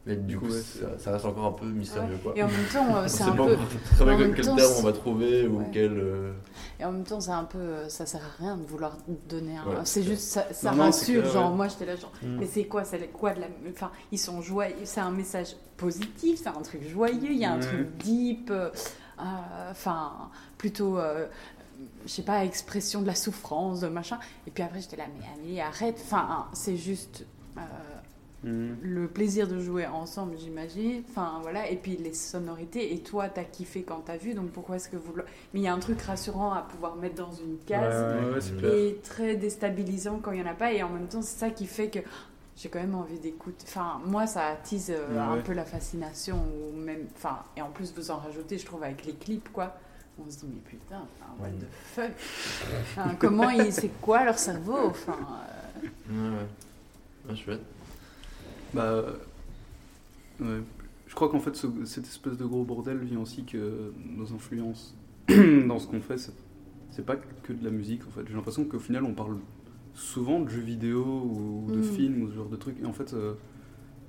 Mais 0.09 0.15
du 0.15 0.23
Du 0.33 0.39
coup, 0.39 0.47
coup, 0.47 0.51
ouais, 0.51 0.59
ça, 0.59 0.97
ça 0.97 1.11
reste 1.11 1.25
encore 1.25 1.45
un 1.45 1.51
peu 1.51 1.65
mystérieux, 1.67 2.17
quoi. 2.23 2.33
Et 2.35 2.41
en 2.43 2.47
même 2.47 2.65
temps, 2.73 3.07
c'est 3.07 3.23
un 3.23 3.31
pas 3.31 3.45
peu. 3.45 4.05
même 4.05 4.33
quel 4.33 4.45
temps, 4.45 4.55
terme 4.55 4.73
on 4.79 4.81
va 4.81 4.91
trouver 4.93 5.47
ou 5.47 5.61
quel. 5.71 5.91
euh, 5.97 6.31
Et 6.79 6.85
en 6.85 6.91
même 6.91 7.03
temps, 7.03 7.19
c'est 7.21 7.31
un 7.31 7.43
peu, 7.43 7.87
ça 7.89 8.05
sert 8.05 8.21
à 8.21 8.41
rien 8.43 8.57
de 8.57 8.63
vouloir 8.65 8.97
donner 9.29 9.57
un. 9.57 9.65
Ouais, 9.69 9.75
c'est 9.83 10.01
juste, 10.03 10.23
ça, 10.23 10.51
ça 10.51 10.71
Non, 10.71 10.83
rassure. 10.85 11.21
clair, 11.21 11.33
genre, 11.33 11.51
ouais. 11.51 11.57
moi, 11.57 11.67
j'étais 11.67 11.85
là, 11.85 11.95
genre, 11.95 12.11
Mm. 12.23 12.37
mais 12.39 12.47
c'est 12.47 12.65
quoi, 12.65 12.83
c'est 12.83 13.07
quoi 13.11 13.33
de 13.35 13.41
la. 13.41 13.47
Enfin, 13.71 13.91
ils 14.11 14.17
sont 14.19 14.41
joyeux. 14.41 14.75
C'est 14.83 14.99
un 15.01 15.11
message 15.11 15.55
positif, 15.77 16.39
c'est 16.41 16.49
un 16.49 16.61
truc 16.63 16.81
joyeux. 16.89 17.31
Il 17.31 17.37
y 17.37 17.45
a 17.45 17.51
un 17.51 17.59
Ouais. 17.59 17.65
truc 17.67 17.97
deep. 17.97 18.49
euh, 18.51 18.69
euh, 19.19 19.23
Enfin, 19.71 20.11
plutôt. 20.57 20.97
euh, 20.97 21.27
je 22.05 22.11
sais 22.11 22.23
pas, 22.23 22.43
expression 22.43 23.01
de 23.01 23.07
la 23.07 23.15
souffrance, 23.15 23.81
de 23.81 23.87
machin. 23.87 24.17
Et 24.47 24.51
puis 24.51 24.63
après, 24.63 24.81
j'étais 24.81 24.97
là, 24.97 25.05
mais 25.17 25.25
Amélie, 25.35 25.61
arrête. 25.61 25.99
Enfin, 26.03 26.47
c'est 26.53 26.75
juste. 26.77 27.25
euh, 27.57 27.61
hmm. 28.43 28.73
le 28.81 29.07
plaisir 29.07 29.47
de 29.47 29.59
jouer 29.59 29.85
ensemble, 29.87 30.37
j'imagine. 30.37 31.03
Enfin, 31.09 31.39
voilà. 31.41 31.69
Et 31.69 31.75
puis 31.75 31.97
les 31.97 32.13
sonorités. 32.13 32.93
Et 32.93 32.99
toi, 32.99 33.29
t'as 33.29 33.43
kiffé 33.43 33.83
quand 33.83 34.01
t'as 34.05 34.17
vu. 34.17 34.33
Donc 34.33 34.49
pourquoi 34.51 34.77
est-ce 34.77 34.89
que 34.89 34.97
vous. 34.97 35.13
Mais 35.53 35.59
il 35.59 35.63
y 35.63 35.67
a 35.67 35.73
un 35.73 35.79
truc 35.79 36.01
rassurant 36.01 36.53
à 36.53 36.61
pouvoir 36.61 36.95
mettre 36.95 37.15
dans 37.15 37.31
une 37.31 37.57
case. 37.65 38.23
Ouais, 38.23 38.33
ouais, 38.33 38.59
clair. 38.59 38.73
Et 38.73 38.95
très 39.03 39.35
déstabilisant 39.35 40.19
quand 40.21 40.31
il 40.31 40.41
n'y 40.41 40.47
en 40.47 40.51
a 40.51 40.55
pas. 40.55 40.71
Et 40.73 40.83
en 40.83 40.89
même 40.89 41.07
temps, 41.07 41.21
c'est 41.21 41.39
ça 41.39 41.49
qui 41.49 41.65
fait 41.65 41.89
que 41.89 41.99
j'ai 42.55 42.67
quand 42.69 42.79
même 42.79 42.95
envie 42.95 43.19
d'écouter. 43.19 43.65
Enfin, 43.67 44.01
moi, 44.05 44.27
ça 44.27 44.47
attise 44.47 44.91
euh, 44.91 45.13
Ouais, 45.13 45.17
un 45.19 45.35
ouais. 45.35 45.41
peu 45.43 45.53
la 45.53 45.63
fascination. 45.63 46.37
Ou 46.37 46.75
même... 46.77 47.07
enfin, 47.15 47.39
et 47.55 47.61
en 47.61 47.69
plus, 47.69 47.93
vous 47.95 48.11
en 48.11 48.17
rajoutez, 48.17 48.57
je 48.57 48.65
trouve, 48.65 48.83
avec 48.83 49.05
les 49.05 49.13
clips, 49.13 49.49
quoi. 49.53 49.75
On 50.21 50.29
se 50.29 50.39
dit, 50.39 50.47
mais 50.53 50.59
putain, 50.69 51.07
what 51.39 51.47
the 51.47 51.67
fuck 51.71 52.11
Enfin, 52.81 53.15
Comment 53.17 53.49
ils. 53.51 53.71
C'est 53.71 53.87
quoi 54.01 54.25
leur 54.25 54.37
cerveau 54.37 54.87
Enfin. 54.87 55.17
euh, 56.11 56.11
Ouais, 56.11 56.35
ouais. 56.37 57.29
Ouais, 57.29 57.35
chouette. 57.37 57.61
Bah, 58.73 58.83
euh, 58.83 59.13
ouais. 60.41 60.63
Je 61.07 61.15
crois 61.15 61.29
qu'en 61.29 61.39
fait, 61.39 61.55
ce- 61.55 61.67
cette 61.85 62.05
espèce 62.05 62.37
de 62.37 62.45
gros 62.45 62.63
bordel 62.63 62.99
vient 62.99 63.19
aussi 63.21 63.43
que 63.43 63.91
nos 64.15 64.31
influences 64.33 64.95
dans 65.27 65.79
ce 65.79 65.87
qu'on 65.87 66.01
fait, 66.01 66.17
c'est- 66.17 66.33
pas 67.05 67.15
que 67.15 67.53
de 67.53 67.63
la 67.63 67.71
musique 67.71 68.01
en 68.05 68.11
fait. 68.11 68.27
J'ai 68.27 68.33
l'impression 68.33 68.65
qu'au 68.65 68.77
final, 68.79 69.05
on 69.05 69.13
parle 69.13 69.37
souvent 69.93 70.41
de 70.41 70.49
jeux 70.49 70.59
vidéo 70.59 71.01
ou 71.05 71.71
de 71.71 71.77
Mm. 71.79 71.83
films 71.83 72.23
ou 72.23 72.29
ce 72.29 72.35
genre 72.35 72.49
de 72.49 72.57
trucs. 72.57 72.77
Et 72.81 72.85
en 72.85 72.91
fait, 72.91 73.13
euh, 73.13 73.35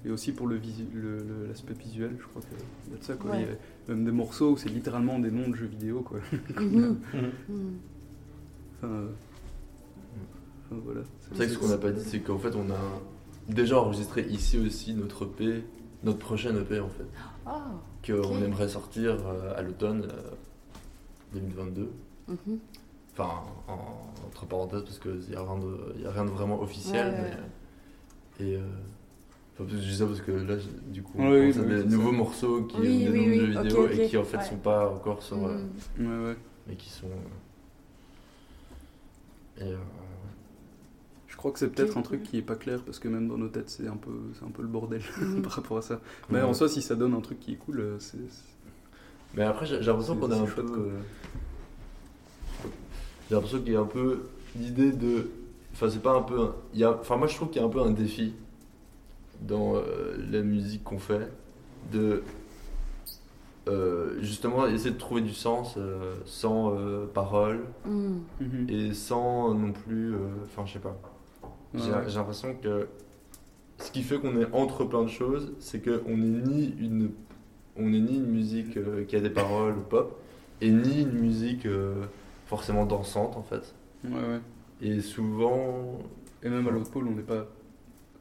et 0.05 0.11
aussi 0.11 0.33
pour 0.33 0.49
le 0.49 0.57
visu- 0.57 0.89
le- 0.93 1.19
le- 1.19 1.47
l'aspect 1.47 1.75
visuel, 1.75 2.17
je 2.21 2.27
crois 2.27 2.43
qu'il 2.43 2.91
y 2.93 2.95
a 2.97 2.99
de 2.99 3.05
ça. 3.05 3.15
Quoi. 3.15 3.31
Ouais. 3.31 3.43
Il 3.43 3.47
y 3.47 3.93
a 3.93 3.95
même 3.95 4.05
des 4.05 4.11
morceaux 4.11 4.51
où 4.53 4.57
c'est 4.57 4.69
littéralement 4.71 5.21
des 5.21 5.31
noms 5.31 5.49
de 5.49 5.55
jeux 5.55 5.67
vidéo. 5.67 6.01
Quoi. 6.03 6.19
Enfin, 8.83 8.89
euh, 8.89 9.09
enfin, 10.67 10.81
voilà. 10.85 11.01
C'est 11.21 11.35
vrai 11.37 11.47
que 11.47 11.53
ce 11.53 11.59
qu'on 11.59 11.69
n'a 11.69 11.79
pas 11.79 11.93
dit, 11.93 12.03
c'est 12.05 12.21
qu'en 12.21 12.39
fait, 12.39 12.55
on 12.57 12.69
a 12.71 13.03
déjà 13.55 13.81
enregistré 13.81 14.23
ici 14.29 14.59
aussi 14.59 14.95
notre 14.95 15.25
EP, 15.27 15.65
notre 16.05 16.19
prochaine 16.19 16.57
EP 16.59 16.81
en 16.81 16.89
fait, 16.89 17.05
Oh, 17.47 17.51
qu'on 18.07 18.37
Ok. 18.37 18.43
aimerait 18.43 18.69
sortir 18.69 19.17
euh, 19.27 19.55
à 19.57 19.63
l'automne 19.63 20.05
euh, 20.11 20.31
2022. 21.35 21.91
mhm. 22.29 22.59
Enfin, 23.13 23.31
en- 23.69 24.27
entre 24.27 24.47
parenthèses, 24.47 24.83
parce 24.83 24.99
qu'il 24.99 25.19
n'y 25.29 25.35
a, 25.37 25.43
rien 25.43 25.59
de- 25.59 26.01
y 26.03 26.07
a 26.07 26.11
rien 26.13 26.25
de 26.25 26.31
vraiment 26.31 26.61
officiel. 26.63 27.07
Ouais, 27.13 27.21
ouais. 27.21 27.31
mais- 28.39 28.47
et. 28.47 28.57
euh, 28.57 28.61
enfin, 29.59 29.65
je 29.69 29.77
dis 29.77 29.97
ça 29.97 30.07
parce 30.07 30.21
que 30.21 30.31
là, 30.33 30.55
du 30.87 31.03
coup, 31.03 31.13
on 31.19 31.31
Oui, 31.31 31.49
pense 31.53 31.57
à 31.63 31.67
oui, 31.67 31.75
des 31.77 31.85
nouveaux 31.85 32.13
ça. 32.13 32.17
morceaux 32.17 32.63
qui 32.65 32.77
Oui, 32.81 32.89
ont 32.89 32.91
des 32.91 33.09
oui, 33.11 33.19
noms 33.19 33.25
de 33.27 33.31
oui, 33.31 33.39
jeux 33.53 33.63
vidéo 33.63 33.89
et 33.89 34.07
qui 34.09 34.17
en 34.17 34.25
fait 34.25 34.37
ouais. 34.39 34.45
sont 34.45 34.57
pas 34.57 34.89
encore 34.91 35.23
sur. 35.23 35.45
euh, 35.45 35.59
Mhm. 35.99 36.07
Ouais, 36.07 36.27
ouais. 36.29 36.37
mais 36.69 36.77
qui 36.77 36.89
sont. 36.89 37.07
euh, 39.61 39.65
et, 39.65 39.73
euh, 39.73 39.77
crois 41.41 41.53
que 41.53 41.59
c'est 41.59 41.69
peut-être 41.69 41.97
un 41.97 42.03
truc 42.03 42.23
qui 42.23 42.37
est 42.39 42.43
pas 42.43 42.55
clair 42.57 42.81
parce 42.85 42.99
que 42.99 43.09
même 43.09 43.27
dans 43.29 43.37
nos 43.39 43.49
têtes, 43.49 43.71
c'est 43.71 43.89
un 43.89 43.97
peu, 43.97 44.13
c'est 44.39 44.45
un 44.45 44.51
peu 44.51 44.63
le 44.63 44.69
bordel 44.69 45.01
Mhm. 45.21 45.43
par 45.43 45.53
rapport 45.53 45.79
à 45.79 45.83
ça. 45.83 46.01
Mais 46.29 46.39
Ouais. 46.39 46.45
en 46.45 46.53
soi, 46.55 46.69
si 46.69 46.83
ça 46.83 46.95
donne 46.95 47.15
un 47.15 47.21
truc 47.21 47.41
qui 47.41 47.53
est 47.53 47.57
cool, 47.57 47.81
euh, 47.81 47.99
c'est. 47.99 48.19
Mais 49.35 49.43
après, 49.45 49.65
j'ai 49.67 49.81
l'impression 49.81 50.17
qu'on 50.17 50.31
a 50.31 50.37
un 50.37 50.45
peu. 50.45 50.63
euh, 50.63 50.99
J'ai 53.29 53.35
l'impression 53.35 53.61
qu'il 53.61 53.73
y 53.73 53.77
a 53.77 53.81
un 53.81 53.85
peu 53.87 54.23
l'idée 54.57 54.93
de. 54.93 55.29
Enfin, 55.73 55.89
c'est 55.89 56.03
pas 56.03 56.13
un 56.15 56.23
peu. 56.23 56.41
un- 56.41 56.55
il 56.75 56.81
y 56.81 56.85
a... 56.85 56.93
Enfin, 56.99 57.17
moi, 57.17 57.27
je 57.29 57.37
trouve 57.37 57.49
qu'il 57.49 57.61
y 57.61 57.65
a 57.65 57.67
un 57.67 57.71
peu 57.71 57.81
un 57.81 57.91
défi 57.93 58.35
dans 59.41 59.77
euh, 59.77 60.17
la 60.31 60.43
musique 60.43 60.83
qu'on 60.85 60.99
fait 60.99 61.29
de. 61.93 62.23
euh, 63.69 64.17
justement, 64.21 64.67
essayer 64.67 64.91
de 64.91 64.99
trouver 64.99 65.21
du 65.21 65.33
sens 65.33 65.75
euh, 65.77 66.17
sans 66.27 66.75
euh, 66.77 67.07
parole 67.07 67.61
Mhm. 67.87 68.67
et 68.69 68.93
sans 68.95 69.55
non 69.55 69.73
plus. 69.73 70.15
euh, 70.15 70.19
Enfin, 70.47 70.67
je 70.67 70.73
sais 70.75 70.79
pas. 70.81 70.99
Ouais, 71.75 71.81
J'ai 72.09 72.17
l'impression 72.17 72.55
que 72.55 72.89
ce 73.79 73.91
qui 73.91 74.03
fait 74.03 74.19
qu'on 74.19 74.39
est 74.41 74.53
entre 74.53 74.85
plein 74.85 75.03
de 75.03 75.09
choses, 75.09 75.53
c'est 75.61 75.81
qu'on 75.83 76.17
n'est 76.17 76.41
ni 76.49 76.75
une, 76.79 77.11
on 77.77 77.89
n'est 77.89 78.01
ni 78.01 78.17
une 78.17 78.27
musique 78.27 78.77
euh, 78.77 79.05
qui 79.05 79.17
a 79.17 79.21
des 79.21 79.31
paroles 79.31 79.77
ou 79.79 79.83
pop, 79.83 80.19
et 80.61 80.71
ni 80.71 81.03
une 81.03 81.13
musique 81.13 81.67
euh, 81.67 82.05
forcément 82.47 82.85
dansante 82.87 83.37
en 83.37 83.43
fait. 83.43 83.75
Ouais, 84.05 84.11
ouais. 84.13 84.41
Et 84.83 85.01
souvent, 85.01 85.99
Et 86.43 86.49
même 86.49 86.67
à 86.67 86.71
l'autre 86.71 86.91
pôle, 86.91 87.07
on 87.07 87.13
n'est 87.13 87.23
pas 87.23 87.47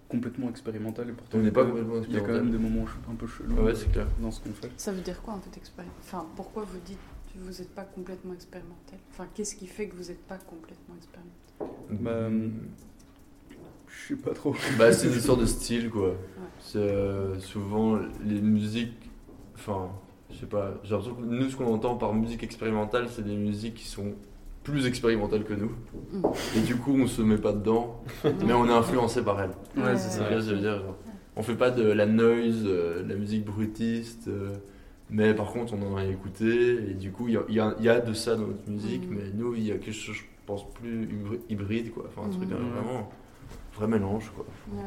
complètement 0.10 0.50
expérimental 0.50 1.08
et 1.10 1.12
pourtant 1.14 1.38
on 1.38 1.42
n'est 1.42 1.52
pas 1.52 1.62
il 1.64 1.68
y 1.68 1.70
a- 1.70 1.72
complètement 1.72 2.02
Il 2.08 2.14
y 2.14 2.18
a 2.18 2.20
quand 2.22 2.28
même 2.34 2.48
expérimental. 2.48 2.52
des 2.52 2.58
moments 2.70 2.86
un 3.12 3.16
peu 3.16 3.28
chelous 3.28 3.56
Ouais, 3.64 3.76
c'est 3.76 3.92
clair. 3.92 4.08
dans 4.20 4.32
ce 4.32 4.42
qu'on 4.42 4.50
fait. 4.54 4.70
Ça 4.78 4.92
veut 4.92 5.02
dire 5.02 5.22
quoi 5.22 5.36
un 5.36 5.38
peu 5.40 5.50
d'expérience 5.52 5.94
Enfin, 6.02 6.26
pourquoi 6.36 6.64
vous 6.64 6.80
dites 6.86 6.98
que 7.34 7.40
vous 7.40 7.50
n'êtes 7.60 7.74
pas 7.76 7.84
complètement 7.84 8.34
expérimental? 8.34 9.00
Enfin, 9.12 9.28
qu'est-ce 9.34 9.56
qui 9.56 9.68
fait 9.68 9.88
que 9.88 9.96
vous 9.96 10.10
n'êtes 10.10 10.26
pas 10.28 10.38
complètement 10.38 10.96
expérimental? 10.98 12.00
Bah, 12.02 12.30
Je 13.90 14.08
sais 14.16 14.22
pas 14.22 14.32
trop. 14.34 14.56
Bah, 14.78 14.92
c'est 14.92 15.08
une 15.08 15.14
histoire 15.14 15.38
de 15.38 15.46
style 15.46 15.90
quoi. 15.90 16.14
C'est 16.60 16.78
euh, 16.78 17.40
souvent 17.40 17.98
les 18.26 18.42
musiques. 18.42 18.94
Enfin, 19.56 19.90
je 20.32 20.38
sais 20.38 20.46
pas, 20.46 20.74
j'ai 20.84 20.92
l'impression 20.92 21.16
que 21.16 21.22
nous, 21.26 21.50
ce 21.50 21.56
qu'on 21.56 21.74
entend 21.74 21.96
par 21.96 22.14
musique 22.14 22.44
expérimentale, 22.44 23.08
c'est 23.10 23.24
des 23.26 23.36
musiques 23.36 23.76
qui 23.76 23.88
sont 23.88 24.14
plus 24.64 24.86
expérimentales 24.86 25.44
que 25.44 25.54
nous. 25.54 25.72
Mm. 26.14 26.26
Et 26.58 26.62
du 26.62 26.76
coup, 26.76 26.94
on 27.00 27.08
se 27.08 27.22
met 27.22 27.38
pas 27.38 27.52
dedans, 27.54 28.02
mais 28.46 28.54
on 28.54 28.66
est 28.68 28.74
influencé 28.74 29.22
par 29.24 29.42
elles. 29.42 29.52
Ouais, 29.78 29.98
c'est 29.98 30.10
ça. 30.20 30.26
que 30.26 30.40
je 30.40 30.52
veux 30.54 30.60
dire. 30.60 30.78
genre. 30.80 30.96
On 31.36 31.42
fait 31.44 31.56
pas 31.56 31.72
de 31.72 31.84
la 31.84 32.06
noise, 32.06 32.64
euh, 32.66 33.02
de 33.04 33.10
la 33.10 33.16
musique 33.16 33.46
brutiste, 33.46 34.28
euh, 34.28 34.54
mais 35.10 35.34
par 35.34 35.52
contre, 35.52 35.74
on 35.74 35.94
en 35.94 35.98
a 35.98 36.06
écouté, 36.06 36.74
et 36.92 36.94
du 36.94 37.12
coup, 37.12 37.28
il 37.30 37.34
y 37.36 37.60
a, 37.60 37.74
y 37.80 37.84
y 37.88 38.08
de 38.08 38.14
ça 38.14 38.36
dans 38.36 38.48
notre 38.48 38.70
musique, 38.70 39.10
Mm. 39.10 39.14
mais 39.16 39.24
nous, 39.34 39.56
il 39.56 39.64
y 39.64 39.72
a 39.72 39.76
quelque 39.78 39.92
chose, 39.94 40.16
je 40.16 40.24
pense, 40.46 40.70
plus 40.74 41.06
hybri- 41.06 41.40
hybride, 41.50 41.92
quoi. 41.92 42.06
Enfin, 42.08 42.28
un 42.28 42.30
truc 42.32 42.50
Mm. 42.50 42.54
euh, 42.54 42.82
vraiment, 42.82 43.10
vrai 43.80 43.88
mélange, 43.88 44.32
quoi. 44.36 44.46
Ouais. 44.74 44.84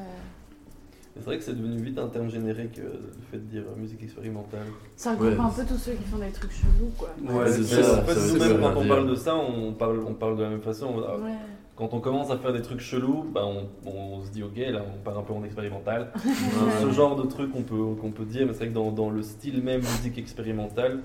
C'est 1.14 1.24
vrai 1.24 1.36
que 1.36 1.44
c'est 1.44 1.54
devenu 1.54 1.76
vite 1.82 1.98
un 1.98 2.08
terme 2.08 2.30
générique, 2.30 2.78
euh, 2.78 2.88
le 2.94 3.22
fait 3.30 3.36
de 3.36 3.42
dire 3.50 3.64
euh, 3.70 3.78
musique 3.78 4.02
expérimentale. 4.02 4.66
Ça 4.96 5.10
regroupe 5.12 5.28
Ouais. 5.30 5.40
un 5.40 5.48
peu 5.50 5.64
tous 5.66 5.76
ceux 5.78 5.92
qui 5.92 6.04
font 6.04 6.16
des 6.18 6.30
trucs 6.30 6.52
chelous, 6.52 6.90
quoi. 6.96 7.10
Ouais, 7.22 7.50
c'est 7.50 7.64
ça, 7.64 7.82
ça 7.82 8.14
dire 8.38 8.60
quand 8.60 8.76
on 8.76 8.86
parle 8.88 9.06
de 9.10 9.14
ça, 9.14 9.36
on 9.36 9.72
parle, 9.72 10.00
on 10.06 10.14
parle 10.14 10.38
de 10.38 10.42
la 10.42 10.48
même 10.50 10.62
façon. 10.62 10.86
On- 10.86 11.22
Ouais. 11.24 11.32
Quand 11.74 11.94
on 11.94 12.00
commence 12.00 12.30
à 12.30 12.36
faire 12.36 12.52
des 12.52 12.60
trucs 12.62 12.80
chelous, 12.80 13.24
bah 13.32 13.44
on, 13.46 13.66
on 13.90 14.22
se 14.22 14.30
dit 14.30 14.42
ok, 14.42 14.56
là 14.56 14.82
on 14.94 14.98
part 15.02 15.18
un 15.18 15.22
peu 15.22 15.32
en 15.32 15.42
expérimental. 15.42 16.12
Ouais. 16.24 16.82
Ce 16.82 16.90
genre 16.92 17.16
de 17.16 17.26
truc 17.26 17.50
qu'on 17.52 17.62
peut, 17.62 17.94
qu'on 18.00 18.10
peut 18.10 18.24
dire, 18.26 18.46
mais 18.46 18.52
c'est 18.52 18.58
vrai 18.60 18.68
que 18.68 18.74
dans, 18.74 18.92
dans 18.92 19.08
le 19.10 19.22
style 19.22 19.62
même 19.62 19.80
musique 19.80 20.18
expérimentale, 20.18 21.00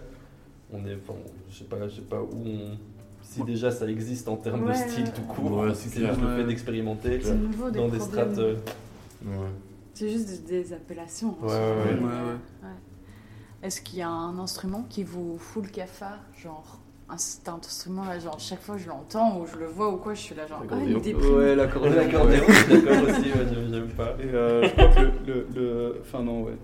on 0.72 0.86
est, 0.86 0.96
enfin, 0.96 1.18
je 1.50 1.58
sais 1.60 1.64
pas, 1.66 1.88
je 1.88 1.96
sais 1.96 2.02
pas 2.02 2.22
où 2.22 2.30
on, 2.46 2.78
si 3.38 3.44
déjà 3.44 3.72
ça 3.72 3.88
existe 3.88 4.28
en 4.28 4.36
termes 4.38 4.64
Ouais, 4.66 4.74
de 4.74 4.90
style 4.90 5.04
ouais. 5.06 5.12
tout 5.12 5.22
court, 5.24 5.52
Ouais, 5.60 5.74
c'est 5.74 6.00
juste 6.00 6.22
le 6.22 6.36
fait 6.38 6.44
d'expérimenter 6.44 7.18
des 7.20 7.80
dans 7.80 7.88
des 7.90 8.00
strates. 8.00 8.38
euh, 8.38 8.56
Ouais. 9.26 9.32
C'est 9.94 10.10
juste 10.10 10.46
des, 10.48 10.74
appellations. 10.74 11.36
en 11.42 11.46
Ouais, 11.46 11.50
soi. 11.50 11.58
ouais, 11.60 11.94
ouais. 11.94 12.04
Ouais, 12.64 12.70
Est-ce 13.64 13.82
qu'il 13.82 13.98
y 14.00 14.02
a 14.04 14.10
un 14.10 14.38
instrument 14.38 14.86
qui 14.90 15.04
vous 15.04 15.38
fout 15.40 15.64
le 15.64 15.70
cafard 15.72 16.20
Genre, 16.42 16.80
un, 17.10 17.18
cet 17.18 17.50
instrument 17.50 18.06
là, 18.06 18.20
genre, 18.20 18.40
chaque 18.40 18.62
fois 18.62 18.76
que 18.76 18.82
je 18.82 18.90
l'entends 18.90 19.40
ou 19.40 19.48
je 19.48 19.58
le 19.58 19.66
vois 19.66 19.92
ou 19.92 19.98
quoi, 19.98 20.14
je 20.14 20.20
suis 20.20 20.36
là, 20.36 20.46
genre, 20.46 20.62
ah, 20.70 20.76
il 20.86 21.02
déprime. 21.02 21.34
Ouais, 21.36 21.56
l'accordéon. 21.56 21.94
L'accordéon, 21.96 22.44
d'accord 22.70 23.04
aussi, 23.10 23.32
ouais, 23.32 23.46
j'aime- 23.52 23.70
j'aime 23.74 23.88
pas. 23.90 24.16
Et 24.22 24.26
euh, 24.28 24.64
je 24.64 24.70
crois 24.70 24.88
que 24.90 25.00
le, 25.02 25.12
le, 25.26 25.48
le- 25.56 25.98
Enfin, 26.02 26.22
non, 26.22 26.44
ouais. 26.44 26.58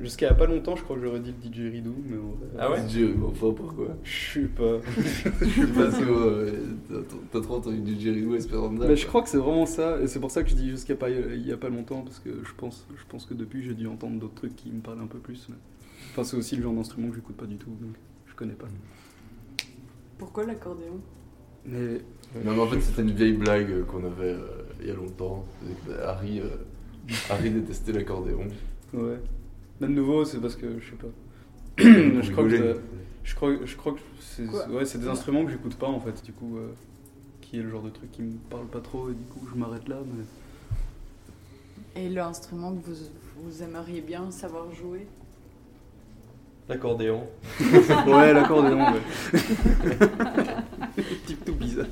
Jusqu'à 0.00 0.34
pas 0.34 0.46
longtemps, 0.46 0.74
je 0.76 0.82
crois 0.82 0.96
que 0.96 1.02
j'aurais 1.02 1.20
dit 1.20 1.32
le 1.32 1.52
DJ 1.52 1.72
Ridou, 1.72 1.94
mais 2.08 2.16
en 2.16 2.20
vrai, 2.30 2.46
Ah 2.58 2.70
ouais 2.72 2.82
Dieu, 2.88 3.14
enfin, 3.24 3.52
pourquoi 3.54 3.96
Je 4.02 4.32
sais 4.40 4.46
pas. 4.48 4.78
Parce 4.82 5.98
que 5.98 6.04
euh, 6.10 6.52
t'as- 6.88 7.16
t'as 7.32 7.40
trop 7.40 7.56
entendu 7.56 7.80
du 7.80 8.00
Jerry 8.00 8.20
Lou 8.22 8.34
Esperanza. 8.34 8.86
Mais 8.88 8.96
je 8.96 9.06
crois 9.06 9.22
que 9.22 9.28
c'est 9.28 9.38
vraiment 9.38 9.66
ça, 9.66 10.00
et 10.00 10.06
c'est 10.08 10.18
pour 10.20 10.30
ça 10.30 10.42
que 10.42 10.50
je 10.50 10.54
dis 10.56 10.70
jusqu'à 10.70 10.94
pas, 10.96 11.08
il 11.10 11.46
y 11.46 11.52
a 11.52 11.56
pas 11.56 11.68
longtemps, 11.68 12.02
parce 12.02 12.18
que 12.18 12.30
je 12.44 12.52
pense, 12.56 12.86
je 12.96 13.02
pense 13.08 13.26
que 13.26 13.34
depuis 13.34 13.62
j'ai 13.62 13.74
dû 13.74 13.86
entendre 13.86 14.18
d'autres 14.18 14.34
trucs 14.34 14.56
qui 14.56 14.70
me 14.70 14.80
parlent 14.80 15.00
un 15.00 15.06
peu 15.06 15.18
plus. 15.18 15.46
mais- 15.48 15.56
Enfin, 16.12 16.24
c'est 16.24 16.36
aussi 16.36 16.56
le 16.56 16.62
genre 16.62 16.72
d'instrument 16.74 17.08
que 17.10 17.14
j'écoute 17.16 17.36
pas 17.36 17.46
du 17.46 17.56
tout, 17.56 17.70
donc 17.70 17.94
je 18.26 18.34
connais 18.34 18.54
pas. 18.54 18.66
Pourquoi 20.18 20.44
l'accordéon? 20.44 21.00
Mais 21.66 22.00
Non, 22.44 22.54
mais 22.54 22.60
en 22.60 22.66
fait, 22.68 22.80
c'était 22.80 23.02
une 23.02 23.10
vieille 23.12 23.32
blague 23.34 23.84
qu'on 23.86 24.04
avait 24.04 24.32
euh, 24.32 24.62
il 24.80 24.86
y 24.86 24.90
a 24.90 24.94
longtemps. 24.94 25.44
Harry, 26.04 26.40
euh, 26.40 26.48
Harry 27.30 27.50
détestait 27.50 27.92
l'accordéon. 27.92 28.40
ouais. 28.94 29.18
Mais 29.80 29.88
de 29.88 29.92
nouveau, 29.92 30.24
c'est 30.24 30.40
parce 30.40 30.56
que 30.56 30.78
je 30.80 30.90
sais 30.90 30.96
pas. 30.96 31.08
Je 32.22 32.32
crois 32.32 32.44
que 32.48 32.80
je 33.24 33.34
crois, 33.34 33.50
je 33.64 33.76
crois 33.76 33.92
que 33.92 33.98
c'est 34.20 34.46
Quoi 34.46 34.68
ouais, 34.68 34.84
c'est 34.84 34.98
des 34.98 35.08
instruments 35.08 35.44
que 35.44 35.50
j'écoute 35.50 35.74
pas 35.74 35.88
en 35.88 35.98
fait, 35.98 36.24
du 36.24 36.32
coup, 36.32 36.58
euh, 36.58 36.72
qui 37.40 37.58
est 37.58 37.62
le 37.62 37.68
genre 37.68 37.82
de 37.82 37.90
truc 37.90 38.12
qui 38.12 38.22
me 38.22 38.36
parle 38.48 38.66
pas 38.66 38.80
trop, 38.80 39.10
et 39.10 39.14
du 39.14 39.24
coup 39.24 39.46
je 39.52 39.58
m'arrête 39.58 39.88
là. 39.88 39.96
Mais... 40.06 42.00
Et 42.00 42.08
l'instrument 42.08 42.72
que 42.72 42.86
vous, 42.86 42.94
vous 43.42 43.62
aimeriez 43.64 44.00
bien 44.00 44.30
savoir 44.30 44.72
jouer? 44.72 45.08
L'accordéon. 46.68 47.26
ouais, 47.60 48.32
l'accordéon, 48.32 48.92
ouais. 48.92 49.00
Type 51.26 51.44
tout 51.44 51.54
bizarre. 51.54 51.86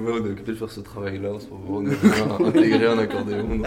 Ouais, 0.00 0.12
on 0.20 0.26
est 0.26 0.30
occupé 0.30 0.52
de 0.52 0.56
faire 0.56 0.70
ce 0.70 0.80
travail-là 0.80 1.32
en 1.34 1.38
ce 1.40 1.48
moment. 1.50 1.82
On 2.38 2.44
intégrer 2.46 2.86
un 2.86 2.98
accordéon. 2.98 3.62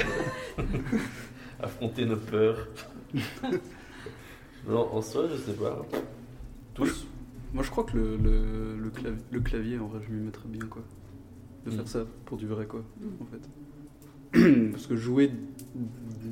Affronter 1.62 2.06
nos 2.06 2.18
peurs. 2.18 2.68
non, 4.68 4.94
en 4.94 5.02
soi, 5.02 5.28
je 5.30 5.36
sais 5.38 5.54
pas. 5.58 5.86
Tous 6.74 7.06
Moi 7.54 7.64
je 7.64 7.70
crois 7.70 7.84
que 7.84 7.96
le, 7.98 8.18
le, 8.18 8.78
le, 8.82 8.90
clavier, 8.90 9.22
le 9.32 9.40
clavier, 9.42 9.80
en 9.80 9.88
vrai, 9.88 10.00
je 10.08 10.14
m'y 10.14 10.22
mettrais 10.24 10.48
bien 10.50 10.66
quoi. 10.68 10.82
De 11.66 11.72
Mm. 11.72 11.76
faire 11.76 11.88
ça 11.88 12.06
pour 12.26 12.38
du 12.38 12.48
vrai 12.48 12.66
quoi, 12.66 12.82
Mm. 13.00 13.22
en 13.22 13.26
fait. 13.26 13.50
Parce 14.72 14.88
que 14.88 14.96
jouer 14.96 15.32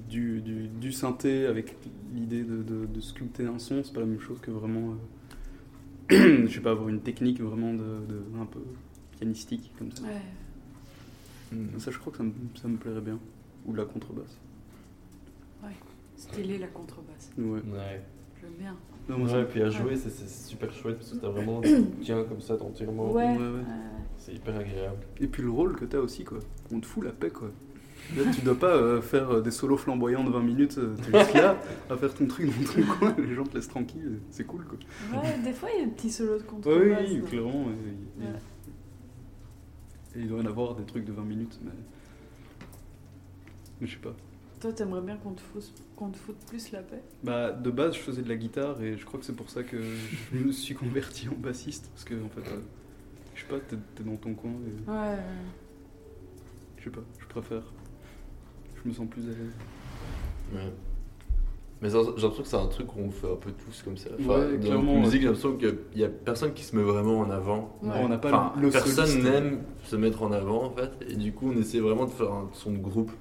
du, 0.09 0.41
du, 0.41 0.67
du 0.67 0.91
synthé 0.91 1.45
avec 1.45 1.75
l'idée 2.13 2.43
de, 2.43 2.63
de, 2.63 2.85
de 2.87 2.99
sculpter 3.01 3.45
un 3.45 3.59
son, 3.59 3.83
c'est 3.83 3.93
pas 3.93 3.99
la 4.01 4.07
même 4.07 4.19
chose 4.19 4.39
que 4.41 4.49
vraiment. 4.51 4.95
euh, 6.11 6.45
je 6.47 6.53
sais 6.53 6.59
pas, 6.61 6.71
avoir 6.71 6.89
une 6.89 7.01
technique 7.01 7.39
vraiment 7.39 7.73
de, 7.73 7.79
de- 7.79 8.41
un 8.41 8.45
peu 8.45 8.59
pianistique 9.25 9.71
comme 9.77 9.91
ça. 9.91 10.03
Ouais. 10.03 11.57
Mm. 11.57 11.79
Ça, 11.79 11.91
je 11.91 11.99
crois 11.99 12.11
que 12.11 12.17
ça 12.17 12.23
me, 12.23 12.31
ça 12.59 12.67
me 12.67 12.77
plairait 12.77 13.01
bien. 13.01 13.19
Ou 13.65 13.73
la 13.75 13.85
contrebasse. 13.85 14.37
Stylé 16.17 16.59
la 16.59 16.67
contrebasse. 16.67 17.31
Ouais. 17.35 17.45
Ouais. 17.73 18.01
J'aime 18.39 18.51
bien. 18.59 18.75
Non, 19.09 19.17
moi, 19.17 19.31
Ouais, 19.31 19.43
puis 19.45 19.63
à 19.63 19.71
jouer, 19.71 19.95
c'est- 19.95 20.11
c'est 20.11 20.29
super 20.49 20.71
chouette 20.71 20.97
parce 20.97 21.11
que 21.13 21.17
t'as 21.17 21.29
vraiment. 21.29 21.61
tiens 22.03 22.23
comme 22.25 22.41
ça 22.41 22.53
entièrement. 22.61 23.11
Ouais. 23.11 23.23
ouais, 23.25 23.37
ouais. 23.37 23.39
euh, 23.39 23.63
C'est 24.19 24.33
hyper 24.35 24.55
agréable. 24.55 24.99
Et 25.19 25.25
puis 25.25 25.41
le 25.41 25.49
rôle 25.49 25.75
que 25.75 25.85
t'as 25.85 25.97
aussi, 25.97 26.23
quoi. 26.23 26.37
On 26.71 26.79
te 26.79 26.85
fout 26.85 27.03
la 27.03 27.09
paix, 27.11 27.31
quoi. 27.31 27.49
Là, 28.15 28.23
tu 28.35 28.41
dois 28.41 28.53
pas 28.55 28.67
euh, 28.75 29.01
faire 29.01 29.31
euh, 29.31 29.41
des 29.41 29.49
solos 29.49 29.77
flamboyants 29.77 30.23
de 30.23 30.29
20 30.29 30.41
minutes. 30.43 30.77
euh, 30.77 30.93
T'es 30.97 31.17
juste 31.19 31.33
là 31.33 31.57
à 31.89 31.97
faire 31.97 32.13
ton 32.13 32.27
truc 32.27 32.47
dans 32.47 32.71
ton 32.71 32.83
coin. 32.99 33.15
Les 33.17 33.33
gens 33.33 33.43
te 33.45 33.55
laissent 33.55 33.67
tranquille. 33.69 34.19
C'est 34.29 34.43
cool, 34.45 34.63
quoi. 34.65 34.77
ouais, 35.23 35.39
des 35.43 35.53
fois 35.53 35.69
il 35.75 35.79
y 35.79 35.83
a 35.83 35.85
des 35.85 35.91
petits 35.91 36.11
solos 36.11 36.33
de 36.37 36.43
Ouais, 36.43 36.45
contrebasse. 36.47 37.09
oui, 37.09 37.17
non 37.17 37.25
clairement. 37.25 37.65
Ouais. 37.65 38.25
Et 40.15 40.19
il 40.19 40.27
doit 40.27 40.39
y 40.39 40.41
en 40.41 40.45
avoir 40.45 40.75
des 40.75 40.83
trucs 40.85 41.05
de 41.05 41.11
20 41.11 41.23
minutes, 41.23 41.59
mais. 41.63 41.71
Mais 43.79 43.87
je 43.87 43.93
sais 43.93 44.01
pas. 44.01 44.15
Toi, 44.59 44.71
t'aimerais 44.73 45.01
bien 45.01 45.17
qu'on 45.17 45.31
te, 45.33 45.41
foute, 45.41 45.71
qu'on 45.95 46.09
te 46.11 46.17
foute 46.17 46.37
plus 46.47 46.71
la 46.71 46.83
paix? 46.83 47.01
Bah, 47.23 47.51
de 47.51 47.71
base, 47.71 47.95
je 47.95 47.99
faisais 47.99 48.21
de 48.21 48.29
la 48.29 48.35
guitare 48.35 48.79
et 48.83 48.95
je 48.95 49.05
crois 49.05 49.19
que 49.19 49.25
c'est 49.25 49.35
pour 49.35 49.49
ça 49.49 49.63
que 49.63 49.81
je 49.81 50.37
me 50.37 50.51
suis 50.51 50.75
converti 50.75 51.27
en 51.29 51.33
bassiste. 51.35 51.89
Parce 51.93 52.03
que, 52.03 52.13
en 52.23 52.29
fait, 52.29 52.47
euh, 52.51 52.59
je 53.33 53.41
sais 53.41 53.47
pas, 53.47 53.59
t'es 53.59 53.75
t'es 53.95 54.03
dans 54.03 54.17
ton 54.17 54.35
coin 54.35 54.51
et 54.51 54.89
Ouais, 54.89 54.97
ouais. 54.97 55.17
je 56.77 56.83
sais 56.83 56.89
pas, 56.91 57.01
je 57.19 57.25
préfère. 57.25 57.63
Je 58.83 58.87
me 58.89 58.93
sens 58.93 59.07
plus 59.09 59.23
à 59.23 59.29
l'aise. 59.29 59.55
Ouais. 60.53 60.71
Mais 61.81 61.89
j'ai 61.89 61.97
l'impression 61.97 62.29
que 62.43 62.47
c'est 62.47 62.55
un 62.57 62.67
truc 62.67 62.87
qu'on 62.87 63.09
fait 63.09 63.31
un 63.31 63.35
peu 63.35 63.51
tous 63.51 63.81
comme 63.83 63.97
ça. 63.97 64.09
Enfin, 64.19 64.39
Ouais, 64.39 64.57
dans 64.57 64.63
clairement, 64.63 64.93
la 64.93 64.99
musique, 64.99 65.21
j'ai 65.21 65.27
l'impression 65.27 65.53
qu'il 65.57 65.77
y 65.95 66.03
a 66.03 66.09
personne 66.09 66.53
qui 66.53 66.63
se 66.63 66.75
met 66.75 66.83
vraiment 66.83 67.19
en 67.19 67.29
avant. 67.31 67.75
Ouais. 67.81 67.89
On 68.03 68.07
n'a 68.07 68.17
pas 68.19 68.27
Enfin, 68.29 68.53
le 68.61 68.69
personne 68.69 69.23
n'aime 69.23 69.63
se 69.83 69.95
mettre 69.95 70.21
en 70.21 70.31
avant 70.31 70.65
en 70.65 70.69
fait, 70.69 70.91
et 71.09 71.15
du 71.15 71.31
coup 71.33 71.51
on 71.51 71.57
essaie 71.59 71.79
vraiment 71.79 72.05
de 72.05 72.11
faire 72.11 72.31
un 72.31 72.49
son 72.53 72.71
de 72.71 72.77
groupe. 72.77 73.11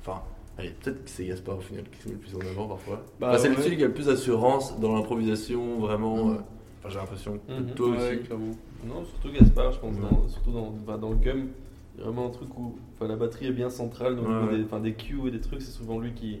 Enfin, 0.00 0.20
allez, 0.58 0.70
peut-être 0.80 1.02
que 1.02 1.10
c'est 1.10 1.24
Gaspard 1.26 1.58
au 1.58 1.60
final 1.60 1.84
qui 1.90 2.02
se 2.02 2.08
met 2.08 2.14
le 2.14 2.20
plus 2.20 2.36
en 2.36 2.40
avant 2.52 2.68
parfois. 2.68 3.02
Bah, 3.18 3.30
Enfin, 3.30 3.38
c'est 3.38 3.48
ouais. 3.50 3.62
celui 3.62 3.76
qui 3.78 3.82
a 3.82 3.88
le 3.88 3.92
plus 3.94 4.06
d'assurance 4.06 4.78
dans 4.78 4.94
l'improvisation, 4.94 5.80
vraiment. 5.80 6.26
Mhm. 6.26 6.32
euh, 6.34 6.38
Enfin, 6.80 6.88
j'ai 6.90 6.98
l'impression. 6.98 7.40
Mhm. 7.48 7.74
Toi 7.74 7.88
Ouais, 7.88 7.96
aussi. 7.96 8.18
clairement. 8.26 8.50
Non, 8.86 9.04
surtout 9.06 9.32
Gaspard, 9.36 9.72
je 9.72 9.78
pense, 9.80 9.96
dans, 9.98 10.28
surtout 10.28 10.52
dans, 10.52 10.70
bah, 10.86 10.98
dans 10.98 11.08
le 11.10 11.16
gum, 11.16 11.48
il 11.96 12.00
y 12.00 12.02
a 12.02 12.06
vraiment 12.06 12.26
un 12.26 12.30
truc 12.30 12.50
où 12.58 12.76
enfin, 12.94 13.08
la 13.08 13.16
batterie 13.16 13.46
est 13.46 13.52
bien 13.52 13.70
centrale, 13.70 14.14
donc 14.16 14.26
des, 14.50 14.62
enfin, 14.62 14.78
des 14.80 14.92
cues 14.92 15.18
et 15.26 15.30
des 15.30 15.40
trucs, 15.40 15.62
c'est 15.62 15.70
souvent 15.72 15.98
lui 15.98 16.12
qui, 16.12 16.40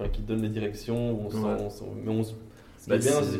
enfin, 0.00 0.08
qui 0.10 0.22
donne 0.22 0.42
les 0.42 0.48
directions. 0.48 1.20
On 1.20 1.26
Ouais. 1.28 1.56
on 1.60 1.70
sent- 1.70 1.84
mais 2.04 2.10
on, 2.10 2.20
s- 2.20 2.34
ce 2.78 2.84
qui 2.84 2.90
Bah, 2.90 2.96
est 2.96 2.98
bien, 2.98 3.12
c'est- 3.22 3.38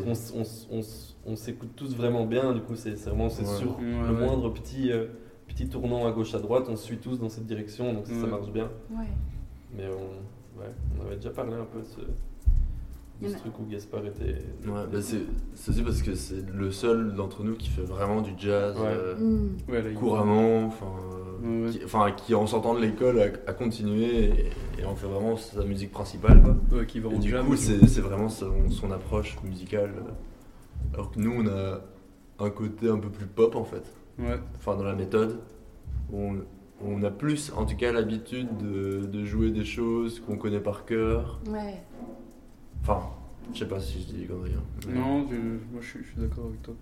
qu'on 1.24 1.36
s'écoute 1.36 1.70
tous 1.76 1.94
vraiment 1.96 2.26
bien, 2.26 2.52
du 2.52 2.60
coup, 2.60 2.76
c'est 2.76 2.90
vraiment 2.94 3.28
c'est 3.30 3.42
Ouais. 3.48 3.56
sur 3.56 3.78
Ouais, 3.78 3.84
le 4.08 4.14
ouais. 4.14 4.26
moindre 4.26 4.50
petit, 4.50 4.92
euh, 4.92 5.06
petit 5.48 5.68
tournant 5.68 6.06
à 6.06 6.12
gauche 6.12 6.34
à 6.34 6.38
droite, 6.38 6.64
on 6.68 6.76
suit 6.76 6.98
tous 6.98 7.18
dans 7.18 7.28
cette 7.28 7.46
direction, 7.46 7.92
donc 7.92 8.06
ça, 8.06 8.26
marche 8.26 8.50
bien. 8.50 8.70
Ouais. 8.90 9.06
Mais 9.76 9.84
on, 9.86 10.60
ouais, 10.60 10.66
on 10.98 11.06
avait 11.06 11.16
déjà 11.16 11.30
parlé 11.30 11.54
un 11.54 11.64
peu 11.64 11.80
de 11.80 11.84
ce, 11.84 12.00
de 13.22 13.28
ce 13.28 13.36
truc 13.36 13.58
où 13.58 13.64
Gaspard 13.66 14.06
était. 14.06 14.36
Ouais, 14.66 14.84
bah, 14.90 15.00
c'est 15.02 15.20
c'est 15.54 15.70
aussi 15.72 15.82
parce 15.82 16.02
que 16.02 16.14
c'est 16.14 16.44
le 16.54 16.70
seul 16.70 17.14
d'entre 17.14 17.42
nous 17.44 17.54
qui 17.54 17.68
fait 17.68 17.82
vraiment 17.82 18.20
du 18.22 18.30
jazz 18.38 18.76
Ouais. 18.78 18.82
euh. 18.86 19.48
Ouais, 19.68 19.82
là, 19.82 19.90
il- 19.90 19.94
couramment, 19.96 20.64
enfin, 20.66 20.86
euh, 20.86 21.46
Ouais, 21.46 21.66
ouais. 21.66 21.70
qui, 21.78 21.84
enfin, 21.84 22.10
qui 22.12 22.34
en 22.34 22.46
sortant 22.46 22.74
de 22.74 22.80
l'école 22.80 23.18
a, 23.20 23.24
a 23.50 23.52
continué 23.52 24.04
et, 24.24 24.50
et 24.80 24.84
en 24.84 24.94
fait 24.94 25.06
vraiment 25.06 25.36
sa 25.36 25.64
musique 25.64 25.90
principale. 25.90 26.42
Quoi. 26.42 26.78
Ouais, 26.78 26.86
qui 26.86 27.00
va 27.00 27.10
Et 27.10 27.16
en 27.16 27.18
du 27.18 27.30
jam. 27.30 27.46
coup, 27.46 27.56
c'est 27.56 27.86
c'est 27.86 28.00
vraiment 28.00 28.28
son, 28.28 28.70
son 28.70 28.90
approche 28.90 29.36
musicale. 29.44 29.92
Alors 30.94 31.10
que 31.10 31.18
nous, 31.20 31.32
on 31.32 31.46
a 31.46 31.80
un 32.44 32.50
côté 32.50 32.88
un 32.88 32.98
peu 32.98 33.10
plus 33.10 33.26
pop 33.26 33.54
en 33.54 33.64
fait. 33.64 33.84
Ouais. 34.18 34.38
Enfin, 34.56 34.76
dans 34.76 34.84
la 34.84 34.94
méthode. 34.94 35.38
On, 36.12 36.36
on 36.82 37.02
a 37.02 37.10
plus, 37.10 37.52
en 37.56 37.66
tout 37.66 37.76
cas, 37.76 37.92
l'habitude 37.92 38.48
de, 38.56 39.04
de 39.06 39.24
jouer 39.24 39.50
des 39.50 39.64
choses 39.64 40.18
qu'on 40.20 40.36
connaît 40.36 40.60
par 40.60 40.84
cœur. 40.86 41.38
Ouais. 41.48 41.82
Enfin, 42.82 43.00
je 43.52 43.58
sais 43.60 43.66
pas 43.66 43.80
si 43.80 44.00
je 44.00 44.06
dis 44.06 44.20
des 44.20 44.24
conneries. 44.26 44.52
hein. 44.56 44.62
Mais- 44.88 44.94
Non, 44.98 45.26
je- 45.30 45.36
moi 45.36 45.80
je 45.80 45.86
suis, 45.86 46.00
je 46.02 46.08
suis 46.12 46.20
d'accord 46.20 46.46
avec 46.46 46.62
toi. 46.62 46.74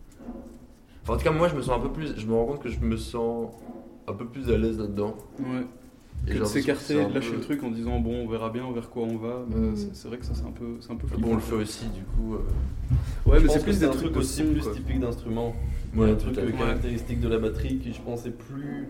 Enfin, 1.03 1.15
en 1.15 1.17
tout 1.17 1.25
cas, 1.25 1.33
moi, 1.33 1.49
je 1.49 1.57
me 1.57 1.63
sens 1.63 1.77
un 1.77 1.81
peu 1.81 1.91
plus. 1.91 2.15
Je 2.19 2.27
me 2.27 2.35
rends 2.35 2.47
compte 2.47 2.61
que 2.63 2.69
je 2.69 2.81
me 2.81 2.97
sens 2.97 3.51
un 4.07 4.13
peu 4.13 4.27
plus 4.27 4.51
à 4.51 4.59
l'aise 4.59 4.79
là-dedans. 4.79 5.15
Ouais. 5.39 5.47
Et 6.27 6.31
Que 6.31 6.33
j'ai 6.33 6.35
de 6.35 6.39
l'impression 6.41 6.61
s'écarter, 6.61 6.85
c'est 6.95 7.03
un 7.05 7.09
de 7.09 7.15
lâcher 7.15 7.31
peu- 7.31 7.37
le 7.37 7.43
truc 7.43 7.63
en 7.63 7.71
disant 7.71 8.01
bon, 8.01 8.25
on 8.25 8.29
verra 8.29 8.51
bien 8.51 8.71
vers 8.73 8.91
quoi 8.91 9.05
on 9.05 9.17
va. 9.17 9.45
bah, 9.49 9.57
Mm. 9.57 9.77
c'est- 9.77 9.95
C'est 9.95 10.09
vrai 10.09 10.19
que 10.19 10.27
ça, 10.27 10.35
c'est 10.35 10.45
un 10.45 10.51
peu, 10.51 10.77
c'est 10.81 10.91
un 10.93 10.97
peu 10.97 11.07
Bon, 11.07 11.15
flippant. 11.15 11.29
on 11.31 11.35
le 11.35 11.41
fait 11.41 11.55
aussi, 11.55 11.87
du 11.87 12.03
coup. 12.03 12.35
euh, 12.35 12.39
Ouais, 13.27 13.37
Je 13.37 13.43
mais 13.43 13.47
pense 13.47 13.53
c'est 13.55 13.59
que 13.61 13.65
plus 13.65 13.79
des 13.81 13.87
un 13.87 13.91
trucs 13.91 14.03
truc 14.13 14.17
aussi 14.17 14.43
plus 14.43 14.71
typique 14.73 15.01
d'instrument. 15.01 15.55
Ouais, 15.97 16.11
un 16.11 16.15
tout 16.15 16.31
truc 16.33 16.39
à 16.39 16.53
caractéristique 16.53 17.21
de 17.21 17.29
la 17.29 17.39
batterie 17.39 17.79
qui, 17.79 17.93
je 17.93 18.01
pense, 18.01 18.27
est 18.27 18.31
plus 18.37 18.89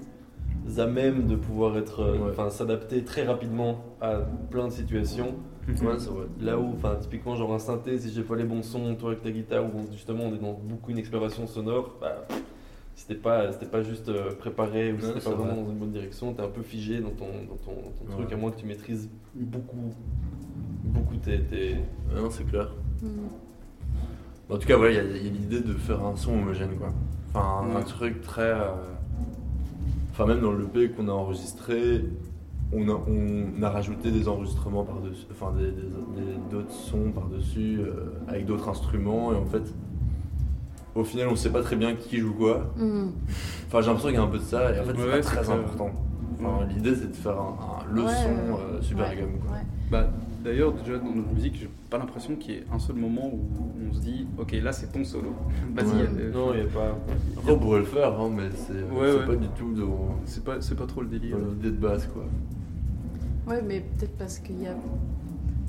à 0.78 0.86
même 0.86 1.26
de 1.26 1.36
pouvoir 1.36 1.76
être, 1.76 2.00
euh, 2.00 2.18
Ouais. 2.18 2.30
enfin, 2.30 2.50
s'adapter 2.50 3.02
très 3.04 3.24
rapidement 3.24 3.84
à 4.00 4.16
plein 4.50 4.66
de 4.68 4.72
situations. 4.72 5.34
Ouais, 5.68 5.96
vrai. 5.96 6.26
Là 6.40 6.58
où, 6.58 6.72
enfin, 6.74 6.96
typiquement, 7.00 7.36
genre 7.36 7.52
un 7.52 7.58
synthé, 7.58 7.98
si 7.98 8.10
j'ai 8.10 8.22
pas 8.22 8.36
les 8.36 8.44
bons 8.44 8.62
sons, 8.62 8.94
toi 8.94 9.10
avec 9.10 9.22
ta 9.22 9.30
guitare, 9.30 9.64
où 9.64 9.92
justement 9.92 10.24
on 10.24 10.34
est 10.34 10.38
dans 10.38 10.52
beaucoup 10.54 10.90
une 10.90 10.98
exploration 10.98 11.46
sonore, 11.46 11.96
bah, 12.00 12.26
t'es 13.06 13.14
pas, 13.14 13.48
t'es 13.48 13.66
pas 13.66 13.82
juste 13.82 14.08
euh, 14.08 14.34
préparé 14.34 14.92
ou 14.92 14.96
c'est 15.00 15.22
pas 15.22 15.30
vraiment 15.30 15.54
vrai. 15.54 15.62
dans 15.64 15.70
une 15.70 15.78
bonne 15.78 15.92
direction, 15.92 16.32
t'es 16.32 16.42
un 16.42 16.48
peu 16.48 16.62
figé 16.62 17.00
dans 17.00 17.10
ton, 17.10 17.26
dans 17.48 17.56
ton, 17.56 17.72
dans 17.82 18.06
ton 18.06 18.16
truc, 18.16 18.32
à 18.32 18.36
moins 18.36 18.50
que 18.50 18.58
tu 18.60 18.66
maîtrises 18.66 19.08
beaucoup, 19.34 19.92
beaucoup 20.84 21.16
tes. 21.16 21.76
non, 22.14 22.30
c'est 22.30 22.44
clair. 22.44 22.70
Mm. 23.02 23.06
En 24.50 24.56
tout 24.56 24.66
cas, 24.66 24.76
voilà, 24.76 24.92
il 24.92 24.96
y 24.96 25.28
a, 25.28 25.30
l'idée 25.30 25.60
de 25.60 25.74
faire 25.74 26.02
un 26.02 26.16
son 26.16 26.32
homogène, 26.32 26.76
quoi. 26.78 26.88
Enfin, 27.34 27.68
un 27.70 27.76
Ouais. 27.76 27.84
truc 27.84 28.22
très. 28.22 28.42
euh, 28.42 28.70
Enfin, 30.10 30.26
même 30.26 30.40
dans 30.40 30.50
le 30.50 30.64
l'EP 30.74 30.90
qu'on 30.94 31.06
a 31.08 31.12
enregistré, 31.12 32.02
on 32.72 32.88
a, 32.88 32.92
on 33.08 33.62
a 33.62 33.70
rajouté 33.70 34.10
des 34.10 34.28
enregistrements 34.28 34.84
par-dessus, 34.84 35.26
enfin, 35.30 35.52
des- 35.56 35.70
des- 35.70 36.22
des- 36.22 36.38
d'autres 36.50 36.70
sons 36.72 37.10
par-dessus, 37.14 37.80
euh, 37.80 38.12
avec 38.28 38.44
d'autres 38.46 38.68
instruments, 38.68 39.32
et 39.32 39.36
en 39.36 39.46
fait, 39.46 39.62
au 40.94 41.04
final, 41.04 41.28
on 41.28 41.36
sait 41.36 41.50
pas 41.50 41.62
très 41.62 41.76
bien 41.76 41.94
qui 41.94 42.18
joue 42.18 42.34
quoi. 42.34 42.72
Mm. 42.76 43.08
Enfin, 43.66 43.80
j'ai 43.80 43.86
l'impression 43.86 44.08
qu'il 44.08 44.18
y 44.18 44.20
a 44.20 44.22
un 44.22 44.26
peu 44.28 44.38
de 44.38 44.42
ça, 44.42 44.74
et 44.74 44.80
en 44.80 44.84
fait, 44.84 44.92
c'est 44.94 45.02
Ouais, 45.02 45.10
pas 45.10 45.22
c'est 45.22 45.36
très 45.36 45.44
clair. 45.44 45.56
important. 45.58 45.90
Enfin, 46.40 46.66
L'idée, 46.72 46.94
c'est 46.94 47.08
de 47.10 47.16
faire 47.16 47.38
un, 47.40 47.56
un- 47.90 47.92
le 47.94 48.02
Ouais, 48.02 48.08
son 48.12 48.28
euh, 48.58 48.80
super 48.82 49.08
Ouais, 49.08 49.16
quoi. 49.16 49.52
ouais. 49.54 49.62
Bah, 49.90 50.08
D'ailleurs, 50.44 50.72
déjà 50.72 50.96
dans 50.98 51.10
notre 51.12 51.32
musique, 51.34 51.56
j'ai 51.60 51.68
pas 51.90 51.98
l'impression 51.98 52.36
qu'il 52.36 52.54
y 52.54 52.58
ait 52.58 52.64
un 52.72 52.78
seul 52.78 52.94
moment 52.94 53.26
où 53.26 53.40
on 53.90 53.92
se 53.92 53.98
dit 54.00 54.24
Ok, 54.38 54.52
là 54.62 54.70
c'est 54.72 54.92
ton 54.92 55.02
solo. 55.04 55.32
Vas-y, 55.74 55.86
Ouais. 55.86 56.08
euh, 56.16 56.32
Non, 56.32 56.54
il 56.54 56.60
n'y 56.60 56.66
a 56.66 56.70
pas. 56.70 56.96
Après, 57.38 57.52
on 57.52 57.58
pourrait 57.58 57.80
le 57.80 57.84
faire, 57.84 58.18
hein, 58.20 58.30
mais 58.34 58.44
c'est 58.54 58.72
Ouais, 58.74 59.10
c'est 59.12 59.18
ouais. 59.18 59.26
pas 59.26 59.34
du 59.34 59.48
tout 59.48 59.72
dans, 59.74 60.14
c'est 60.26 60.44
pas, 60.44 60.60
c'est 60.60 60.76
pas 60.76 60.86
trop 60.86 61.00
le 61.02 61.08
délire. 61.08 61.36
dans 61.38 61.48
l'idée 61.48 61.72
de 61.72 61.76
base, 61.76 62.06
quoi. 62.06 62.22
Ouais, 63.48 63.62
mais 63.62 63.80
peut-être 63.80 64.16
parce 64.18 64.38
qu'il 64.38 64.62
y 64.62 64.66
a. 64.66 64.74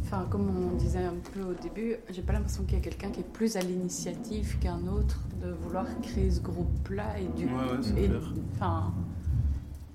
Enfin, 0.03 0.25
comme 0.29 0.49
on 0.49 0.75
disait 0.75 1.03
un 1.03 1.13
peu 1.33 1.41
au 1.41 1.53
début, 1.53 1.95
j'ai 2.09 2.21
pas 2.21 2.33
l'impression 2.33 2.63
qu'il 2.63 2.77
y 2.77 2.81
a 2.81 2.83
quelqu'un 2.83 3.11
qui 3.11 3.19
est 3.19 3.31
plus 3.31 3.55
à 3.57 3.61
l'initiative 3.61 4.57
qu'un 4.59 4.87
autre 4.87 5.19
de 5.41 5.51
vouloir 5.51 5.85
créer 6.01 6.31
ce 6.31 6.41
groupe-là 6.41 7.19
et 7.19 7.27
du 7.37 7.45
Ouais, 7.45 7.51
ouais, 7.51 8.03
et-. 8.03 8.11
Enfin. 8.55 8.91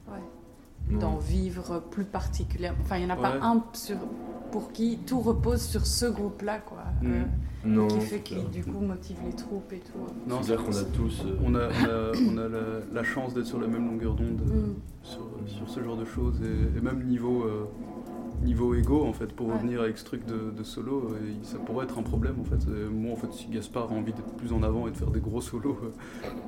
Ouais. 0.08 0.98
D'en 0.98 1.16
vivre 1.16 1.80
plus 1.90 2.04
particulièrement. 2.04 2.78
Enfin, 2.82 2.98
il 2.98 3.06
n'y 3.06 3.12
en 3.12 3.14
a 3.14 3.20
pas 3.20 3.38
un 3.42 3.64
sur, 3.72 3.96
pour 4.52 4.70
qui 4.72 4.98
tout 4.98 5.20
repose 5.20 5.62
sur 5.62 5.86
ce 5.86 6.06
groupe-là, 6.06 6.58
quoi. 6.58 6.73
Mm. 7.08 7.12
Euh, 7.12 7.24
Non, 7.66 7.88
qui 7.88 8.00
fait 8.00 8.20
qui, 8.20 8.36
du 8.52 8.62
coup, 8.62 8.78
motive 8.80 9.16
les 9.24 9.32
troupes 9.34 9.72
et 9.72 9.78
tout. 9.80 9.98
Non, 10.28 10.42
c'est 10.42 10.54
clair 10.54 10.64
qu'on 10.66 10.76
a 10.76 10.84
tous. 10.84 11.22
euh, 11.24 11.36
On 11.44 11.54
a, 11.54 11.68
on 11.68 11.84
a, 11.84 12.12
on 12.32 12.36
a 12.38 12.48
la, 12.48 12.60
la 12.92 13.02
chance 13.04 13.32
d'être 13.32 13.46
sur 13.46 13.58
la 13.60 13.66
même 13.68 13.86
longueur 13.86 14.14
d'onde 14.14 14.42
Mm. 14.42 14.74
sur, 15.02 15.26
sur 15.46 15.68
ce 15.68 15.82
genre 15.82 15.96
de 15.96 16.04
choses 16.04 16.40
et, 16.42 16.78
et 16.78 16.80
même 16.82 17.02
niveau, 17.06 17.44
euh, 17.44 17.64
niveau 18.42 18.74
égo 18.74 19.04
en 19.06 19.12
fait 19.14 19.32
pour 19.32 19.46
Ouais. 19.46 19.54
revenir 19.54 19.80
avec 19.80 19.96
ce 19.96 20.04
truc 20.04 20.26
de, 20.26 20.50
de 20.54 20.62
solo 20.62 21.08
euh, 21.12 21.18
il- 21.40 21.46
ça 21.46 21.56
pourrait 21.58 21.84
être 21.86 21.96
un 21.98 22.02
problème 22.02 22.34
en 22.40 22.44
fait 22.44 22.62
Et 22.68 22.88
moi 22.92 23.12
en 23.12 23.16
fait 23.16 23.32
si 23.32 23.46
Gaspard 23.48 23.90
a 23.90 23.94
envie 23.94 24.12
d'être 24.12 24.34
plus 24.36 24.52
en 24.52 24.62
avant 24.62 24.86
et 24.86 24.90
de 24.90 24.96
faire 24.96 25.10
des 25.10 25.20
gros 25.20 25.40
solos 25.40 25.78
euh, 25.82 25.90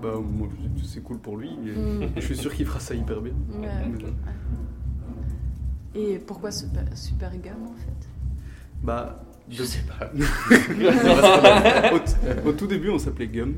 bah 0.02 0.14
moi 0.20 0.48
je- 0.76 0.84
c'est 0.84 1.00
cool 1.02 1.16
pour 1.18 1.38
lui 1.38 1.48
et, 1.50 1.78
Mm. 1.78 2.08
je 2.16 2.20
suis 2.20 2.36
sûr 2.36 2.52
qu'il 2.52 2.66
fera 2.66 2.80
ça 2.80 2.94
hyper 2.94 3.22
bien 3.22 3.32
Ouais, 3.58 3.68
Mais-. 5.94 6.00
Et 6.00 6.18
pourquoi 6.18 6.50
Super, 6.50 6.84
super 6.94 7.30
Gum 7.38 7.62
en 7.64 7.74
fait? 7.76 8.08
Bah 8.82 9.22
Je 9.50 9.62
sais 9.62 9.82
pas. 9.86 10.10
au, 12.44 12.48
au 12.48 12.52
tout 12.52 12.66
début 12.66 12.90
on 12.90 12.98
s'appelait 12.98 13.28
Gum 13.28 13.54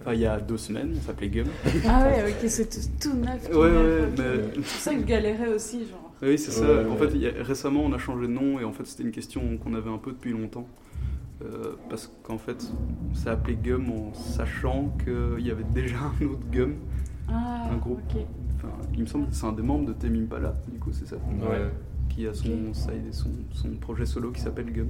enfin 0.00 0.14
il 0.14 0.20
y 0.20 0.26
a 0.26 0.38
deux 0.40 0.56
semaines 0.58 0.94
on 0.96 1.00
s'appelait 1.06 1.28
Gum 1.28 1.46
Ah 1.86 2.04
ouais, 2.06 2.24
ok, 2.30 2.48
c'est 2.48 2.68
tout, 2.68 2.80
tout 3.00 3.16
neuf. 3.16 3.50
tout 3.50 3.58
Ouais, 3.58 3.70
neuf, 3.70 4.00
ouais, 4.00 4.08
mais- 4.18 4.52
C'est 4.54 4.60
pour 4.60 4.66
ça 4.66 4.94
que 4.94 5.00
je 5.00 5.04
galérais 5.06 5.48
aussi, 5.54 5.80
genre. 5.86 6.12
Oui, 6.22 6.36
c'est 6.38 6.50
ça. 6.50 6.64
Ouais, 6.66 6.84
En 6.84 6.96
ouais. 6.98 7.08
fait, 7.08 7.40
a- 7.40 7.42
récemment, 7.42 7.80
on 7.82 7.92
a 7.94 7.98
changé 7.98 8.26
de 8.26 8.32
nom 8.32 8.60
et 8.60 8.64
en 8.64 8.72
fait, 8.72 8.86
c'était 8.86 9.04
une 9.04 9.10
question 9.10 9.42
qu'on 9.56 9.72
avait 9.74 9.88
un 9.90 9.96
peu 9.98 10.10
depuis 10.12 10.32
longtemps. 10.32 10.66
Euh, 11.42 11.76
parce 11.88 12.12
qu'en 12.22 12.36
fait, 12.36 12.70
on 13.10 13.14
s'est 13.14 13.30
appelé 13.30 13.56
Gum 13.56 13.90
en 13.90 14.12
sachant 14.12 14.94
qu'il 15.04 15.46
y 15.46 15.50
avait 15.50 15.64
déjà 15.74 15.96
un 16.20 16.24
autre 16.26 16.42
Gum. 16.52 16.74
Ah, 17.28 17.68
Un 17.72 17.76
groupe. 17.76 18.00
ok. 18.14 18.20
Enfin, 18.56 18.68
il 18.94 19.00
me 19.00 19.06
semble 19.06 19.28
que 19.28 19.34
c'est 19.34 19.46
un 19.46 19.52
des 19.52 19.62
membres 19.62 19.86
de 19.86 19.92
Tame 19.94 20.14
Impala, 20.16 20.54
du 20.70 20.78
coup, 20.78 20.90
c'est 20.92 21.06
ça. 21.08 21.16
Ouais. 21.16 21.70
Qui 22.10 22.26
a 22.26 22.34
son 22.34 22.48
Ok. 22.48 22.74
side 22.74 23.06
et 23.08 23.12
son, 23.12 23.30
son 23.52 23.68
projet 23.80 24.04
solo 24.04 24.30
qui 24.32 24.40
s'appelle 24.42 24.70
Gum. 24.72 24.88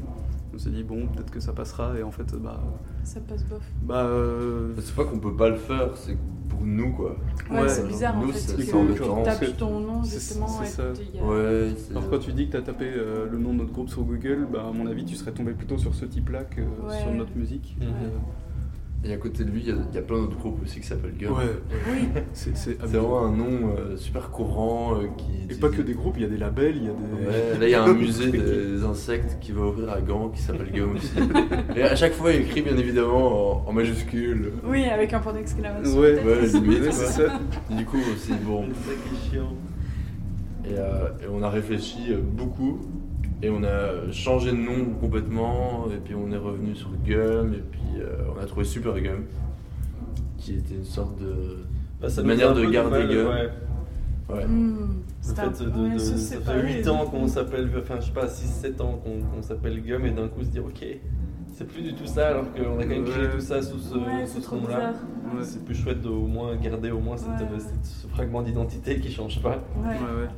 On 0.52 0.58
s'est 0.58 0.70
dit, 0.70 0.82
bon, 0.82 1.06
peut-être 1.06 1.30
que 1.30 1.38
ça 1.38 1.52
passera 1.52 1.96
et 1.96 2.02
en 2.02 2.10
fait, 2.10 2.34
bah. 2.34 2.60
Ça 3.04 3.20
passe 3.20 3.44
bof. 3.44 3.62
Bah. 3.82 4.02
euh, 4.06 4.72
C'est 4.80 4.94
pas 4.96 5.04
qu'on 5.04 5.18
peut 5.20 5.36
pas 5.36 5.50
le 5.50 5.56
faire, 5.56 5.90
c'est 5.96 6.16
pour 6.48 6.62
nous, 6.62 6.92
quoi. 6.92 7.16
Ouais, 7.50 7.60
Ouais, 7.60 7.68
c'est 7.68 7.86
bizarre 7.86 8.16
en 8.16 8.22
nous, 8.22 8.32
fait. 8.32 8.38
c'est 8.38 8.56
que 8.56 9.24
tapes 9.24 9.56
ton 9.58 9.78
nom 9.80 10.02
c'est- 10.02 10.14
justement. 10.18 10.48
c'est 10.48 10.66
ça. 10.66 10.82
a- 10.84 11.24
Ouais, 11.26 11.68
c'est. 11.76 11.90
Alors 11.92 12.10
quand 12.10 12.18
tu 12.18 12.32
dis 12.32 12.46
que 12.46 12.52
tu 12.52 12.56
as 12.56 12.62
tapé 12.62 12.86
euh, 12.86 13.28
le 13.30 13.38
nom 13.38 13.52
de 13.52 13.58
notre 13.58 13.72
groupe 13.72 13.88
sur 13.90 14.02
Google, 14.02 14.48
bah, 14.52 14.64
à 14.68 14.72
mon 14.72 14.86
avis 14.86 15.04
tu 15.04 15.14
serais 15.14 15.30
tombé 15.32 15.52
plutôt 15.52 15.78
sur 15.78 15.94
ce 15.94 16.06
type-là 16.06 16.44
que 16.44 16.62
Ouais. 16.62 16.98
sur 17.02 17.12
notre 17.14 17.36
musique. 17.36 17.76
Euh, 17.82 17.84
Et 19.02 19.14
à 19.14 19.16
côté 19.16 19.44
de 19.44 19.50
lui, 19.50 19.62
il 19.62 19.68
y 19.68 19.72
a- 19.72 19.76
il 19.90 19.94
y, 19.94 19.98
a 19.98 20.02
plein 20.02 20.18
d'autres 20.18 20.36
groupes 20.36 20.62
aussi 20.62 20.78
qui 20.80 20.86
s'appellent 20.86 21.16
Gum. 21.18 21.32
Ouais, 21.32 21.44
Oui, 21.90 22.08
c'est 22.34 22.78
vraiment 22.82 23.24
un 23.24 23.32
nom 23.34 23.70
euh, 23.78 23.96
super 23.96 24.30
courant 24.30 24.96
euh, 24.96 25.06
qui. 25.16 25.54
Et 25.54 25.58
pas 25.58 25.70
que 25.70 25.80
des 25.80 25.94
groupes, 25.94 26.16
il 26.18 26.22
y 26.22 26.26
a 26.26 26.28
des 26.28 26.36
labels, 26.36 26.76
il 26.76 26.84
y 26.84 26.88
a 26.88 26.90
des. 26.92 27.26
Ouais, 27.26 27.58
là 27.58 27.66
il 27.66 27.70
y 27.70 27.74
a 27.74 27.82
un 27.82 27.94
musée 27.94 28.30
des 28.30 28.84
insectes 28.84 29.38
qui 29.40 29.52
va 29.52 29.62
ouvrir 29.62 29.90
à 29.90 30.02
Gand 30.02 30.28
qui 30.28 30.42
s'appelle 30.42 30.70
Gum 30.70 30.96
aussi. 30.96 31.12
Et 31.76 31.82
à 31.82 31.96
chaque 31.96 32.12
fois 32.12 32.30
il 32.32 32.42
écrit 32.42 32.60
bien 32.60 32.76
évidemment 32.76 33.64
en, 33.64 33.70
en 33.70 33.72
majuscule. 33.72 34.52
oui, 34.66 34.84
avec 34.84 35.14
un 35.14 35.20
point 35.20 35.32
d'exclamation. 35.32 35.98
Ouais. 35.98 36.22
Ouais, 36.22 36.46
limite, 36.46 36.92
c'est 36.92 37.06
ça. 37.06 37.40
Du 37.70 37.86
coup 37.86 37.96
aussi 38.14 38.32
bon. 38.44 38.66
C'est 38.84 38.90
ça 38.90 38.96
qui 39.08 39.14
est 39.14 39.30
chiant. 39.38 39.54
Et, 40.66 40.74
euh, 40.78 41.08
et 41.22 41.26
on 41.32 41.42
a 41.42 41.48
réfléchi 41.48 42.12
euh, 42.12 42.18
beaucoup 42.22 42.80
et 43.42 43.50
on 43.50 43.62
a 43.64 44.10
changé 44.12 44.50
de 44.50 44.56
nom 44.56 44.84
complètement 45.00 45.86
et 45.94 45.96
puis 45.96 46.14
on 46.14 46.30
est 46.32 46.36
revenu 46.36 46.74
sur 46.74 46.90
Gum 47.06 47.54
et 47.54 47.62
puis 47.70 47.80
euh, 48.00 48.16
on 48.36 48.40
a 48.40 48.44
trouvé 48.46 48.64
Super 48.64 49.00
Gum 49.00 49.24
qui 50.38 50.54
était 50.54 50.74
une 50.74 50.84
sorte 50.84 51.18
de 51.20 51.34
Bah, 52.00 52.08
ça 52.08 52.22
manière 52.22 52.54
de 52.54 52.64
garder 52.66 53.02
Gum. 53.14 53.26
ouais. 53.28 53.48
ouais. 54.36 54.46
Hmm, 54.46 54.76
Le 54.76 55.04
c'est 55.20 55.38
un- 55.38 55.50
fait 55.52 55.64
de, 55.64 55.70
ouais, 55.88 55.94
de- 55.94 55.98
ça 55.98 56.36
fait 56.40 56.62
8 56.62 56.88
ans 56.88 57.06
qu'on 57.06 57.26
s'appelle, 57.28 57.70
enfin 57.78 57.96
je 58.00 58.06
sais 58.06 58.12
pas, 58.12 58.26
6-7 58.26 58.80
ans 58.80 59.00
qu'on 59.02 59.42
s'appelle 59.42 59.82
Gum 59.82 60.04
et 60.06 60.10
d'un 60.10 60.28
coup 60.28 60.42
se 60.42 60.48
dire 60.48 60.64
ok, 60.64 60.84
c'est 61.52 61.66
plus 61.66 61.82
du 61.82 61.94
tout 61.94 62.06
ça 62.06 62.28
alors 62.28 62.52
qu'on 62.52 62.78
a 62.78 62.82
quand 62.82 62.88
même 62.88 63.04
créé 63.04 63.28
tout 63.30 63.40
ça 63.40 63.60
sous 63.62 63.78
ce, 63.78 63.94
Ouais, 63.94 64.26
sous 64.26 64.40
ce 64.40 64.54
nom-là. 64.54 64.92
Ouais. 65.38 65.44
C'est 65.44 65.64
plus 65.64 65.74
chouette 65.74 66.00
de 66.02 66.08
au 66.08 66.26
moins 66.26 66.54
garder 66.56 66.90
au 66.90 67.00
moins 67.00 67.16
cette- 67.16 67.28
Ouais. 67.28 67.58
cette- 67.58 67.84
ce 67.84 68.06
fragment 68.08 68.42
d'identité 68.42 68.98
qui 69.00 69.10
change 69.12 69.40
pas 69.42 69.62
Ouais. 69.76 69.88
Ouais, 69.88 70.22
ouais. 70.22 70.28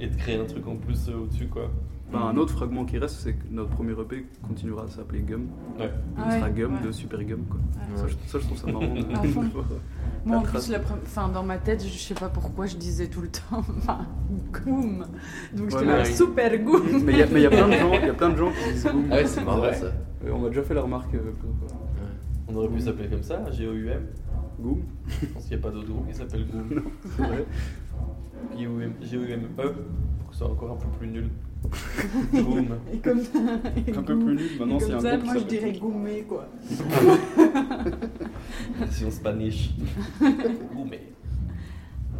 et 0.00 0.06
de 0.08 0.16
créer 0.16 0.38
un 0.40 0.44
truc 0.44 0.66
en 0.66 0.76
plus 0.76 1.08
euh, 1.08 1.22
au-dessus 1.24 1.46
quoi. 1.48 1.70
Bah, 2.12 2.20
un 2.32 2.36
autre 2.36 2.52
fragment 2.52 2.84
qui 2.84 2.98
reste, 2.98 3.16
c'est 3.16 3.32
que 3.32 3.44
notre 3.50 3.70
premier 3.70 3.90
EP 3.90 4.24
continuera 4.46 4.84
à 4.84 4.88
s'appeler 4.88 5.22
Gum. 5.22 5.48
Ouais. 5.76 5.90
Il 6.16 6.22
Ah 6.24 6.30
sera 6.36 6.46
ouais, 6.46 6.52
Gum 6.52 6.74
ouais. 6.74 6.80
de 6.86 6.92
Super 6.92 7.24
Gum. 7.24 7.40
Quoi. 7.50 7.58
Ouais. 7.58 7.96
Ça, 7.96 8.06
je, 8.06 8.14
ça, 8.30 8.38
je 8.38 8.44
trouve 8.46 8.58
ça 8.58 8.66
marrant. 8.68 8.94
de-. 8.94 9.04
Moi, 10.24 10.36
en 10.38 10.42
plus, 10.42 10.70
la 10.70 10.78
enfin, 11.04 11.28
dans 11.28 11.42
ma 11.42 11.56
tête, 11.58 11.82
je 11.84 11.98
sais 11.98 12.14
pas 12.14 12.28
pourquoi 12.28 12.66
je 12.66 12.76
disais 12.76 13.08
tout 13.08 13.20
le 13.22 13.28
temps, 13.28 13.58
enfin, 13.78 14.06
goom. 14.52 15.04
Donc, 15.52 15.70
j'étais 15.70 15.76
Ouais, 15.82 15.84
là, 15.84 15.98
mais- 15.98 16.04
super 16.04 16.58
goom. 16.58 16.82
mais 17.04 17.12
il 17.12 17.18
y, 17.18 17.22
a- 17.22 17.26
mais 17.26 17.40
il 17.40 17.42
y 17.42 17.46
a 17.46 17.50
plein 17.50 17.66
de 17.68 17.72
gens, 17.72 17.92
il 17.94 18.06
y 18.06 18.10
a 18.10 18.14
plein 18.14 18.28
de 18.30 18.36
gens 18.36 18.50
qui 18.52 18.72
disent 18.72 18.84
Goom. 18.86 19.04
Ah 19.10 19.14
ouais, 19.16 19.26
c'est 19.26 19.44
marrant 19.44 19.60
Ouais. 19.62 19.74
ça. 19.74 19.86
Euh, 19.86 20.30
on 20.32 20.38
m'a 20.38 20.48
déjà 20.48 20.62
fait 20.62 20.74
la 20.74 20.82
remarque. 20.82 21.12
euh, 21.14 21.18
pour- 21.40 21.68
On 22.48 22.54
aurait 22.56 22.68
pu 22.68 22.80
s'appeler 22.80 23.08
comme 23.08 23.22
ça, 23.24 23.50
G-O-U-M. 23.50 24.02
Goom, 24.60 24.82
Je 25.08 25.26
pense 25.26 25.44
qu'il 25.44 25.56
n'y 25.56 25.62
a 25.62 25.66
pas 25.66 25.70
d'autre 25.72 25.88
groupe 25.88 26.08
qui 26.08 26.14
s'appelle 26.14 26.46
Goom. 26.46 26.82
c'est 27.16 27.22
vrai. 27.22 27.44
G-O-U-M- 28.58 28.94
G-O-U-M-E 29.02 29.62
E, 29.62 29.74
pour 30.18 30.28
que 30.28 30.32
ce 30.32 30.38
soit 30.38 30.50
encore 30.50 30.72
un 30.72 30.76
peu 30.76 30.88
plus 30.98 31.08
nul. 31.08 31.28
Goom. 32.32 32.66
Et 32.92 32.98
comme 32.98 33.18
Un 33.18 34.02
peu 34.02 34.18
plus 34.18 34.34
nul. 34.36 34.50
Maintenant, 34.58 34.78
c'est 34.78 34.86
comme 34.86 34.94
un 34.96 35.00
ça, 35.00 35.16
groupe 35.16 35.20
qui 35.20 35.26
moi, 35.26 35.34
je 35.34 35.38
s'appelle- 35.40 35.58
dirais 35.58 35.72
goumé, 35.78 36.22
quoi. 36.28 36.48
Version 38.78 39.10
Spanish. 39.10 39.74
Goumé. 40.74 41.00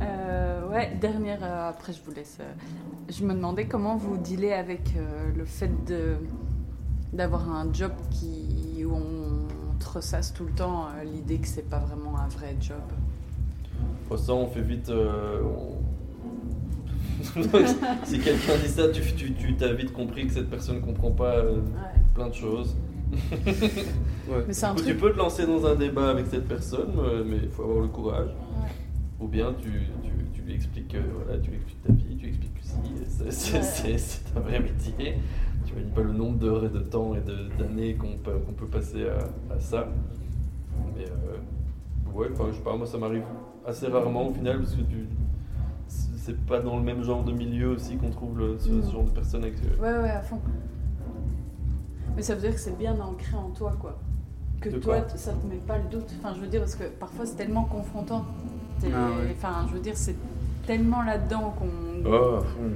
Euh, 0.03 0.69
ouais, 0.71 0.95
dernière, 1.01 1.39
euh, 1.43 1.71
après 1.71 1.93
je 1.93 2.03
vous 2.05 2.13
laisse. 2.13 2.37
euh, 2.41 2.53
je 3.09 3.25
me 3.25 3.33
demandais 3.33 3.67
comment 3.67 3.97
vous 3.97 4.19
dealez 4.19 4.53
avec 4.53 4.93
euh, 4.97 5.31
le 5.35 5.45
fait 5.47 5.71
de 5.87 6.17
d'avoir 7.15 7.51
un 7.51 7.73
job 7.73 7.93
qui, 8.11 8.85
où 8.85 8.93
on 8.93 9.47
te 9.79 9.89
ressasse 9.89 10.33
tout 10.35 10.45
le 10.45 10.53
temps 10.53 10.87
euh, 10.87 11.05
l'idée 11.05 11.39
que 11.39 11.49
c'est 11.49 11.69
pas 11.69 11.79
vraiment 11.79 12.19
un 12.19 12.29
vrai 12.29 12.57
job. 12.61 12.77
Pour 14.09 14.19
ça, 14.19 14.33
on 14.35 14.47
fait 14.49 14.61
vite. 14.63 14.89
euh, 14.89 15.41
on- 15.43 15.77
si 18.05 18.21
quelqu'un 18.21 18.57
dit 18.63 18.69
ça, 18.69 18.89
tu, 18.89 19.01
tu, 19.15 19.33
tu 19.35 19.55
t'as 19.57 19.73
vite 19.73 19.93
compris 19.93 20.27
que 20.27 20.33
cette 20.33 20.51
personne 20.51 20.81
comprend 20.81 21.11
pas 21.11 21.37
euh, 21.37 21.57
Ouais. 21.57 22.01
plein 22.15 22.29
de 22.29 22.35
choses. 22.35 22.77
Ouais. 24.29 24.43
Mais 24.49 24.65
un 24.65 24.75
tu 24.75 24.97
peux 24.97 25.13
te 25.13 25.19
lancer 25.19 25.47
dans 25.47 25.65
un 25.67 25.77
débat 25.77 26.11
avec 26.11 26.27
cette 26.27 26.49
personne, 26.49 26.91
mais 27.27 27.37
il 27.45 27.49
faut 27.49 27.63
avoir 27.63 27.79
le 27.81 27.87
courage. 27.87 28.27
Ouais. 28.61 28.69
Ou 29.21 29.29
bien 29.29 29.55
tu, 29.57 29.71
tu, 30.03 30.11
tu 30.35 30.43
lui 30.43 30.55
expliques, 30.55 30.97
euh, 30.97 31.03
voilà, 31.25 31.39
tu 31.41 31.51
lui 31.51 31.59
expliques 31.59 31.83
ta 31.85 31.93
vie, 31.93 32.17
tu 32.17 32.23
lui 32.25 32.29
expliques 32.31 32.55
que 32.55 32.61
si, 33.31 33.31
c'est- 33.31 33.85
Ouais. 33.87 33.97
un 34.37 34.41
vrai 34.41 34.59
métier. 34.59 35.15
Dis 35.77 35.91
pas 35.95 36.03
le 36.03 36.13
nombre 36.13 36.39
d'heures 36.39 36.65
et 36.65 36.69
de 36.69 36.81
temps 36.81 37.15
et 37.15 37.21
de- 37.21 37.49
d'années 37.59 37.95
qu'on 37.95 38.17
peut, 38.23 38.33
qu'on 38.47 38.53
peut 38.53 38.67
passer 38.67 39.07
à, 39.09 39.55
à 39.55 39.61
ça. 39.61 39.87
Mais 40.97 41.05
euh, 41.05 42.13
ouais, 42.19 42.29
enfin, 42.33 42.45
je 42.51 42.57
sais 42.57 42.63
pas, 42.63 42.77
moi 42.77 42.87
ça 42.87 42.99
m'arrive 42.99 43.25
assez 43.67 43.87
rarement 43.87 44.29
au 44.29 44.33
final 44.33 44.59
parce 44.59 44.75
que 44.75 44.83
tu. 44.83 45.07
c'est- 45.89 46.37
pas 46.47 46.59
dans 46.61 46.77
le 46.77 46.83
même 46.83 47.03
genre 47.05 47.23
de 47.23 47.31
milieu 47.33 47.69
aussi 47.69 47.97
qu'on 47.97 48.11
trouve 48.11 48.39
le- 48.39 48.59
ce, 48.59 48.67
ce 48.83 48.89
Mm. 48.89 48.91
genre 48.91 49.05
de 49.05 49.11
personnes 49.11 49.43
avec. 49.45 49.55
euh, 49.65 49.81
Ouais, 49.81 50.03
ouais, 50.03 50.11
à 50.11 50.23
fond. 50.23 50.41
Mais 52.17 52.23
ça 52.23 52.35
veut 52.35 52.41
dire 52.41 52.53
que 52.55 52.59
c'est 52.61 52.77
bien 52.77 52.99
ancré 53.01 53.37
en 53.37 53.51
toi, 53.51 53.73
quoi. 53.81 53.99
Que 54.61 54.71
De 54.71 54.79
toi, 54.79 55.07
ça 55.15 55.33
te 55.35 55.47
met 55.47 55.57
pas 55.57 55.77
le 55.79 55.85
doute. 55.91 56.13
Enfin, 56.19 56.35
je 56.35 56.41
veux 56.41 56.47
dire, 56.47 56.61
parce 56.61 56.75
que 56.75 56.85
parfois 56.85 57.27
c'est 57.27 57.37
tellement 57.37 57.65
confrontant. 57.65 58.25
Ah 58.83 58.87
ouais. 58.87 59.33
Enfin, 59.33 59.67
je 59.69 59.75
veux 59.75 59.81
dire, 59.81 59.97
c'est 59.97 60.17
tellement 60.67 61.03
là-dedans 61.03 61.55
qu'on 61.59 61.69
Oh, 62.11 62.37
à 62.37 62.41
fond. 62.41 62.71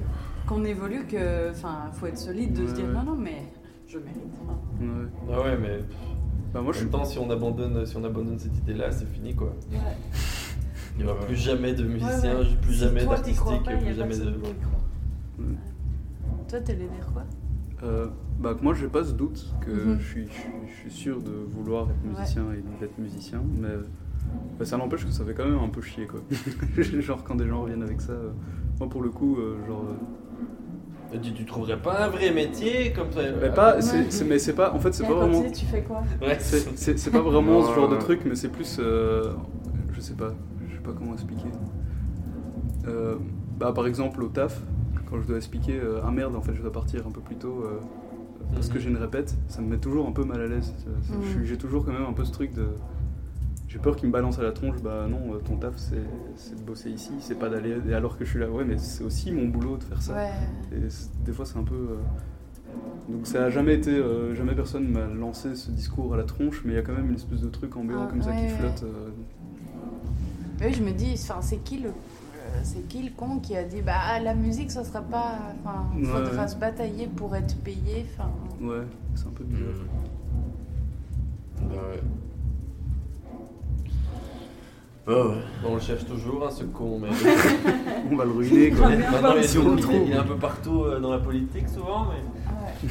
Qu'on 0.51 0.65
évolue 0.65 1.05
que, 1.07 1.51
enfin, 1.53 1.91
faut 1.93 2.07
être 2.07 2.19
solide 2.19 2.53
de 2.61 2.67
se 2.67 2.75
dire 2.75 2.89
non, 2.89 3.05
non, 3.05 3.15
mais 3.17 3.45
je 3.87 3.99
mérite. 3.99 4.17
Ouais. 4.81 4.87
Ah 5.33 5.41
ouais, 5.43 5.57
mais 5.57 5.79
Bah, 6.53 6.61
moi, 6.61 6.71
en 6.71 6.73
je 6.73 6.79
suis 6.79 6.87
même 6.87 6.93
temps, 6.93 7.05
si 7.05 7.19
on 7.21 7.31
abandonne, 7.31 7.87
si 7.87 7.97
on 7.97 8.03
abandonne 8.03 8.37
cette 8.39 8.57
idée-là, 8.59 8.91
c'est 8.91 9.07
fini 9.07 9.33
quoi. 9.37 9.55
Il 10.99 11.05
n'y 11.05 11.09
aura 11.09 11.21
Ouais. 11.21 11.27
plus 11.27 11.37
jamais 11.37 11.73
de 11.73 11.85
musiciens, 11.85 12.41
Ouais, 12.41 12.45
ouais. 12.47 12.57
plus 12.63 12.73
Si 12.73 12.79
jamais 12.81 13.05
toi, 13.05 13.17
t'y 13.21 13.33
crois 13.35 13.53
d'artistique, 13.53 13.65
pas, 13.65 13.73
y 13.73 13.77
a 13.77 13.79
plus 13.79 13.95
jamais 13.95 14.17
de. 14.19 14.33
Toi, 16.49 16.61
t'es 16.61 16.75
l'air 16.75 16.89
quoi? 17.13 17.23
Euh, 17.85 18.09
bah, 18.41 18.57
moi, 18.61 18.75
j'ai 18.75 18.89
pas 18.89 19.05
ce 19.05 19.13
doute 19.13 19.55
que 19.61 19.71
Mhm. 19.71 20.01
je, 20.01 20.05
suis, 20.05 20.27
je, 20.27 20.33
suis, 20.33 20.43
je 20.67 20.81
suis 20.81 20.91
sûr 20.91 21.23
de 21.23 21.31
vouloir 21.31 21.89
être 21.91 22.03
Ouais. 22.05 22.19
musicien 22.19 22.45
et 22.53 22.81
d'être 22.81 22.99
musicien, 22.99 23.41
mais 23.61 23.69
bah, 24.59 24.65
ça 24.65 24.77
n'empêche 24.77 25.07
que 25.07 25.13
ça 25.13 25.25
fait 25.25 25.33
quand 25.33 25.45
même 25.49 25.61
un 25.61 25.69
peu 25.69 25.81
chier, 25.81 26.09
quoi. 26.09 26.21
genre, 27.01 27.23
quand 27.23 27.37
des 27.37 27.47
gens 27.47 27.63
reviennent 27.63 27.85
avec 27.85 28.01
ça, 28.01 28.13
euh, 28.13 28.31
moi, 28.81 28.89
pour 28.89 29.03
le 29.03 29.11
coup, 29.11 29.37
euh, 29.39 29.65
genre. 29.69 29.85
Tu, 31.23 31.33
tu 31.33 31.45
trouverais 31.45 31.77
pas 31.79 32.05
un 32.05 32.09
vrai 32.09 32.31
métier 32.31 32.93
comme 32.93 33.11
ça 33.13 33.21
mais 33.43 33.51
pas, 33.51 33.81
c'est, 33.83 34.11
c'est- 34.13 34.25
mais 34.25 34.39
c'est 34.39 34.53
pas, 34.53 34.73
en 34.73 34.79
fait, 34.79 34.93
c'est 34.95 35.03
Et 35.05 35.09
pas 35.09 35.15
vraiment. 35.15 35.43
tu 35.51 35.65
fais 35.67 35.83
quoi 35.83 36.03
Ouais, 36.23 36.37
C'est, 36.39 36.77
c'est- 36.79 36.99
c'est 36.99 37.11
pas 37.11 37.21
vraiment 37.21 37.67
ce 37.67 37.75
genre 37.75 37.89
de 37.89 37.97
truc, 37.97 38.21
mais 38.25 38.37
c'est 38.37 38.49
plus. 38.49 38.77
euh, 38.79 39.33
je 39.93 40.01
sais 40.01 40.15
pas, 40.15 40.33
je 40.69 40.77
sais 40.77 40.83
pas 40.83 40.93
comment 40.97 41.15
expliquer. 41.15 41.49
Euh, 42.87 43.17
bah, 43.59 43.73
par 43.73 43.87
exemple, 43.87 44.23
au 44.23 44.29
taf, 44.29 44.61
quand 45.11 45.21
je 45.21 45.27
dois 45.27 45.37
expliquer, 45.37 45.79
euh, 45.83 46.01
ah 46.05 46.11
merde, 46.11 46.35
en 46.37 46.41
fait, 46.41 46.55
je 46.55 46.63
dois 46.63 46.73
partir 46.73 47.07
un 47.07 47.11
peu 47.11 47.21
plus 47.21 47.37
tôt 47.37 47.65
euh, 47.65 47.79
parce 48.55 48.69
que 48.69 48.75
Mhm. 48.77 48.81
j'ai 48.81 48.91
une 48.91 48.97
répète, 48.97 49.37
ça 49.49 49.61
me 49.61 49.69
met 49.69 49.79
toujours 49.79 50.07
un 50.09 50.13
peu 50.13 50.25
mal 50.25 50.41
à 50.41 50.47
l'aise. 50.47 50.73
Ça- 50.79 51.13
ça- 51.13 51.15
Mhm. 51.39 51.45
J'ai 51.45 51.59
toujours 51.59 51.85
quand 51.85 51.93
même 51.93 52.07
un 52.09 52.13
peu 52.13 52.25
ce 52.25 52.33
truc 52.33 52.53
de. 52.55 52.67
J'ai 53.73 53.79
peur 53.79 53.95
qu'il 53.95 54.09
me 54.09 54.13
balance 54.13 54.37
à 54.41 54.43
la 54.43 54.51
tronche, 54.51 54.83
bah 54.83 55.07
non, 55.09 55.33
euh, 55.35 55.39
ton 55.39 55.55
taf 55.57 55.75
c'est, 55.77 55.95
c'est 56.35 56.57
de 56.57 56.61
bosser 56.63 56.91
ici, 56.91 57.13
c'est 57.21 57.37
pas 57.39 57.49
d'aller. 57.49 57.77
Et 57.89 57.95
alors 57.95 58.19
que 58.19 58.25
je 58.25 58.31
suis 58.31 58.41
là, 58.41 58.51
ouais, 58.51 58.65
mais 58.65 58.77
c'est 58.79 59.05
aussi 59.05 59.31
mon 59.31 59.47
boulot 59.47 59.77
de 59.77 59.85
faire 59.85 60.03
ça. 60.03 60.15
Ouais. 60.15 60.31
Et 60.77 60.89
des 61.25 61.33
fois, 61.33 61.47
c'est 61.47 61.57
un 61.57 61.63
peu. 61.63 61.75
euh, 61.77 61.97
Donc, 63.09 63.29
ça 63.29 63.45
a 63.45 63.49
jamais 63.51 63.75
été. 63.75 63.93
euh, 63.93 64.35
jamais 64.35 64.57
personne 64.57 64.89
m'a 64.89 65.07
lancé 65.07 65.55
ce 65.55 65.71
discours 65.71 66.13
à 66.15 66.17
la 66.17 66.25
tronche, 66.25 66.63
mais 66.65 66.73
il 66.73 66.77
y 66.77 66.79
a 66.81 66.83
quand 66.83 66.95
même 66.95 67.11
une 67.11 67.15
espèce 67.15 67.43
de 67.43 67.49
truc 67.49 67.77
ambiant 67.77 68.03
Ah, 68.07 68.11
comme 68.11 68.23
ça 68.23 68.33
qui 68.33 68.43
ouais. 68.43 68.49
flotte. 68.49 68.83
euh. 68.83 69.11
Oui, 70.63 70.75
je 70.75 70.83
me 70.83 70.91
dis, 70.91 71.13
enfin, 71.15 71.41
c'est 71.41 71.59
qui 71.59 71.79
le, 71.79 71.91
c'est 72.65 72.89
qui 72.89 73.05
le 73.05 73.11
con 73.17 73.39
qui 73.39 73.57
a 73.57 73.63
dit, 73.63 73.83
bah 73.83 74.19
la 74.21 74.35
musique, 74.35 74.73
ça 74.73 74.83
sera 74.83 75.01
pas, 75.01 75.39
enfin, 75.65 75.87
Ouais, 75.97 76.05
faudra 76.07 76.43
ouais. 76.43 76.49
se 76.49 76.57
batailler 76.57 77.07
pour 77.07 77.37
être 77.37 77.57
payé, 77.59 78.05
enfin. 78.19 78.31
Ouais, 78.61 78.83
c'est 79.15 79.29
un 79.29 79.31
peu 79.31 79.45
bizarre. 79.45 79.69
Bah 81.63 81.77
ouais. 81.93 82.01
Ouais. 85.07 85.15
On 85.67 85.75
le 85.75 85.81
cherche 85.81 86.05
toujours, 86.07 86.47
hein, 86.47 86.51
ce 86.51 86.65
con, 86.65 87.01
mais. 87.01 87.09
On 88.13 88.17
va 88.17 88.25
le 88.25 88.31
ruiner, 88.33 88.71
quoi. 88.77 88.89
Maintenant, 88.91 89.33
il, 89.37 89.39
est, 89.45 89.55
il 89.55 89.61
est- 89.79 89.81
trouve. 89.81 89.95
il 90.07 90.13
est 90.13 90.17
un 90.17 90.23
peu 90.25 90.37
partout 90.37 90.85
euh, 90.85 91.01
dans 91.01 91.11
la 91.11 91.19
politique 91.19 91.69
souvent, 91.69 92.07
mais. 92.07 92.87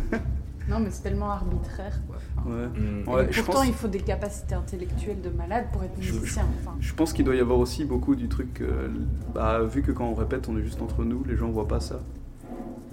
Ouais. 0.00 0.20
non, 0.68 0.80
mais 0.80 0.88
c'est 0.90 1.02
tellement 1.02 1.30
arbitraire, 1.30 1.98
quoi. 2.06 2.16
Ouais. 2.52 2.66
Mm. 2.66 3.08
Ouais, 3.08 3.24
et 3.28 3.32
je 3.32 3.40
pourtant, 3.42 3.60
pense- 3.60 3.68
il 3.68 3.74
faut 3.74 3.88
des 3.88 4.00
capacités 4.00 4.54
intellectuelles 4.54 5.20
de 5.22 5.30
malade 5.30 5.66
pour 5.72 5.82
être 5.84 5.92
Je- 6.00 6.12
musicien. 6.12 6.44
Enfin, 6.60 6.76
Je 6.80 6.92
pense 6.94 7.12
qu'il 7.12 7.24
doit 7.24 7.36
y 7.36 7.40
avoir 7.40 7.58
aussi 7.58 7.84
beaucoup 7.84 8.14
du 8.16 8.28
truc. 8.28 8.60
euh, 8.60 8.88
bah, 9.34 9.60
vu 9.62 9.82
que 9.82 9.92
quand 9.92 10.06
on 10.06 10.14
répète, 10.14 10.48
on 10.48 10.58
est 10.58 10.62
juste 10.62 10.82
entre 10.82 11.04
nous, 11.04 11.22
les 11.26 11.36
gens 11.36 11.48
voient 11.48 11.68
pas 11.68 11.80
ça. 11.80 12.00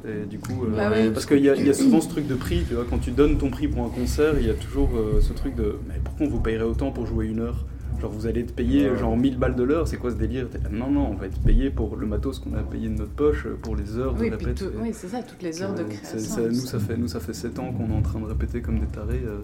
Et 0.08 0.26
du 0.26 0.40
coup, 0.40 0.66
euh, 0.66 0.76
Bah 0.76 0.90
ouais. 0.90 1.12
parce 1.12 1.26
qu'il 1.28 1.40
y, 1.42 1.50
a- 1.50 1.56
il 1.56 1.66
y 1.66 1.70
a 1.70 1.74
souvent 1.74 2.02
ce 2.02 2.10
truc 2.10 2.26
de 2.28 2.34
prix, 2.36 2.64
tu 2.68 2.74
vois, 2.76 2.86
quand 2.90 2.98
tu 3.00 3.12
donnes 3.12 3.38
ton 3.38 3.50
prix 3.52 3.68
pour 3.68 3.86
un 3.86 3.90
concert, 3.90 4.34
il 4.40 4.48
y 4.48 4.50
a 4.50 4.54
toujours 4.56 4.90
euh, 4.96 5.20
ce 5.22 5.32
truc 5.34 5.56
de 5.56 5.78
mais 5.88 5.96
pourquoi 6.04 6.26
on 6.26 6.30
vous 6.30 6.40
payerait 6.40 6.64
autant 6.66 6.92
pour 6.92 7.06
jouer 7.06 7.28
une 7.28 7.40
heure? 7.40 7.66
Genre 8.02 8.12
vous 8.12 8.26
allez 8.26 8.42
être 8.42 8.56
payé 8.56 8.90
Ouais. 8.90 8.98
genre 8.98 9.16
1000 9.16 9.38
balles 9.38 9.56
de 9.56 9.62
l'heure, 9.64 9.88
c'est 9.88 9.98
quoi 9.98 10.10
ce 10.12 10.16
délire? 10.16 10.48
Là, 10.64 10.70
Non, 10.72 10.90
non, 10.90 11.10
on 11.12 11.14
va 11.16 11.28
être 11.28 11.40
payé 11.40 11.70
pour 11.70 11.96
le 11.96 12.08
matos 12.08 12.40
qu'on 12.40 12.54
a 12.56 12.62
payé 12.64 12.88
de 12.90 12.96
notre 12.98 13.12
poche, 13.12 13.46
pour 13.62 13.76
les 13.76 13.96
heures 13.98 14.14
de 14.16 14.22
oui, 14.22 14.30
répète. 14.32 14.56
tout- 14.56 14.72
oui, 14.82 14.90
c'est 14.94 15.08
ça, 15.10 15.22
toutes 15.22 15.44
les 15.44 15.62
heures 15.62 15.76
de 15.76 15.84
Euh, 15.84 15.86
c'est- 15.92 16.08
création. 16.10 16.36
ça- 16.36 16.42
nous, 16.42 16.54
ça 16.56 16.80
fait, 16.80 16.98
nous, 16.98 17.08
ça 17.08 17.20
fait 17.20 17.34
7 17.34 17.60
ans 17.60 17.72
qu'on 17.72 17.92
est 17.94 17.96
en 17.98 18.02
train 18.02 18.20
de 18.20 18.26
répéter 18.26 18.62
comme 18.62 18.80
des 18.80 18.88
tarés. 18.88 19.22
euh. 19.26 19.42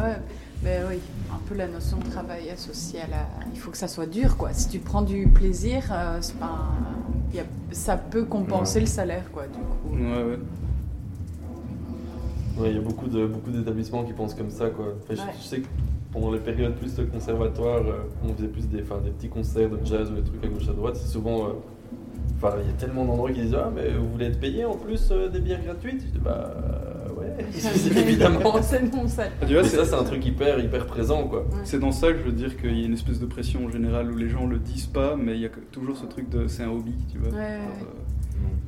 Ouais, 0.00 0.16
mais 0.62 0.80
oui, 0.88 0.96
un 1.30 1.38
peu 1.48 1.54
la 1.56 1.66
notion 1.66 1.98
de 1.98 2.04
travail 2.04 2.48
associée 2.50 3.00
à 3.00 3.06
la. 3.08 3.26
Il 3.52 3.58
faut 3.58 3.70
que 3.70 3.76
ça 3.78 3.88
soit 3.88 4.06
dur, 4.06 4.36
quoi. 4.36 4.52
Si 4.52 4.68
tu 4.68 4.78
prends 4.78 5.02
du 5.02 5.26
plaisir, 5.28 5.82
euh, 5.92 6.18
c'est 6.20 6.36
pas. 6.38 6.46
un- 6.46 7.38
a- 7.38 7.42
Ça 7.72 7.98
peut 7.98 8.24
compenser 8.24 8.76
Ouais. 8.76 8.80
le 8.82 8.86
salaire, 8.86 9.24
quoi, 9.30 9.42
du 9.46 9.58
coup. 9.58 9.94
Ouais, 9.94 10.22
ouais. 10.24 10.38
Ouais, 12.58 12.70
il 12.70 12.74
y 12.76 12.78
a 12.78 12.82
beaucoup 12.82 13.06
de 13.06 13.26
beaucoup 13.26 13.50
d'établissements 13.50 14.02
qui 14.04 14.12
pensent 14.12 14.34
comme 14.34 14.50
ça, 14.50 14.68
quoi. 14.70 14.86
Enfin, 15.02 15.14
je- 15.14 15.20
Ouais. 15.20 15.34
je, 15.38 15.44
sais 15.44 15.60
que 15.60 15.66
pendant 16.12 16.32
les 16.32 16.40
périodes 16.40 16.74
plus 16.74 16.94
de 16.94 17.04
conservatoire, 17.04 17.78
euh, 17.86 18.02
on 18.24 18.34
faisait 18.34 18.48
plus 18.48 18.66
des, 18.68 18.78
des 18.78 19.10
petits 19.10 19.28
concerts 19.28 19.70
de 19.70 19.78
jazz 19.84 20.10
ou 20.10 20.14
des 20.14 20.22
trucs 20.22 20.44
à 20.44 20.48
gauche 20.48 20.68
à 20.68 20.72
droite. 20.72 20.96
C'est 20.96 21.08
souvent. 21.08 21.46
euh, 21.46 21.52
Enfin, 22.40 22.54
il 22.62 22.68
y 22.68 22.70
a 22.70 22.74
tellement 22.74 23.04
d'endroits 23.04 23.32
qui 23.32 23.40
disent 23.40 23.56
Ah, 23.58 23.68
mais 23.74 23.90
vous 23.90 24.08
voulez 24.12 24.26
être 24.26 24.38
payé 24.38 24.64
en 24.64 24.76
plus 24.76 25.08
euh, 25.10 25.28
des 25.28 25.40
bières 25.40 25.60
gratuites? 25.64 26.02
Je 26.06 26.12
dis 26.12 26.18
Bah, 26.24 26.54
ouais, 27.16 27.34
évidemment. 28.00 28.54
c'est 28.62 28.88
bon, 28.90 29.08
ça. 29.08 29.24
Ah, 29.42 29.46
tu 29.46 29.54
vois, 29.54 29.64
c'est- 29.64 29.76
ça, 29.76 29.84
c'est 29.84 29.94
un 29.96 30.04
truc 30.04 30.24
hyper, 30.24 30.60
hyper 30.60 30.86
présent, 30.86 31.24
quoi. 31.24 31.44
C'est 31.64 31.80
dans 31.80 31.90
ça 31.90 32.12
que 32.12 32.18
je 32.18 32.22
veux 32.24 32.32
dire 32.32 32.56
qu'il 32.56 32.78
y 32.78 32.82
a 32.84 32.86
une 32.86 32.92
espèce 32.92 33.18
de 33.18 33.26
pression 33.26 33.68
générale 33.70 34.10
où 34.12 34.16
les 34.16 34.28
gens 34.28 34.46
le 34.46 34.58
disent 34.58 34.86
pas, 34.86 35.16
mais 35.16 35.34
il 35.34 35.40
y 35.40 35.46
a 35.46 35.50
toujours 35.72 35.96
ce 35.96 36.06
truc 36.06 36.28
de 36.28 36.46
c'est 36.46 36.62
un 36.62 36.70
hobby, 36.70 36.94
tu 37.10 37.18
vois. 37.18 37.30
Ouais, 37.36 37.58
euh, 37.58 37.84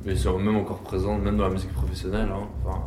Mais 0.05 0.15
c'est 0.17 0.29
même 0.37 0.57
encore 0.57 0.79
présent, 0.79 1.17
même 1.17 1.37
dans 1.37 1.45
la 1.47 1.53
musique 1.53 1.71
professionnelle, 1.71 2.27
hein. 2.29 2.47
enfin, 2.65 2.81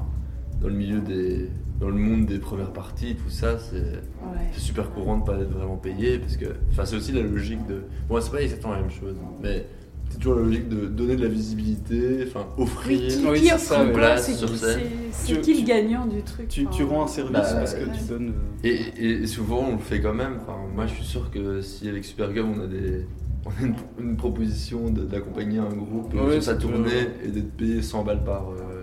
dans 0.64 0.70
le 0.70 0.74
milieu 0.74 1.00
des. 1.00 1.50
dans 1.78 1.88
le 1.90 1.94
monde 1.94 2.24
des 2.24 2.38
premières 2.38 2.72
parties, 2.72 3.14
tout 3.16 3.28
ça, 3.30 3.58
c'est. 3.58 3.76
Ouais. 3.76 4.48
Super 4.56 4.90
courant 4.92 5.18
de 5.18 5.24
pas 5.24 5.34
être 5.38 5.50
vraiment 5.52 5.76
payé 5.76 6.18
parce 6.18 6.36
que 6.38 6.46
enfin 6.70 6.86
c'est 6.86 6.96
aussi 6.96 7.12
la 7.12 7.20
logique 7.20 7.64
de 7.66 7.82
bon 8.08 8.18
c'est 8.20 8.30
pas 8.32 8.40
exactement 8.40 8.72
la 8.72 8.80
même 8.80 8.90
chose 8.90 9.14
mais 9.42 9.66
c'est 10.08 10.16
toujours 10.18 10.36
la 10.36 10.42
logique 10.42 10.68
de 10.70 10.86
donner 10.86 11.16
de 11.16 11.22
la 11.22 11.28
visibilité 11.28 12.24
enfin 12.26 12.46
offrir 12.56 12.98
Oui, 13.00 13.08
qui, 13.08 13.26
Oui, 13.26 13.40
qui 13.40 13.46
c'est 13.48 13.54
offre 13.54 13.74
quoi 13.84 13.92
Place 13.92 14.26
C'est 14.26 14.32
sur 14.34 14.48
qui, 14.50 14.56
scène. 14.58 14.78
c'est- 14.80 15.26
c'est 15.26 15.34
Tu- 15.34 15.40
qui 15.42 15.54
tu- 15.56 15.60
le 15.60 15.66
gagnant 15.66 16.06
du 16.06 16.22
truc 16.22 16.48
tu, 16.48 16.66
rends 16.84 17.04
un 17.04 17.08
service 17.08 17.32
Bah, 17.32 17.42
parce 17.54 17.74
que 17.74 17.84
ouais. 17.84 17.90
tu 17.98 18.04
donnes. 18.08 18.32
euh, 18.64 18.68
et, 19.00 19.26
souvent 19.26 19.66
on 19.68 19.72
le 19.72 19.78
fait 19.78 20.00
quand 20.00 20.14
même 20.14 20.38
enfin 20.40 20.56
moi 20.74 20.86
je 20.86 20.94
suis 20.94 21.04
sûr 21.04 21.30
que 21.30 21.60
si 21.60 21.86
avec 21.88 22.04
Supergum 22.04 22.54
on 22.56 22.62
a 22.62 22.66
des 22.66 23.04
on 23.46 23.50
a 23.62 23.66
une, 23.66 23.74
une 24.10 24.16
proposition 24.16 24.88
de- 24.90 25.02
d'accompagner 25.02 25.58
un 25.58 25.68
groupe 25.68 26.14
Ouais, 26.14 26.34
sur 26.34 26.42
sa 26.44 26.54
tournée 26.54 27.08
et 27.22 27.28
d'être 27.28 27.52
payé 27.56 27.82
100 27.82 28.02
balles 28.04 28.24
par 28.24 28.48
euh, 28.50 28.82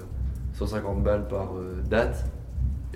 150 0.54 1.02
balles 1.04 1.28
par 1.28 1.54
euh, 1.56 1.71
date 1.92 2.26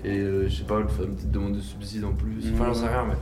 et 0.04 0.18
euh, 0.18 0.48
je 0.48 0.54
sais 0.56 0.64
pas 0.64 0.80
une 0.80 0.86
petite 0.86 1.30
demande 1.30 1.54
de 1.56 1.60
subside 1.60 2.04
en 2.04 2.12
plus 2.12 2.50
enfin 2.54 2.66
j'en 2.66 2.74
sais 2.74 2.82
Ouais. 2.82 2.88
rien 2.88 3.04
mais 3.08 3.14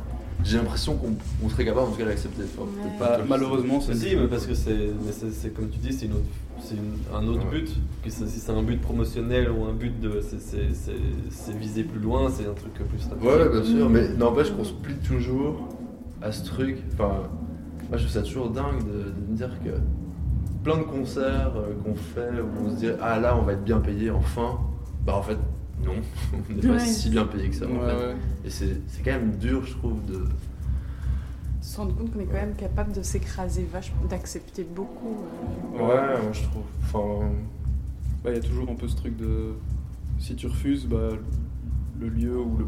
j'ai 0.45 0.57
l'impression 0.59 0.97
qu'on 0.97 1.13
on 1.45 1.49
serait 1.49 1.65
capable 1.65 1.87
en 1.89 1.91
tout 1.93 1.99
cas 1.99 2.07
d'accepter 2.07 2.43
Enfin, 2.43 2.67
peut-être 2.71 2.93
Ouais. 2.93 2.99
pas 2.99 3.17
toi, 3.17 3.25
malheureusement, 3.29 3.81
c'est. 3.81 3.95
Si, 3.95 4.17
mais 4.17 4.27
parce 4.27 4.47
que 4.47 4.55
c'est, 4.55 4.75
mais 4.75 5.13
c'est, 5.13 5.31
c'est 5.31 5.51
comme 5.51 5.69
tu 5.71 5.79
dis, 5.79 5.93
c'est, 5.93 6.07
une 6.07 6.13
autre, 6.15 6.25
c'est 6.61 6.75
une- 6.75 7.17
un 7.17 7.27
autre 7.29 7.47
Ouais. 7.53 7.61
but. 7.61 7.71
Que 8.03 8.11
c'est- 8.11 8.27
si 8.27 8.41
c'est 8.41 8.51
un 8.51 8.63
but 8.65 8.81
promotionnel 8.81 9.49
ou 9.53 9.65
un 9.65 9.73
but 9.73 9.99
de. 10.01 10.21
C'est, 10.29 10.41
c'est, 10.41 10.73
c'est, 10.75 10.93
c'est 11.31 11.57
viser 11.57 11.85
plus 11.85 12.01
loin, 12.01 12.29
c'est 12.31 12.47
un 12.47 12.53
truc 12.53 12.75
plus 12.75 12.99
stratégique. 12.99 13.31
Ouais, 13.31 13.49
bien 13.49 13.63
sûr, 13.65 13.89
mais 13.89 14.09
n'empêche 14.15 14.51
qu'on 14.51 14.65
se 14.65 14.73
plie 14.75 14.97
toujours 14.97 15.69
à 16.21 16.33
ce 16.33 16.45
truc. 16.45 16.79
Enfin, 16.95 17.13
moi 17.89 17.97
je 17.97 17.99
trouve 18.03 18.09
ça 18.13 18.23
toujours 18.23 18.51
dingue 18.51 18.81
de, 18.85 19.05
de 19.13 19.31
me 19.31 19.37
dire 19.37 19.51
que 19.65 19.71
plein 20.65 20.79
de 20.79 20.83
concerts 20.83 21.53
euh, 21.57 21.73
qu'on 21.85 21.95
fait 21.95 22.41
où 22.41 22.67
on 22.67 22.71
se 22.73 22.77
dit 22.77 22.89
ah 23.01 23.21
là 23.21 23.37
on 23.39 23.43
va 23.43 23.53
être 23.53 23.65
bien 23.65 23.79
payé 23.79 24.11
enfin, 24.11 24.59
bah 25.07 25.15
en 25.17 25.23
fait 25.23 25.39
non, 25.85 25.93
on 26.51 26.55
n'est 26.55 26.69
pas 26.69 26.79
si 26.79 27.11
bien 27.11 27.25
payé 27.25 27.49
que 27.49 27.57
ça 27.57 27.67
en 27.67 27.81
fait. 27.81 28.17
Et 28.45 28.51
c'est 28.51 28.81
c'est 28.89 29.03
quand 29.03 29.13
même 29.13 29.37
dur, 29.37 29.65
je 29.67 29.73
trouve, 29.75 30.05
de. 30.07 30.25
se 31.61 31.77
rendre 31.79 31.97
compte 31.97 32.13
qu'on 32.13 32.21
est 32.21 32.27
quand 32.27 32.33
même 32.35 32.55
capable 32.55 32.93
de 32.93 33.03
s'écraser 33.03 33.67
vachement, 33.73 34.05
d'accepter 34.09 34.65
beaucoup. 34.65 35.17
euh. 35.75 35.79
Ouais, 35.79 36.23
moi 36.23 36.33
je 36.33 36.43
trouve. 36.43 36.63
Enfin, 36.83 37.29
Bah, 38.23 38.31
il 38.31 38.37
y 38.37 38.39
a 38.39 38.43
toujours 38.43 38.69
un 38.71 38.75
peu 38.75 38.87
ce 38.89 38.97
truc 38.97 39.17
de. 39.17 39.55
Si 40.19 40.35
tu 40.37 40.47
refuses, 40.47 40.87
bah, 40.87 41.09
le 42.01 42.09
lieu 42.09 42.39
ou 42.39 42.57
le. 42.59 42.67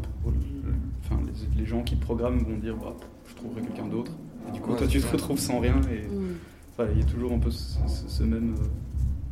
Enfin, 1.05 1.21
les, 1.25 1.61
les 1.61 1.65
gens 1.65 1.83
qui 1.83 1.95
programment 1.95 2.39
vont 2.43 2.57
dire 2.57 2.75
bah, 2.75 2.95
je 3.29 3.35
trouverai 3.35 3.61
quelqu'un 3.61 3.87
d'autre. 3.87 4.11
Et 4.49 4.51
du 4.51 4.59
coup, 4.61 4.71
Ouais, 4.71 4.77
toi, 4.77 4.87
tu 4.87 4.99
te 4.99 5.07
retrouves 5.07 5.39
sans 5.39 5.59
rien. 5.59 5.75
Et 5.91 6.07
Mm. 6.07 6.33
enfin, 6.73 6.89
il 6.93 6.99
y 6.99 7.01
a 7.01 7.05
toujours 7.05 7.31
un 7.33 7.39
peu 7.39 7.51
ce, 7.51 7.77
ce- 7.87 8.07
ce 8.07 8.23
même, 8.23 8.55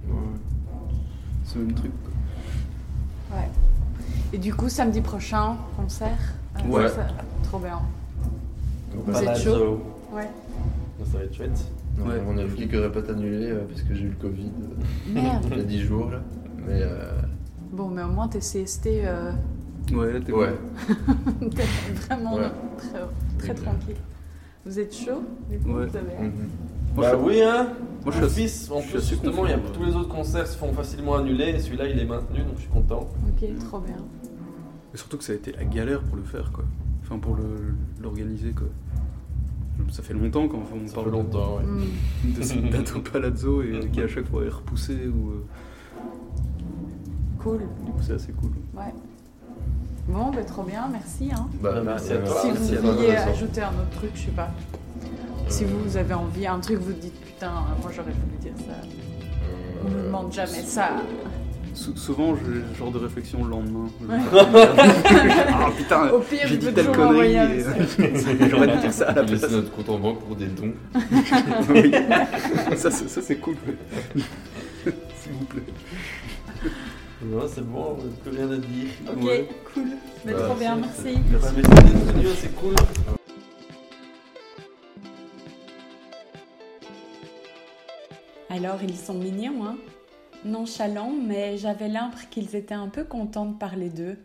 euh, 0.10 0.14
ouais. 0.14 0.20
ce 1.44 1.58
même 1.60 1.74
truc. 1.74 1.92
quoi. 2.04 2.12
Ouais. 3.36 3.50
Et 4.34 4.38
du 4.38 4.54
coup, 4.54 4.70
samedi 4.70 5.02
prochain, 5.02 5.56
concert? 5.78 6.18
euh, 6.58 6.68
Ouais. 6.70 6.88
ça- 6.90 7.08
trop 7.44 7.60
bien. 7.60 7.80
Vous 8.94 9.18
êtes 9.24 9.38
chaud? 9.38 9.82
Ouais. 10.14 10.30
Ça 11.12 11.18
va 11.18 11.24
être 11.26 11.34
chouette. 11.36 11.66
Non, 11.98 12.06
Ouais. 12.08 12.22
On 12.28 12.38
a 12.38 12.44
vu 12.46 12.56
qu'ils 12.68 12.78
répète 12.78 13.10
annulé 13.10 13.52
euh, 13.52 13.66
parce 13.70 13.82
que 13.84 13.94
j'ai 13.94 14.04
eu 14.06 14.10
le 14.10 14.16
Covid 14.16 14.52
euh, 14.62 15.14
Merde. 15.14 15.46
il 15.52 15.58
y 15.58 15.62
a 15.62 15.64
10 15.64 15.82
jours 15.82 16.10
là. 16.12 16.20
Mais 16.66 16.80
euh, 16.82 17.12
Bon, 17.72 17.90
mais 17.90 18.04
au 18.04 18.08
moins 18.08 18.28
tes 18.28 18.40
CST, 18.40 18.88
euh, 19.06 19.32
Ouais, 19.94 20.20
t'es 20.22 20.32
ouais. 20.32 20.54
t'es 21.56 21.64
vraiment 22.08 22.36
Ouais. 22.36 22.50
très, 22.78 23.00
très 23.38 23.54
tranquille. 23.54 23.96
Vous 24.66 24.80
êtes 24.80 24.96
chaud 24.96 25.24
du 25.50 25.60
coup? 25.60 25.74
Ouais. 25.74 25.86
vous 25.86 25.96
avez... 25.98 26.18
Mhm. 26.28 26.50
Moi, 26.96 27.12
bah 27.12 27.18
je- 27.20 27.26
oui, 27.26 27.42
hein 27.42 27.68
Moi, 28.04 28.14
je 28.16 28.22
Mon 28.22 28.30
suis 28.30 28.44
fils, 28.44 28.72
en 28.72 28.82
plus, 28.82 29.08
justement, 29.10 29.46
il 29.46 29.52
y 29.52 29.54
a, 29.54 29.58
tous 29.58 29.84
les 29.84 29.96
autres 29.96 30.10
concerts 30.10 30.48
se 30.48 30.58
font 30.58 30.72
facilement 30.74 31.16
annuler 31.16 31.50
et 31.50 31.60
celui-là, 31.60 31.88
il 31.88 32.00
est 32.00 32.06
maintenu, 32.06 32.40
donc 32.40 32.54
je 32.56 32.62
suis 32.62 32.70
content. 32.70 33.08
Ok, 33.28 33.60
trop 33.60 33.80
bien. 33.80 33.96
Et 34.94 34.98
surtout 34.98 35.18
que 35.18 35.24
ça 35.24 35.34
a 35.34 35.36
été 35.36 35.52
la 35.52 35.66
galère 35.66 36.02
pour 36.04 36.16
le 36.16 36.24
faire, 36.24 36.52
quoi. 36.52 36.64
Enfin, 37.04 37.18
pour 37.20 37.36
le- 37.36 37.74
l'organiser, 38.02 38.52
quoi. 38.52 38.68
Ça 39.92 40.02
fait 40.04 40.14
longtemps 40.14 40.48
quand 40.48 40.60
on 40.74 40.88
Ça 40.88 40.94
parle 40.96 41.08
fait 41.08 41.12
longtemps, 41.12 41.58
ouais. 41.58 42.34
De 42.38 42.42
cette 42.42 42.70
date 42.70 42.94
au 42.96 43.02
Palazzo 43.02 43.62
et 43.62 43.90
qui 43.92 44.02
à 44.02 44.08
chaque 44.08 44.28
fois 44.28 44.44
est 44.46 44.50
repoussé 44.50 44.94
ou. 45.08 45.32
euh, 45.32 45.44
Cool. 47.40 47.60
du 47.86 47.92
coup, 47.92 48.00
c'est 48.02 48.14
assez 48.14 48.32
cool. 48.32 48.52
Ouais. 48.76 48.94
Bon, 50.08 50.32
bah, 50.32 50.44
trop 50.44 50.64
bien, 50.64 50.88
merci. 50.92 51.30
Hein. 51.34 51.48
Bah, 51.62 51.82
merci 51.84 52.14
à 52.14 52.16
euh, 52.18 52.26
toi. 52.26 52.42
si 52.42 52.48
merci 52.48 52.76
vous 52.76 52.88
à 52.88 52.92
vouliez 52.92 53.10
ajouter 53.16 53.62
un 53.62 53.70
autre 53.70 53.90
truc, 53.98 54.12
je 54.16 54.22
sais 54.22 54.32
pas. 54.32 54.50
Si 55.48 55.64
Euh, 55.64 55.68
vous 55.86 55.98
avez 55.98 56.14
envie, 56.14 56.48
un 56.48 56.60
truc, 56.60 56.80
vous 56.80 56.94
dites 56.94 57.20
putain, 57.22 57.52
moi 57.82 57.92
j'aurais 57.96 58.12
voulu 58.12 58.38
dire 58.42 58.54
ça. 58.58 58.74
On 59.84 59.88
euh, 59.88 59.92
nous 59.98 60.04
demande 60.08 60.34
jamais 60.34 60.62
ça. 60.64 60.90
Sou- 61.74 61.96
souvent, 61.98 62.36
j'ai 62.36 62.62
ce 62.74 62.78
genre 62.80 62.92
de 62.92 63.00
réflexion 63.00 63.44
le 63.44 63.50
lendemain. 63.50 63.88
Ouais. 64.08 64.18
ah 64.34 65.70
putain, 65.78 66.08
Au 66.10 66.20
pire, 66.20 66.40
j'ai 66.46 66.58
dit 66.58 66.72
telle 66.74 66.86
toujours 66.88 67.06
envoyer 67.08 67.38
un 67.38 67.48
connerie. 67.48 67.64
et- 68.00 68.50
J'aurais 68.50 68.68
dû 68.68 68.78
dire 68.80 68.94
ça 68.94 69.10
à 69.10 69.14
la 69.14 69.24
place. 69.24 69.52
notre 69.52 69.72
compte 69.72 69.90
en 69.90 70.00
banque 70.00 70.20
pour 70.22 70.36
des 70.38 70.46
dons. 70.48 70.74
Oui. 71.70 71.92
ça, 72.78 72.90
c'est- 72.92 73.10
ça, 73.10 73.22
c'est 73.22 73.36
cool. 73.38 73.56
S'il 74.86 75.34
vous 75.34 75.46
plaît. 75.46 75.64
Non, 77.26 77.42
c'est 77.54 77.66
bon, 77.66 77.98
plus 78.24 78.32
rien 78.38 78.52
à 78.52 78.58
dire. 78.58 78.90
Ok, 79.12 79.24
Ouais. 79.24 79.50
cool. 79.74 79.84
Mais 80.26 80.34
Bah, 80.34 80.40
trop 80.44 80.56
bien, 80.56 80.76
merci. 80.78 81.16
Bah, 81.32 81.38
merci 81.42 81.56
d'être 81.56 82.14
venu, 82.14 82.26
c'est 82.40 82.56
cool. 82.56 82.76
Alors 88.56 88.82
ils 88.82 88.96
sont 88.96 89.16
mignons, 89.16 89.66
hein 89.66 89.76
Nonchalants, 90.46 91.12
mais 91.12 91.58
j'avais 91.58 91.90
l'impression 91.90 92.30
qu'ils 92.32 92.56
étaient 92.56 92.74
un 92.74 92.88
peu 92.88 93.04
contents 93.04 93.48
de 93.48 93.58
parler 93.58 93.90
d'eux. 93.90 94.18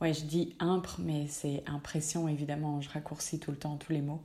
Ouais, 0.00 0.14
je 0.14 0.24
dis 0.24 0.56
impre, 0.58 1.00
mais 1.04 1.26
c'est 1.28 1.62
impression 1.66 2.28
évidemment, 2.28 2.80
je 2.80 2.88
raccourcis 2.88 3.38
tout 3.38 3.50
le 3.50 3.58
temps 3.58 3.76
tous 3.76 3.92
les 3.92 4.00
mots. 4.00 4.22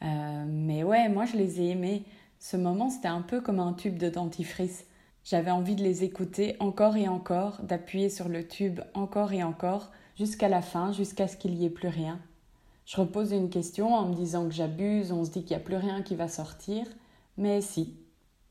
Euh, 0.00 0.44
mais 0.48 0.82
ouais, 0.82 1.10
moi 1.10 1.26
je 1.26 1.36
les 1.36 1.60
ai 1.60 1.70
aimés. 1.72 2.04
Ce 2.38 2.56
moment, 2.56 2.88
c'était 2.88 3.08
un 3.08 3.20
peu 3.20 3.42
comme 3.42 3.60
un 3.60 3.74
tube 3.74 3.98
de 3.98 4.08
dentifrice. 4.08 4.86
J'avais 5.24 5.50
envie 5.50 5.76
de 5.76 5.82
les 5.82 6.02
écouter 6.02 6.56
encore 6.58 6.96
et 6.96 7.08
encore, 7.08 7.60
d'appuyer 7.62 8.08
sur 8.08 8.30
le 8.30 8.48
tube 8.48 8.80
encore 8.94 9.34
et 9.34 9.42
encore, 9.42 9.90
jusqu'à 10.16 10.48
la 10.48 10.62
fin, 10.62 10.90
jusqu'à 10.92 11.28
ce 11.28 11.36
qu'il 11.36 11.52
n'y 11.52 11.66
ait 11.66 11.70
plus 11.70 11.88
rien. 11.88 12.18
Je 12.86 12.96
repose 12.96 13.32
une 13.32 13.50
question 13.50 13.94
en 13.94 14.08
me 14.08 14.14
disant 14.14 14.48
que 14.48 14.54
j'abuse, 14.54 15.12
on 15.12 15.22
se 15.22 15.30
dit 15.30 15.42
qu'il 15.42 15.54
n'y 15.54 15.62
a 15.62 15.66
plus 15.66 15.76
rien 15.76 16.00
qui 16.00 16.14
va 16.14 16.28
sortir, 16.28 16.86
mais 17.36 17.60
si. 17.60 17.98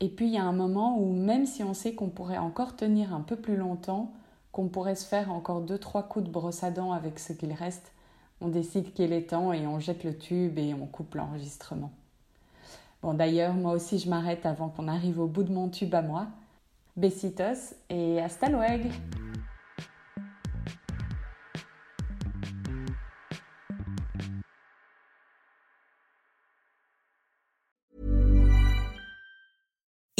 Et 0.02 0.08
puis 0.08 0.26
il 0.26 0.32
y 0.32 0.38
a 0.38 0.42
un 0.42 0.52
moment 0.52 0.98
où 0.98 1.12
même 1.12 1.46
si 1.46 1.62
on 1.62 1.74
sait 1.74 1.94
qu'on 1.94 2.08
pourrait 2.08 2.36
encore 2.36 2.74
tenir 2.74 3.14
un 3.14 3.20
peu 3.20 3.36
plus 3.36 3.54
longtemps, 3.54 4.12
qu'on 4.50 4.66
pourrait 4.66 4.96
se 4.96 5.06
faire 5.06 5.30
encore 5.30 5.60
deux 5.60 5.78
trois 5.78 6.02
coups 6.02 6.24
de 6.24 6.30
brosse 6.30 6.64
à 6.64 6.72
dents 6.72 6.90
avec 6.90 7.20
ce 7.20 7.32
qu'il 7.32 7.52
reste, 7.52 7.92
on 8.40 8.48
décide 8.48 8.92
qu'il 8.94 9.12
est 9.12 9.30
temps 9.30 9.52
et 9.52 9.64
on 9.64 9.78
jette 9.78 10.02
le 10.02 10.18
tube 10.18 10.58
et 10.58 10.74
on 10.74 10.86
coupe 10.86 11.14
l'enregistrement. 11.14 11.92
Bon 13.00 13.14
d'ailleurs, 13.14 13.54
moi 13.54 13.74
aussi 13.74 14.00
je 14.00 14.10
m'arrête 14.10 14.44
avant 14.44 14.70
qu'on 14.70 14.88
arrive 14.88 15.20
au 15.20 15.28
bout 15.28 15.44
de 15.44 15.52
mon 15.52 15.68
tube 15.68 15.94
à 15.94 16.02
moi. 16.02 16.26
Besitos 16.96 17.76
et 17.88 18.20
hasta 18.20 18.48
luego. 18.48 18.88